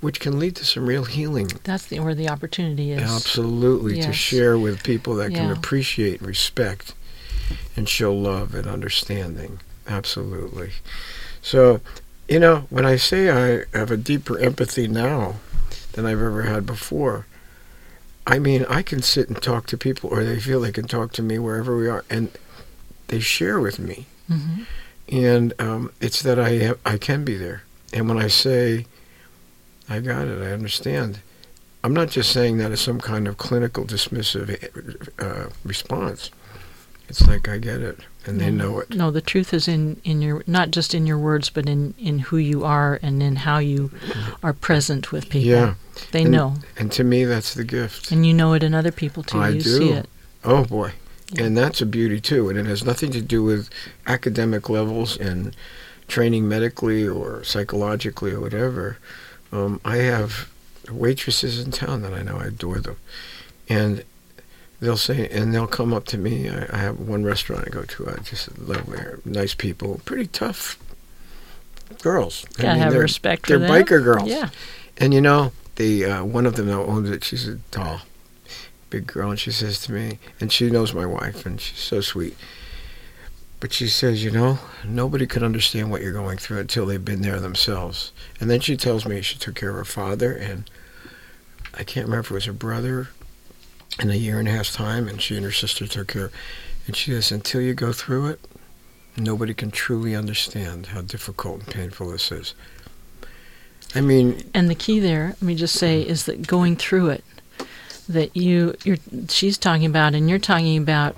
which 0.00 0.20
can 0.20 0.38
lead 0.38 0.56
to 0.56 0.64
some 0.64 0.86
real 0.86 1.04
healing. 1.04 1.48
That's 1.64 1.86
the, 1.86 2.00
where 2.00 2.14
the 2.14 2.28
opportunity 2.28 2.92
is. 2.92 3.02
Absolutely, 3.02 4.02
to 4.02 4.12
share 4.12 4.58
with 4.58 4.82
people 4.82 5.14
that 5.16 5.32
can 5.32 5.46
Yeah. 5.48 5.52
appreciate, 5.52 6.20
respect, 6.20 6.94
and 7.76 7.88
show 7.88 8.14
love 8.14 8.54
and 8.54 8.66
understanding. 8.66 9.60
Absolutely. 9.86 10.72
So, 11.40 11.80
you 12.28 12.38
know, 12.38 12.66
when 12.70 12.84
I 12.84 12.96
say 12.96 13.30
I 13.30 13.64
have 13.76 13.90
a 13.90 13.96
deeper 13.96 14.38
empathy 14.38 14.86
now 14.86 15.36
than 15.92 16.06
I've 16.06 16.20
ever 16.20 16.42
had 16.42 16.66
before, 16.66 17.26
I 18.26 18.38
mean, 18.38 18.66
I 18.68 18.82
can 18.82 19.00
sit 19.02 19.28
and 19.28 19.40
talk 19.42 19.66
to 19.68 19.78
people, 19.78 20.10
or 20.10 20.22
they 20.22 20.38
feel 20.38 20.60
they 20.60 20.72
can 20.72 20.86
talk 20.86 21.12
to 21.12 21.22
me 21.22 21.38
wherever 21.38 21.76
we 21.76 21.88
are, 21.88 22.04
and 22.10 22.30
they 23.08 23.20
share 23.20 23.58
with 23.58 23.78
me. 23.78 24.06
hmm 24.28 24.64
And 25.08 25.54
um, 25.58 25.92
it's 26.00 26.22
that 26.22 26.38
I 26.38 26.50
have, 26.58 26.78
I 26.84 26.98
can 26.98 27.24
be 27.24 27.36
there. 27.36 27.62
And 27.94 28.06
when 28.08 28.18
I 28.18 28.28
say, 28.28 28.84
I 29.88 30.00
got 30.00 30.28
it, 30.28 30.42
I 30.42 30.52
understand, 30.52 31.20
I'm 31.82 31.94
not 31.94 32.10
just 32.10 32.30
saying 32.30 32.58
that 32.58 32.70
as 32.70 32.80
some 32.80 33.00
kind 33.00 33.26
of 33.26 33.38
clinical 33.38 33.84
dismissive 33.86 34.68
uh, 35.18 35.48
response. 35.64 36.30
It's 37.08 37.26
like 37.26 37.48
I 37.48 37.56
get 37.58 37.80
it, 37.80 38.00
and 38.26 38.38
they 38.40 38.50
know 38.50 38.80
it. 38.80 38.90
No, 38.94 39.10
the 39.10 39.22
truth 39.22 39.54
is 39.54 39.66
in, 39.66 39.98
in 40.04 40.20
your 40.20 40.44
not 40.46 40.70
just 40.70 40.94
in 40.94 41.06
your 41.06 41.18
words, 41.18 41.48
but 41.50 41.66
in, 41.68 41.94
in 41.98 42.18
who 42.18 42.36
you 42.36 42.64
are 42.64 42.98
and 43.02 43.22
in 43.22 43.36
how 43.36 43.58
you 43.58 43.90
are 44.42 44.52
present 44.52 45.10
with 45.10 45.24
people. 45.30 45.48
Yeah, 45.48 45.74
They 46.12 46.22
And- 46.22 46.30
know, 46.32 46.54
and 46.76 46.92
to 46.92 47.04
me, 47.04 47.24
that's 47.24 47.54
the 47.54 47.64
gift. 47.64 48.10
and 48.12 48.26
you 48.26 48.34
know 48.34 48.52
it 48.52 48.62
in 48.62 48.74
other 48.74 48.92
people 48.92 49.22
too. 49.22 49.38
I 49.38 49.48
you 49.50 49.60
do. 49.62 49.78
see 49.78 49.90
it. 49.90 50.08
Oh 50.44 50.64
boy. 50.64 50.92
Yeah. 51.32 51.44
And 51.44 51.56
that's 51.56 51.80
a 51.80 51.86
beauty 51.86 52.20
too. 52.20 52.48
And 52.48 52.58
it 52.58 52.66
has 52.66 52.84
nothing 52.84 53.10
to 53.12 53.20
do 53.20 53.42
with 53.42 53.68
academic 54.06 54.68
levels 54.70 55.16
and 55.18 55.54
training 56.08 56.48
medically 56.48 57.06
or 57.06 57.44
psychologically 57.44 58.32
or 58.32 58.40
whatever. 58.40 58.96
Um, 59.52 59.78
I 59.84 59.96
have 59.96 60.48
waitresses 60.90 61.58
in 61.62 61.70
town 61.70 62.00
that 62.02 62.14
I 62.14 62.22
know. 62.22 62.36
I 62.38 62.46
adore 62.46 62.78
them. 62.78 62.96
And 63.68 64.04
they'll 64.80 64.96
say, 64.96 65.28
and 65.28 65.54
they'll 65.54 65.66
come 65.66 65.92
up 65.92 66.04
to 66.06 66.18
me. 66.18 66.48
I, 66.48 66.66
I 66.72 66.76
have 66.78 66.98
one 67.00 67.24
restaurant 67.24 67.64
I 67.66 67.70
go 67.70 67.82
to. 67.82 68.10
I 68.10 68.16
just 68.22 68.56
love 68.58 68.88
lovely, 68.88 69.20
nice 69.24 69.54
people, 69.54 70.00
pretty 70.04 70.26
tough 70.26 70.78
girls. 72.02 72.44
I 72.58 72.62
Gotta 72.62 72.68
mean, 72.74 72.82
have 72.82 72.92
they're- 72.92 73.02
respect 73.02 73.46
for 73.46 73.58
They're 73.58 73.66
them. 73.68 73.70
biker 73.84 74.02
girls. 74.02 74.28
Yeah. 74.28 74.50
And 74.96 75.14
you 75.14 75.20
know, 75.20 75.52
the 75.76 76.04
uh, 76.04 76.24
one 76.24 76.46
of 76.46 76.56
them 76.56 76.66
now 76.66 76.82
owns 76.82 77.08
it. 77.10 77.24
She's 77.24 77.46
a 77.46 77.58
tall, 77.70 78.00
big 78.90 79.06
girl, 79.06 79.30
and 79.30 79.38
she 79.38 79.50
says 79.52 79.80
to 79.82 79.92
me, 79.92 80.18
and 80.40 80.52
she 80.52 80.70
knows 80.70 80.92
my 80.92 81.06
wife, 81.06 81.46
and 81.46 81.60
she's 81.60 81.78
so 81.78 82.00
sweet. 82.00 82.36
But 83.60 83.72
she 83.72 83.88
says, 83.88 84.22
you 84.22 84.30
know, 84.30 84.58
nobody 84.84 85.26
could 85.26 85.42
understand 85.42 85.90
what 85.90 86.00
you're 86.00 86.12
going 86.12 86.38
through 86.38 86.58
until 86.60 86.86
they've 86.86 87.04
been 87.04 87.22
there 87.22 87.40
themselves. 87.40 88.12
And 88.40 88.48
then 88.48 88.60
she 88.60 88.76
tells 88.76 89.04
me 89.04 89.20
she 89.20 89.36
took 89.36 89.56
care 89.56 89.70
of 89.70 89.76
her 89.76 89.84
father, 89.84 90.32
and 90.32 90.70
I 91.74 91.82
can't 91.82 92.06
remember 92.06 92.20
if 92.26 92.30
it 92.30 92.34
was 92.34 92.44
her 92.44 92.52
brother, 92.52 93.08
in 94.00 94.10
a 94.10 94.14
year 94.14 94.38
and 94.38 94.48
a 94.48 94.52
half's 94.52 94.74
time, 94.74 95.08
and 95.08 95.20
she 95.20 95.36
and 95.36 95.44
her 95.44 95.52
sister 95.52 95.86
took 95.86 96.08
care. 96.08 96.30
And 96.86 96.96
she 96.96 97.10
says, 97.10 97.32
until 97.32 97.60
you 97.60 97.74
go 97.74 97.92
through 97.92 98.28
it, 98.28 98.40
nobody 99.16 99.54
can 99.54 99.70
truly 99.70 100.14
understand 100.14 100.86
how 100.86 101.02
difficult 101.02 101.60
and 101.60 101.66
painful 101.66 102.10
this 102.10 102.30
is. 102.30 102.54
I 103.94 104.00
mean, 104.00 104.50
And 104.54 104.68
the 104.68 104.74
key 104.74 105.00
there, 105.00 105.28
let 105.28 105.42
me 105.42 105.54
just 105.54 105.74
say, 105.74 106.02
is 106.02 106.24
that 106.26 106.46
going 106.46 106.76
through 106.76 107.08
it, 107.10 107.24
that 108.08 108.36
you, 108.36 108.74
you're, 108.84 108.98
she's 109.28 109.58
talking 109.58 109.86
about, 109.86 110.14
and 110.14 110.28
you're 110.28 110.38
talking 110.38 110.78
about 110.78 111.16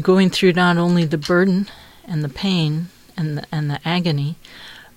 going 0.00 0.30
through 0.30 0.52
not 0.52 0.76
only 0.76 1.04
the 1.04 1.18
burden 1.18 1.68
and 2.04 2.24
the 2.24 2.28
pain 2.28 2.88
and 3.16 3.38
the, 3.38 3.46
and 3.52 3.70
the 3.70 3.80
agony, 3.84 4.36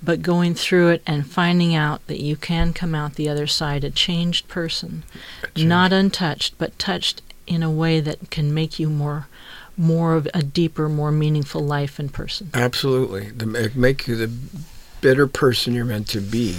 but 0.03 0.21
going 0.21 0.55
through 0.55 0.89
it 0.89 1.03
and 1.05 1.29
finding 1.29 1.75
out 1.75 2.05
that 2.07 2.21
you 2.21 2.35
can 2.35 2.73
come 2.73 2.95
out 2.95 3.15
the 3.15 3.29
other 3.29 3.47
side 3.47 3.83
a 3.83 3.89
changed 3.89 4.47
person, 4.47 5.03
not 5.55 5.93
untouched, 5.93 6.57
but 6.57 6.77
touched 6.79 7.21
in 7.47 7.63
a 7.63 7.71
way 7.71 7.99
that 7.99 8.29
can 8.31 8.53
make 8.53 8.79
you 8.79 8.89
more, 8.89 9.27
more 9.77 10.15
of 10.15 10.27
a 10.33 10.41
deeper, 10.41 10.89
more 10.89 11.11
meaningful 11.11 11.61
life 11.61 11.99
and 11.99 12.13
person. 12.13 12.49
Absolutely. 12.53 13.29
The, 13.29 13.71
make- 13.75 14.07
you 14.07 14.15
the 14.15 14.31
better 15.01 15.27
person 15.27 15.73
you're 15.73 15.85
meant 15.85 16.07
to 16.09 16.21
be. 16.21 16.57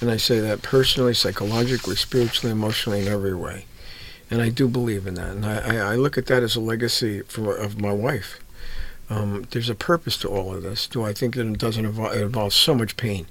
And 0.00 0.10
I 0.10 0.16
say 0.16 0.40
that 0.40 0.62
personally, 0.62 1.12
psychologically, 1.12 1.96
spiritually, 1.96 2.52
emotionally, 2.52 3.00
in 3.00 3.08
every 3.08 3.34
way. 3.34 3.66
And 4.30 4.40
I 4.40 4.48
do 4.48 4.68
believe 4.68 5.06
in 5.06 5.14
that. 5.14 5.30
And 5.32 5.44
I, 5.44 5.58
I, 5.58 5.76
I 5.92 5.96
look 5.96 6.16
at 6.16 6.26
that 6.26 6.42
as 6.42 6.56
a 6.56 6.60
legacy 6.60 7.22
for, 7.22 7.54
of 7.54 7.80
my 7.80 7.92
wife. 7.92 8.40
Um, 9.10 9.44
there's 9.50 9.68
a 9.68 9.74
purpose 9.74 10.16
to 10.18 10.28
all 10.28 10.54
of 10.54 10.62
this. 10.62 10.86
Do 10.86 11.02
I 11.02 11.12
think 11.12 11.34
that 11.34 11.46
it 11.46 11.58
doesn't 11.58 11.84
involve, 11.84 12.14
it 12.14 12.22
involves 12.22 12.54
so 12.54 12.76
much 12.76 12.96
pain? 12.96 13.26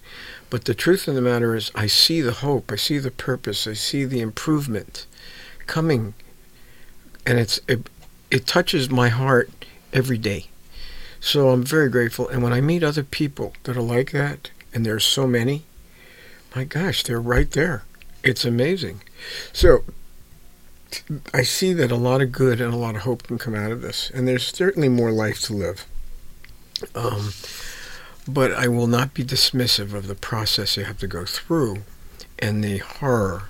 But 0.49 0.65
the 0.65 0.73
truth 0.73 1.07
of 1.07 1.15
the 1.15 1.21
matter 1.21 1.55
is, 1.55 1.71
I 1.73 1.88
see 1.88 2.19
the 2.19 2.34
hope, 2.34 2.69
I 2.71 2.75
see 2.75 2.97
the 2.97 3.11
purpose, 3.11 3.65
I 3.65 3.73
see 3.73 4.03
the 4.03 4.19
improvement 4.19 5.05
coming, 5.67 6.15
and 7.25 7.39
it's 7.39 7.61
it, 7.67 7.89
it 8.30 8.45
touches 8.45 8.89
my 8.89 9.07
heart 9.07 9.49
every 9.93 10.17
day. 10.17 10.47
So 11.21 11.49
I'm 11.49 11.63
very 11.63 11.89
grateful. 11.89 12.27
And 12.27 12.43
when 12.43 12.53
I 12.53 12.59
meet 12.59 12.84
other 12.84 13.03
people 13.03 13.53
that 13.63 13.77
are 13.77 13.82
like 13.82 14.11
that, 14.11 14.51
and 14.73 14.86
there's 14.86 15.05
so 15.05 15.27
many, 15.27 15.63
my 16.55 16.65
gosh, 16.65 17.03
they're 17.03 17.21
right 17.21 17.49
there. 17.51 17.84
It's 18.23 18.43
amazing. 18.43 19.01
So 19.53 19.84
I 21.34 21.44
see 21.44 21.74
that 21.74 21.92
a 21.92 21.96
lot 21.96 22.22
of 22.22 22.32
good 22.32 22.60
and 22.62 22.74
a 22.74 22.78
lot 22.78 22.96
of 22.96 23.02
hope 23.02 23.24
can 23.24 23.38
come 23.38 23.56
out 23.56 23.72
of 23.72 23.82
this. 23.82 24.10
And 24.14 24.28
there's 24.28 24.46
certainly 24.46 24.90
more 24.90 25.12
life 25.12 25.42
to 25.42 25.54
live. 25.54 25.86
Um, 26.96 27.34
but 28.28 28.52
I 28.52 28.68
will 28.68 28.88
not 28.88 29.14
be 29.14 29.24
dismissive 29.24 29.94
of 29.94 30.08
the 30.08 30.16
process 30.16 30.78
you 30.78 30.84
have 30.86 31.00
to 31.00 31.08
go 31.08 31.26
through 31.26 31.84
and 32.38 32.64
the 32.64 32.78
horror 32.78 33.44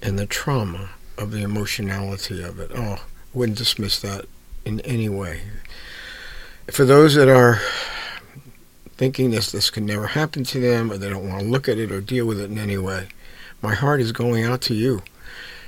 and 0.00 0.18
the 0.18 0.26
trauma 0.26 0.90
of 1.16 1.30
the 1.30 1.42
emotionality 1.42 2.42
of 2.42 2.58
it. 2.58 2.70
Oh, 2.74 3.04
wouldn't 3.32 3.58
dismiss 3.58 4.00
that 4.00 4.26
in 4.64 4.80
any 4.80 5.08
way. 5.08 5.42
For 6.70 6.84
those 6.84 7.14
that 7.14 7.28
are 7.28 7.60
thinking 8.96 9.30
this 9.30 9.50
this 9.50 9.70
can 9.70 9.86
never 9.86 10.08
happen 10.08 10.44
to 10.44 10.60
them 10.60 10.92
or 10.92 10.98
they 10.98 11.08
don't 11.08 11.28
want 11.28 11.42
to 11.42 11.48
look 11.48 11.68
at 11.68 11.78
it 11.78 11.90
or 11.90 12.00
deal 12.00 12.26
with 12.26 12.40
it 12.40 12.50
in 12.50 12.58
any 12.58 12.78
way, 12.78 13.08
my 13.60 13.74
heart 13.74 14.00
is 14.00 14.12
going 14.12 14.44
out 14.44 14.60
to 14.62 14.74
you 14.74 15.02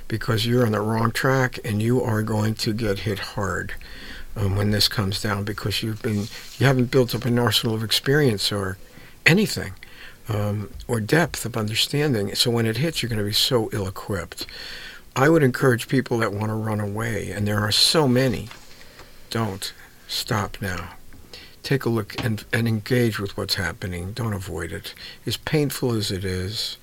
because 0.07 0.45
you're 0.45 0.65
on 0.65 0.71
the 0.71 0.81
wrong 0.81 1.11
track 1.11 1.59
and 1.63 1.81
you 1.81 2.01
are 2.01 2.21
going 2.21 2.55
to 2.55 2.73
get 2.73 2.99
hit 2.99 3.19
hard 3.19 3.73
um, 4.35 4.55
when 4.55 4.71
this 4.71 4.87
comes 4.87 5.21
down 5.21 5.43
because 5.43 5.81
you've 5.81 6.01
been 6.01 6.27
you 6.57 6.65
haven't 6.65 6.91
built 6.91 7.15
up 7.15 7.25
an 7.25 7.39
arsenal 7.39 7.75
of 7.75 7.83
experience 7.83 8.51
or 8.51 8.77
anything 9.25 9.73
um, 10.29 10.69
or 10.87 10.99
depth 10.99 11.45
of 11.45 11.57
understanding. 11.57 12.33
So 12.35 12.51
when 12.51 12.65
it 12.65 12.77
hits, 12.77 13.01
you're 13.01 13.09
going 13.09 13.19
to 13.19 13.25
be 13.25 13.33
so 13.33 13.69
ill 13.71 13.87
equipped. 13.87 14.45
I 15.15 15.29
would 15.29 15.43
encourage 15.43 15.87
people 15.87 16.17
that 16.19 16.33
want 16.33 16.47
to 16.47 16.55
run 16.55 16.79
away, 16.79 17.31
and 17.31 17.47
there 17.47 17.59
are 17.59 17.71
so 17.71 18.07
many, 18.07 18.49
don't. 19.29 19.73
Stop 20.07 20.57
now. 20.61 20.91
Take 21.63 21.83
a 21.83 21.89
look 21.89 22.23
and, 22.23 22.45
and 22.53 22.67
engage 22.67 23.19
with 23.19 23.35
what's 23.37 23.55
happening. 23.55 24.11
Don't 24.11 24.33
avoid 24.33 24.71
it. 24.71 24.93
As 25.25 25.35
painful 25.35 25.93
as 25.93 26.11
it 26.11 26.23
is, 26.23 26.77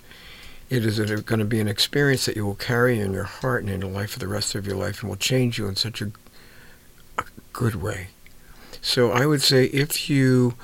it 0.73 0.87
is 0.87 0.99
going 0.99 1.39
to 1.39 1.45
be 1.45 1.61
an 1.61 1.69
experience 1.69 2.25
that 2.25 2.35
you 2.35 2.47
will 2.47 2.55
carry 2.55 2.99
in 2.99 3.13
your 3.13 3.25
heart 3.25 3.63
and 3.63 3.71
in 3.71 3.83
your 3.83 3.91
life 3.91 4.13
for 4.13 4.19
the 4.19 4.27
rest 4.27 4.55
of 4.55 4.67
your 4.67 4.75
life 4.75 5.03
and 5.03 5.11
will 5.11 5.19
change 5.19 5.59
you 5.59 5.69
in 5.69 5.77
such 5.77 6.01
a, 6.01 6.11
a 7.19 7.25
good 7.53 7.75
way. 7.75 8.07
So 8.81 9.13
I 9.13 9.27
would 9.27 9.43
say 9.43 9.67
if 9.67 10.09
you 10.09 10.55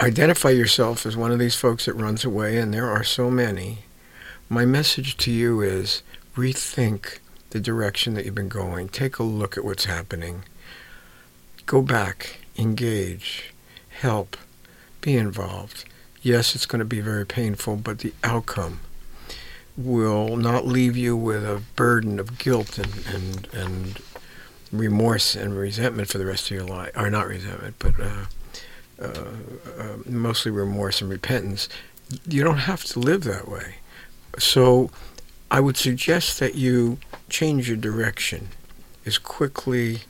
identify 0.00 0.48
yourself 0.48 1.04
as 1.04 1.14
one 1.14 1.30
of 1.30 1.38
these 1.38 1.54
folks 1.54 1.84
that 1.84 1.92
runs 1.92 2.24
away, 2.24 2.56
and 2.56 2.72
there 2.72 2.88
are 2.88 3.04
so 3.04 3.30
many, 3.30 3.80
my 4.48 4.64
message 4.64 5.18
to 5.18 5.30
you 5.30 5.60
is 5.60 6.02
rethink 6.34 7.18
the 7.50 7.60
direction 7.60 8.14
that 8.14 8.24
you've 8.24 8.34
been 8.34 8.48
going. 8.48 8.88
Take 8.88 9.18
a 9.18 9.24
look 9.24 9.58
at 9.58 9.64
what's 9.64 9.84
happening. 9.84 10.44
Go 11.66 11.82
back, 11.82 12.40
engage, 12.56 13.52
help, 13.90 14.38
be 15.02 15.18
involved. 15.18 15.84
Yes, 16.22 16.54
it's 16.54 16.64
going 16.64 16.78
to 16.78 16.86
be 16.86 17.02
very 17.02 17.26
painful, 17.26 17.76
but 17.76 17.98
the 17.98 18.14
outcome 18.24 18.80
will 19.78 20.36
not 20.36 20.66
leave 20.66 20.96
you 20.96 21.16
with 21.16 21.44
a 21.44 21.62
burden 21.76 22.18
of 22.18 22.36
guilt 22.38 22.78
and, 22.78 23.06
and, 23.06 23.48
and 23.54 24.02
remorse 24.72 25.36
and 25.36 25.56
resentment 25.56 26.08
for 26.08 26.18
the 26.18 26.26
rest 26.26 26.50
of 26.50 26.56
your 26.56 26.66
life, 26.66 26.90
or 26.96 27.08
not 27.08 27.28
resentment, 27.28 27.76
but 27.78 27.94
uh, 28.00 28.24
uh, 29.00 29.24
uh, 29.78 29.96
mostly 30.04 30.50
remorse 30.50 31.00
and 31.00 31.08
repentance. 31.08 31.68
You 32.26 32.42
don't 32.42 32.58
have 32.58 32.84
to 32.86 32.98
live 32.98 33.22
that 33.24 33.48
way. 33.48 33.76
So 34.38 34.90
I 35.50 35.60
would 35.60 35.76
suggest 35.76 36.40
that 36.40 36.56
you 36.56 36.98
change 37.28 37.68
your 37.68 37.76
direction 37.76 38.48
as 39.06 39.16
quickly 39.16 40.00